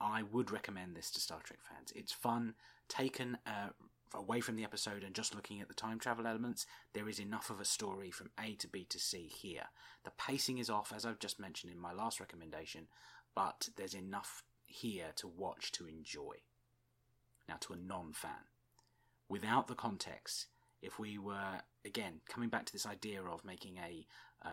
I 0.00 0.22
would 0.22 0.50
recommend 0.50 0.94
this 0.94 1.10
to 1.12 1.20
Star 1.20 1.40
Trek 1.42 1.60
fans. 1.62 1.92
It's 1.94 2.12
fun, 2.12 2.54
taken 2.88 3.38
uh, 3.46 3.70
away 4.14 4.40
from 4.40 4.56
the 4.56 4.64
episode 4.64 5.02
and 5.02 5.14
just 5.14 5.34
looking 5.34 5.60
at 5.60 5.68
the 5.68 5.74
time 5.74 5.98
travel 5.98 6.26
elements. 6.26 6.66
There 6.92 7.08
is 7.08 7.18
enough 7.18 7.50
of 7.50 7.60
a 7.60 7.64
story 7.64 8.10
from 8.10 8.30
A 8.38 8.54
to 8.56 8.68
B 8.68 8.84
to 8.90 8.98
C 8.98 9.30
here. 9.32 9.64
The 10.04 10.10
pacing 10.10 10.58
is 10.58 10.70
off, 10.70 10.92
as 10.94 11.04
I've 11.04 11.18
just 11.18 11.40
mentioned 11.40 11.72
in 11.72 11.80
my 11.80 11.92
last 11.92 12.20
recommendation, 12.20 12.88
but 13.34 13.68
there's 13.76 13.94
enough 13.94 14.44
here 14.66 15.12
to 15.16 15.28
watch 15.28 15.72
to 15.72 15.86
enjoy. 15.86 16.36
Now, 17.48 17.56
to 17.60 17.74
a 17.74 17.76
non 17.76 18.12
fan, 18.12 18.50
without 19.28 19.68
the 19.68 19.74
context, 19.74 20.46
if 20.82 20.98
we 20.98 21.18
were 21.18 21.60
again 21.84 22.20
coming 22.28 22.48
back 22.48 22.66
to 22.66 22.72
this 22.72 22.86
idea 22.86 23.22
of 23.22 23.44
making 23.44 23.78
a 23.78 24.06
uh, 24.44 24.48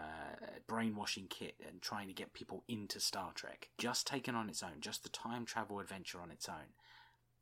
brainwashing 0.68 1.28
kit 1.30 1.56
and 1.68 1.82
trying 1.82 2.08
to 2.08 2.14
get 2.14 2.34
people 2.34 2.64
into 2.68 3.00
Star 3.00 3.32
Trek, 3.34 3.70
just 3.78 4.08
taken 4.08 4.36
on 4.36 4.50
its 4.50 4.64
own, 4.64 4.80
just 4.80 5.04
the 5.04 5.10
time 5.10 5.46
travel 5.46 5.80
adventure 5.80 6.22
on 6.22 6.32
its 6.32 6.48
own, 6.48 6.74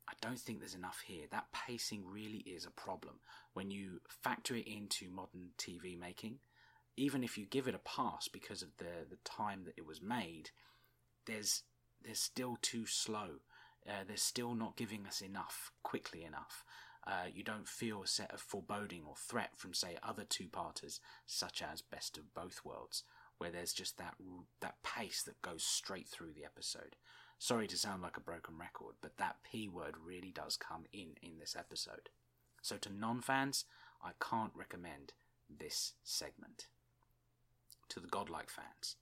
I 0.08 0.14
don't 0.20 0.38
think 0.38 0.58
there's 0.58 0.74
enough 0.74 1.02
here. 1.06 1.26
That 1.30 1.46
pacing 1.52 2.04
really 2.06 2.38
is 2.38 2.66
a 2.66 2.70
problem 2.70 3.20
when 3.54 3.70
you 3.70 4.00
factor 4.08 4.54
it 4.54 4.66
into 4.66 5.10
modern 5.10 5.50
TV 5.58 5.98
making. 5.98 6.38
Even 6.96 7.24
if 7.24 7.38
you 7.38 7.46
give 7.46 7.68
it 7.68 7.74
a 7.74 7.78
pass 7.78 8.28
because 8.28 8.60
of 8.62 8.76
the 8.78 9.06
the 9.08 9.16
time 9.24 9.64
that 9.64 9.74
it 9.78 9.86
was 9.86 10.02
made, 10.02 10.50
there's 11.26 11.62
there's 12.04 12.20
still 12.20 12.58
too 12.60 12.84
slow. 12.84 13.40
Uh, 13.88 14.04
they're 14.06 14.16
still 14.16 14.54
not 14.54 14.76
giving 14.76 15.06
us 15.06 15.20
enough 15.20 15.72
quickly 15.82 16.24
enough. 16.24 16.64
Uh, 17.04 17.26
you 17.34 17.42
don't 17.42 17.68
feel 17.68 18.02
a 18.02 18.06
set 18.06 18.32
of 18.32 18.40
foreboding 18.40 19.02
or 19.06 19.14
threat 19.16 19.50
from, 19.56 19.74
say, 19.74 19.96
other 20.02 20.24
two-parters, 20.28 21.00
such 21.26 21.60
as 21.60 21.82
Best 21.82 22.16
of 22.16 22.32
Both 22.32 22.64
Worlds, 22.64 23.02
where 23.38 23.50
there's 23.50 23.72
just 23.72 23.98
that 23.98 24.14
that 24.60 24.82
pace 24.84 25.22
that 25.22 25.42
goes 25.42 25.64
straight 25.64 26.08
through 26.08 26.32
the 26.32 26.44
episode. 26.44 26.94
Sorry 27.38 27.66
to 27.66 27.76
sound 27.76 28.02
like 28.02 28.16
a 28.16 28.20
broken 28.20 28.56
record, 28.56 28.94
but 29.00 29.16
that 29.16 29.38
P 29.42 29.68
word 29.68 29.96
really 30.04 30.30
does 30.30 30.56
come 30.56 30.84
in 30.92 31.16
in 31.20 31.40
this 31.40 31.56
episode. 31.58 32.10
So 32.60 32.76
to 32.76 32.92
non-fans, 32.92 33.64
I 34.00 34.10
can't 34.20 34.52
recommend 34.54 35.12
this 35.50 35.94
segment. 36.04 36.68
To 37.88 37.98
the 37.98 38.06
godlike 38.06 38.48
fans, 38.48 38.94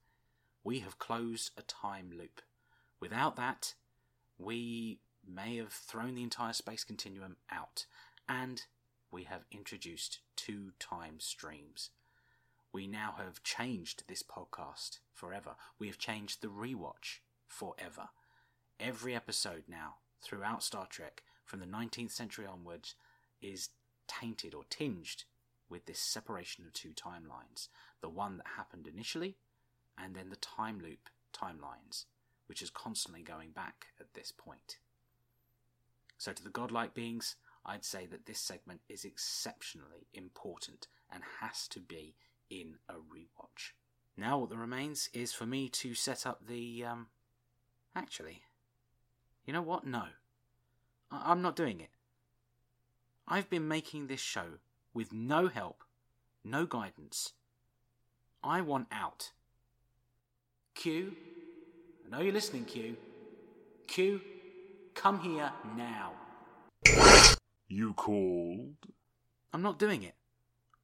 we 0.64 0.78
have 0.80 0.98
closed 0.98 1.50
a 1.58 1.62
time 1.62 2.10
loop. 2.16 2.40
Without 2.98 3.36
that, 3.36 3.74
we 4.38 5.00
may 5.26 5.56
have 5.56 5.72
thrown 5.72 6.14
the 6.14 6.22
entire 6.22 6.52
space 6.52 6.84
continuum 6.84 7.36
out, 7.50 7.86
and 8.28 8.64
we 9.10 9.24
have 9.24 9.44
introduced 9.50 10.20
two 10.36 10.72
time 10.78 11.20
streams. 11.20 11.90
We 12.72 12.86
now 12.86 13.14
have 13.18 13.42
changed 13.42 14.04
this 14.06 14.22
podcast 14.22 14.98
forever. 15.12 15.56
We 15.78 15.88
have 15.88 15.98
changed 15.98 16.40
the 16.40 16.48
rewatch 16.48 17.18
forever. 17.48 18.10
Every 18.78 19.14
episode 19.14 19.64
now, 19.68 19.96
throughout 20.22 20.62
Star 20.62 20.86
Trek, 20.88 21.22
from 21.44 21.60
the 21.60 21.66
19th 21.66 22.12
century 22.12 22.46
onwards, 22.46 22.94
is 23.42 23.70
tainted 24.06 24.54
or 24.54 24.62
tinged 24.70 25.24
with 25.68 25.86
this 25.86 26.00
separation 26.00 26.64
of 26.64 26.72
two 26.72 26.90
timelines 26.90 27.68
the 28.00 28.08
one 28.08 28.38
that 28.38 28.46
happened 28.56 28.86
initially, 28.86 29.36
and 29.98 30.14
then 30.14 30.30
the 30.30 30.36
time 30.36 30.80
loop 30.80 31.10
timelines, 31.34 32.06
which 32.46 32.62
is 32.62 32.70
constantly 32.70 33.22
going 33.22 33.50
back 33.50 33.88
at 34.00 34.14
this 34.14 34.32
point. 34.32 34.78
So, 36.20 36.34
to 36.34 36.44
the 36.44 36.50
godlike 36.50 36.92
beings, 36.92 37.36
I'd 37.64 37.82
say 37.82 38.04
that 38.04 38.26
this 38.26 38.38
segment 38.38 38.82
is 38.90 39.06
exceptionally 39.06 40.06
important 40.12 40.86
and 41.10 41.22
has 41.40 41.66
to 41.68 41.80
be 41.80 42.14
in 42.50 42.74
a 42.90 42.96
rewatch. 42.96 43.72
Now, 44.18 44.36
what 44.36 44.54
remains 44.54 45.08
is 45.14 45.32
for 45.32 45.46
me 45.46 45.70
to 45.70 45.94
set 45.94 46.26
up 46.26 46.46
the. 46.46 46.84
Um, 46.84 47.06
actually, 47.96 48.42
you 49.46 49.54
know 49.54 49.62
what? 49.62 49.86
No. 49.86 50.08
I- 51.10 51.32
I'm 51.32 51.40
not 51.40 51.56
doing 51.56 51.80
it. 51.80 51.88
I've 53.26 53.48
been 53.48 53.66
making 53.66 54.08
this 54.08 54.20
show 54.20 54.58
with 54.92 55.14
no 55.14 55.48
help, 55.48 55.84
no 56.44 56.66
guidance. 56.66 57.32
I 58.44 58.60
want 58.60 58.88
out. 58.92 59.32
Q, 60.74 61.16
I 62.04 62.10
know 62.10 62.22
you're 62.22 62.34
listening, 62.34 62.66
Q. 62.66 62.98
Q, 63.86 64.20
Come 64.94 65.20
here 65.20 65.52
now. 65.76 66.12
You 67.68 67.94
called? 67.94 68.76
I'm 69.52 69.62
not 69.62 69.78
doing 69.78 70.02
it. 70.02 70.14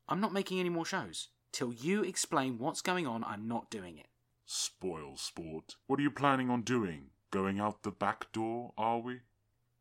I'm 0.09 0.20
not 0.20 0.32
making 0.32 0.61
any 0.61 0.68
more 0.68 0.84
shows. 0.84 1.28
Till 1.52 1.72
you 1.72 2.02
explain 2.02 2.59
what's 2.59 2.82
going 2.82 3.07
on, 3.07 3.24
I'm 3.24 3.48
not 3.48 3.70
doing 3.70 3.98
it. 3.98 4.09
Spoil 4.44 5.16
sport. 5.16 5.76
What 5.86 5.98
are 5.98 6.02
you 6.02 6.11
planning 6.11 6.50
on 6.50 6.62
doing? 6.62 7.11
Going 7.30 7.59
out 7.59 7.82
the 7.82 7.90
back 7.90 8.30
door, 8.32 8.72
are 8.78 8.98
we? 8.98 9.20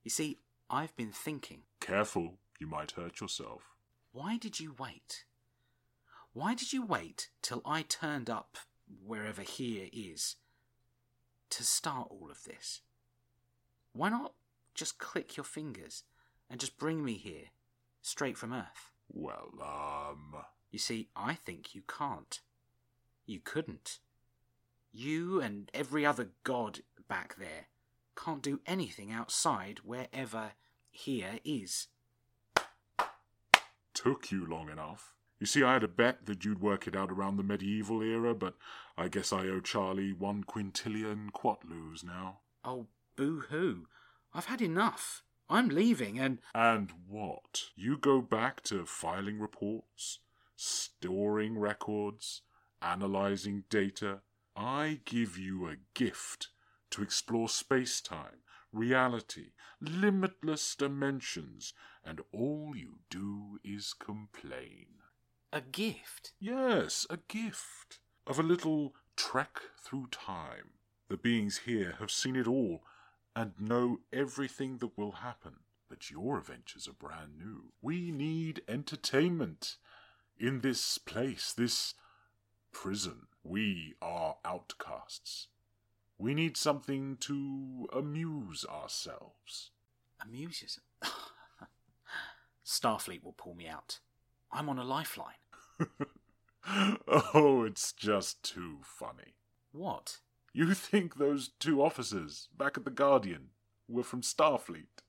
You 0.04 0.10
see, 0.10 0.40
I've 0.70 0.96
been 0.96 1.12
thinking. 1.12 1.62
Careful, 1.80 2.40
you 2.60 2.68
might 2.68 2.92
hurt 2.92 3.22
yourself. 3.22 3.62
Why 4.12 4.38
did 4.38 4.60
you 4.60 4.74
wait? 4.78 5.26
Why 6.34 6.56
did 6.56 6.74
you 6.74 6.86
wait 6.86 7.30
till 7.42 7.62
I 7.66 7.84
turned 7.84 8.30
up 8.30 8.58
wherever 9.06 9.42
here 9.42 9.88
is 9.94 10.36
to 11.52 11.64
start 11.64 12.08
all 12.10 12.30
of 12.32 12.44
this? 12.44 12.82
Why 13.96 14.10
not 14.10 14.34
just 14.74 15.00
click 15.00 15.38
your 15.38 15.46
fingers 15.46 16.04
and 16.50 16.60
just 16.60 16.78
bring 16.78 17.04
me 17.04 17.14
here, 17.14 17.46
straight 18.02 18.38
from 18.38 18.52
Earth? 18.52 18.92
Well, 19.08 19.52
um. 19.64 20.36
You 20.70 20.80
see, 20.80 21.08
I 21.16 21.36
think 21.36 21.74
you 21.74 21.82
can't. 21.88 22.42
You 23.26 23.40
couldn't. 23.40 24.00
You 24.92 25.40
and 25.40 25.72
every 25.74 26.06
other 26.06 26.32
god 26.44 26.82
back 27.08 27.38
there 27.38 27.68
can't 28.18 28.42
do 28.42 28.60
anything 28.66 29.14
outside 29.14 29.80
wherever 29.86 30.52
here 30.92 31.40
is. 31.46 31.88
Took 33.94 34.30
you 34.30 34.46
long 34.46 34.70
enough. 34.70 35.14
You 35.40 35.46
see, 35.46 35.64
I 35.64 35.74
had 35.74 35.84
a 35.84 35.88
bet 35.88 36.26
that 36.26 36.44
you'd 36.44 36.62
work 36.62 36.86
it 36.86 36.98
out 36.98 37.12
around 37.12 37.38
the 37.38 37.44
medieval 37.44 38.02
era, 38.02 38.36
but 38.36 38.56
I 38.98 39.08
guess 39.08 39.32
I 39.32 39.48
owe 39.48 39.62
Charlie 39.62 40.12
one 40.12 40.44
quintillion 40.44 41.32
quatloos 41.32 42.04
now. 42.04 42.40
Oh, 42.66 42.88
boo 43.16 43.44
hoo. 43.50 43.88
I've 44.34 44.46
had 44.46 44.62
enough. 44.62 45.24
I'm 45.50 45.70
leaving 45.70 46.20
and. 46.20 46.40
And 46.54 46.92
what? 47.08 47.66
You 47.76 47.98
go 47.98 48.22
back 48.22 48.62
to 48.64 48.86
filing 48.86 49.40
reports, 49.40 50.20
storing 50.56 51.58
records, 51.58 52.42
analyzing 52.82 53.64
data. 53.70 54.22
I 54.56 55.02
give 55.06 55.38
you 55.38 55.68
a 55.68 55.78
gift 55.94 56.50
to 56.92 57.04
explore 57.04 57.50
space 57.50 58.02
time, 58.02 58.40
reality, 58.72 59.52
limitless 59.82 60.76
dimensions, 60.76 61.74
and 62.04 62.22
all 62.32 62.74
you 62.76 63.00
do 63.10 63.60
is 63.64 63.94
complain. 63.94 64.88
A 65.52 65.62
gift? 65.62 66.34
Yes, 66.40 67.06
a 67.10 67.18
gift 67.18 68.00
of 68.28 68.40
a 68.40 68.44
little 68.44 68.94
trek 69.16 69.60
through 69.82 70.08
time. 70.12 70.72
The 71.08 71.18
beings 71.18 71.60
here 71.66 71.96
have 72.00 72.12
seen 72.12 72.36
it 72.36 72.48
all 72.48 72.84
and 73.36 73.54
know 73.60 74.00
everything 74.14 74.78
that 74.78 74.98
will 74.98 75.12
happen. 75.12 75.58
But 75.90 76.10
your 76.10 76.40
adventures 76.40 76.88
are 76.88 76.94
brand 76.94 77.38
new. 77.38 77.72
We 77.82 78.12
need 78.12 78.62
entertainment 78.68 79.78
in 80.38 80.62
this 80.62 80.98
place, 80.98 81.54
this 81.54 81.94
prison. 82.72 83.28
We 83.44 83.96
are 84.02 84.38
outcasts. 84.44 85.48
We 86.18 86.34
need 86.34 86.58
something 86.58 87.18
to 87.22 87.88
amuse 87.94 88.66
ourselves. 88.66 89.72
Amuse 90.22 90.62
yourself? 90.62 90.86
Starfleet 92.66 93.24
will 93.24 93.34
pull 93.34 93.54
me 93.54 93.68
out. 93.68 94.00
I'm 94.52 94.70
on 94.70 94.80
a 94.80 94.84
lifeline. 94.84 95.34
oh, 97.08 97.64
it's 97.64 97.92
just 97.92 98.42
too 98.44 98.78
funny. 98.82 99.36
What? 99.72 100.20
You 100.56 100.74
think 100.74 101.18
those 101.18 101.50
two 101.60 101.84
officers 101.84 102.48
back 102.58 102.78
at 102.78 102.86
the 102.86 102.90
Guardian 102.90 103.50
were 103.90 104.04
from 104.04 104.22
Starfleet? 104.22 105.04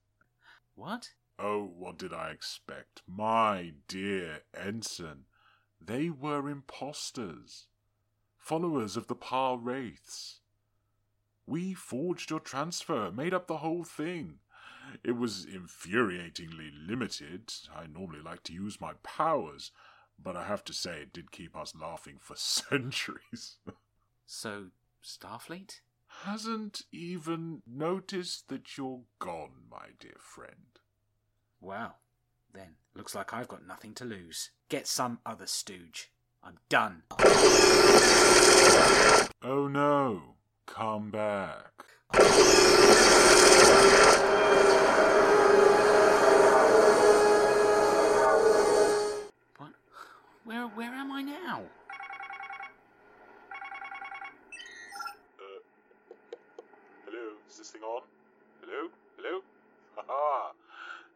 What? 0.75 1.11
Oh, 1.39 1.63
what 1.63 1.97
did 1.97 2.11
I 2.11 2.31
expect? 2.31 3.01
My 3.07 3.71
dear 3.87 4.41
ensign, 4.53 5.23
they 5.79 6.09
were 6.09 6.49
impostors, 6.49 7.67
followers 8.37 8.97
of 8.97 9.07
the 9.07 9.15
Pah-wraiths. 9.15 10.41
We 11.45 11.73
forged 11.73 12.29
your 12.29 12.41
transfer, 12.41 13.09
made 13.09 13.33
up 13.33 13.47
the 13.47 13.57
whole 13.57 13.85
thing. 13.85 14.39
It 15.01 15.13
was 15.13 15.45
infuriatingly 15.45 16.71
limited. 16.85 17.53
I 17.73 17.87
normally 17.87 18.21
like 18.21 18.43
to 18.43 18.53
use 18.53 18.81
my 18.81 18.93
powers, 19.01 19.71
but 20.21 20.35
I 20.35 20.43
have 20.43 20.65
to 20.65 20.73
say 20.73 20.99
it 21.03 21.13
did 21.13 21.31
keep 21.31 21.55
us 21.55 21.73
laughing 21.73 22.17
for 22.19 22.35
centuries. 22.37 23.59
So, 24.25 24.71
Starfleet? 25.03 25.81
Hasn't 26.23 26.83
even 26.91 27.61
noticed 27.67 28.49
that 28.49 28.77
you're 28.77 29.01
gone, 29.19 29.65
my 29.69 29.89
dear 29.99 30.17
friend. 30.19 30.79
Wow. 31.61 31.95
Then, 32.53 32.75
looks 32.95 33.13
like 33.13 33.33
I've 33.33 33.47
got 33.47 33.65
nothing 33.67 33.93
to 33.95 34.05
lose. 34.05 34.51
Get 34.69 34.87
some 34.87 35.19
other 35.25 35.45
stooge. 35.45 36.11
I'm 36.43 36.57
done. 36.69 37.03
Oh 39.43 39.67
no, 39.69 40.35
come 40.65 41.11
back. 41.11 41.71
What? 49.57 49.73
Where, 50.45 50.67
where 50.67 50.93
am 50.93 51.11
I 51.11 51.21
now? 51.21 51.61
Uh, 55.37 55.59
hello, 57.05 57.33
is 57.57 57.65
this 57.65 57.73
thing 57.73 57.89
on? 57.89 58.05
Hello? 58.61 58.85
Hello? 59.17 59.41
Haha! 59.97 60.53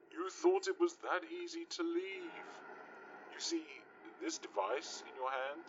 You 0.10 0.26
thought 0.42 0.66
it 0.66 0.82
was 0.82 0.98
that 1.06 1.22
easy 1.30 1.70
to 1.78 1.86
leave. 1.86 2.34
You 3.30 3.38
see, 3.38 3.62
this 4.18 4.42
device 4.42 5.06
in 5.06 5.14
your 5.22 5.30
hand 5.30 5.62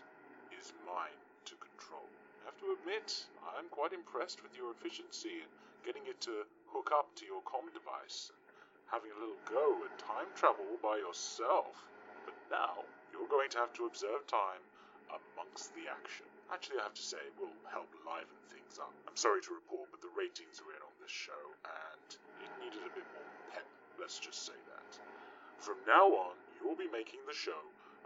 is 0.56 0.72
mine 0.88 1.20
to 1.44 1.60
control. 1.60 2.08
I 2.40 2.48
have 2.48 2.56
to 2.64 2.72
admit, 2.72 3.04
I'm 3.52 3.68
quite 3.68 3.92
impressed 3.92 4.40
with 4.40 4.56
your 4.56 4.72
efficiency 4.72 5.44
in 5.44 5.50
getting 5.84 6.08
it 6.08 6.24
to 6.24 6.48
hook 6.72 6.88
up 6.88 7.12
to 7.20 7.28
your 7.28 7.44
comm 7.44 7.68
device 7.76 8.32
and 8.32 8.40
having 8.88 9.12
a 9.12 9.20
little 9.20 9.44
go 9.44 9.76
at 9.84 9.92
time 10.00 10.32
travel 10.32 10.80
by 10.80 10.96
yourself. 10.96 11.76
But 12.24 12.32
now, 12.48 12.80
you're 13.12 13.28
going 13.28 13.52
to 13.52 13.60
have 13.60 13.76
to 13.76 13.84
observe 13.84 14.24
time 14.24 14.64
amongst 15.12 15.76
the 15.76 15.84
action. 15.84 16.24
Actually, 16.48 16.80
I 16.80 16.88
have 16.88 16.96
to 16.96 17.04
say, 17.04 17.20
it 17.20 17.36
will 17.36 17.52
help 17.68 17.92
liven 18.08 18.40
things 18.48 18.61
up. 18.78 18.92
I'm 19.08 19.16
sorry 19.16 19.40
to 19.42 19.52
report, 19.52 19.90
but 19.90 20.00
the 20.00 20.12
ratings 20.16 20.62
are 20.64 20.70
in 20.72 20.80
on 20.80 20.94
this 21.02 21.12
show, 21.12 21.42
and 21.66 22.08
it 22.40 22.52
needed 22.62 22.80
a 22.80 22.92
bit 22.96 23.04
more 23.12 23.28
pep, 23.52 23.66
let's 24.00 24.18
just 24.18 24.46
say 24.46 24.56
that. 24.72 24.90
From 25.58 25.76
now 25.86 26.08
on, 26.08 26.36
you'll 26.56 26.78
be 26.78 26.88
making 26.88 27.20
the 27.28 27.34
show, 27.36 27.58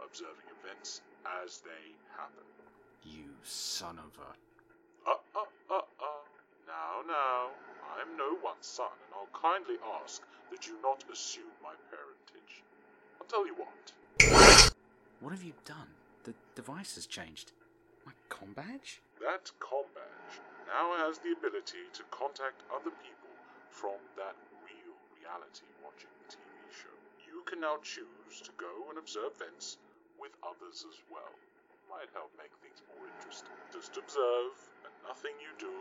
observing 0.03 0.49
events 0.59 1.01
as 1.43 1.61
they 1.63 1.95
happen. 2.11 2.43
You 3.05 3.31
son 3.43 3.99
of 3.99 4.11
a. 4.19 4.31
Uh, 5.07 5.21
uh, 5.35 5.47
uh, 5.71 5.87
uh. 6.03 6.23
Now, 6.67 6.99
now, 7.07 7.55
I'm 7.95 8.17
no 8.17 8.35
one's 8.43 8.67
son, 8.67 8.91
and 9.07 9.13
I'll 9.15 9.31
kindly 9.39 9.79
ask 10.03 10.21
that 10.51 10.67
you 10.67 10.75
not 10.83 11.03
assume 11.11 11.55
my 11.63 11.73
parentage. 11.87 12.63
I'll 13.21 13.27
tell 13.27 13.47
you 13.47 13.55
what. 13.55 14.73
What 15.21 15.31
have 15.31 15.43
you 15.43 15.53
done? 15.63 15.87
The 16.25 16.33
device 16.55 16.95
has 16.95 17.05
changed. 17.05 17.53
My 18.05 18.11
com 18.27 18.51
badge? 18.53 19.01
That 19.21 19.49
comm 19.59 19.87
badge 19.95 20.41
now 20.67 20.91
has 20.99 21.17
the 21.23 21.31
ability 21.31 21.87
to 21.95 22.03
contact 22.11 22.61
other 22.69 22.91
people 22.99 23.31
from 23.71 23.97
that 24.19 24.35
real 24.67 24.95
reality 25.15 25.65
watching 25.79 26.11
the 26.19 26.27
TV 26.27 26.47
show. 26.71 26.93
You 27.23 27.43
can 27.47 27.63
now 27.63 27.79
choose 27.81 28.43
to 28.43 28.51
go 28.59 28.91
and 28.91 28.99
observe 28.99 29.31
events 29.39 29.79
with 30.19 30.35
others 30.43 30.83
as 30.83 30.99
well. 31.07 31.31
Might 31.87 32.11
help 32.11 32.31
make 32.35 32.51
things 32.59 32.83
more 32.91 33.07
interesting. 33.07 33.55
Just 33.71 33.95
observe, 33.95 34.51
and 34.83 34.91
nothing 35.07 35.31
you 35.39 35.55
do 35.55 35.71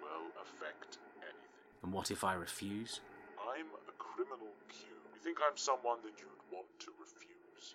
will 0.00 0.32
affect 0.40 0.96
anything. 1.20 1.52
And 1.84 1.92
what 1.92 2.10
if 2.10 2.24
I 2.24 2.32
refuse? 2.32 3.00
I'm 3.36 3.68
a 3.76 3.94
criminal 4.00 4.56
Q. 4.72 4.88
You 4.88 5.20
think 5.20 5.38
I'm 5.44 5.56
someone 5.56 5.98
that 6.04 6.16
you'd 6.16 6.44
want 6.48 6.68
to 6.80 6.90
refuse? 6.96 7.74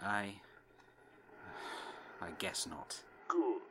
I. 0.00 0.36
I 2.20 2.30
guess 2.38 2.66
not. 2.66 3.00
Good. 3.28 3.62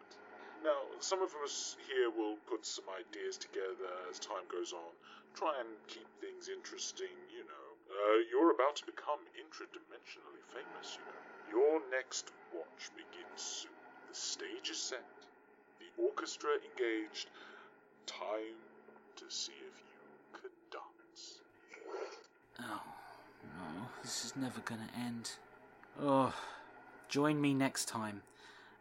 Now, 0.63 0.85
some 0.99 1.21
of 1.21 1.33
us 1.43 1.75
here 1.89 2.09
will 2.09 2.37
put 2.45 2.65
some 2.65 2.85
ideas 2.93 3.37
together 3.37 3.89
as 4.09 4.19
time 4.19 4.45
goes 4.51 4.73
on. 4.73 4.93
Try 5.33 5.57
and 5.59 5.69
keep 5.87 6.05
things 6.21 6.49
interesting, 6.49 7.13
you 7.33 7.43
know. 7.43 7.67
Uh, 7.89 8.21
you're 8.29 8.53
about 8.53 8.75
to 8.77 8.85
become 8.85 9.19
intradimensionally 9.33 10.43
famous, 10.53 10.97
you 10.97 11.05
know. 11.09 11.21
Your 11.65 11.81
next 11.89 12.31
watch 12.53 12.91
begins 12.95 13.41
soon. 13.41 13.71
The 14.09 14.15
stage 14.15 14.69
is 14.69 14.77
set, 14.77 15.03
the 15.79 16.03
orchestra 16.03 16.51
engaged. 16.61 17.29
Time 18.05 18.59
to 19.15 19.25
see 19.29 19.53
if 19.53 19.77
you 19.81 20.39
could 20.39 20.51
dance. 20.69 21.39
Oh, 22.59 22.81
no, 23.57 23.87
this 24.03 24.25
is 24.25 24.35
never 24.35 24.61
gonna 24.61 24.89
end. 24.95 25.31
Oh, 25.99 26.33
join 27.09 27.41
me 27.41 27.53
next 27.53 27.87
time 27.87 28.21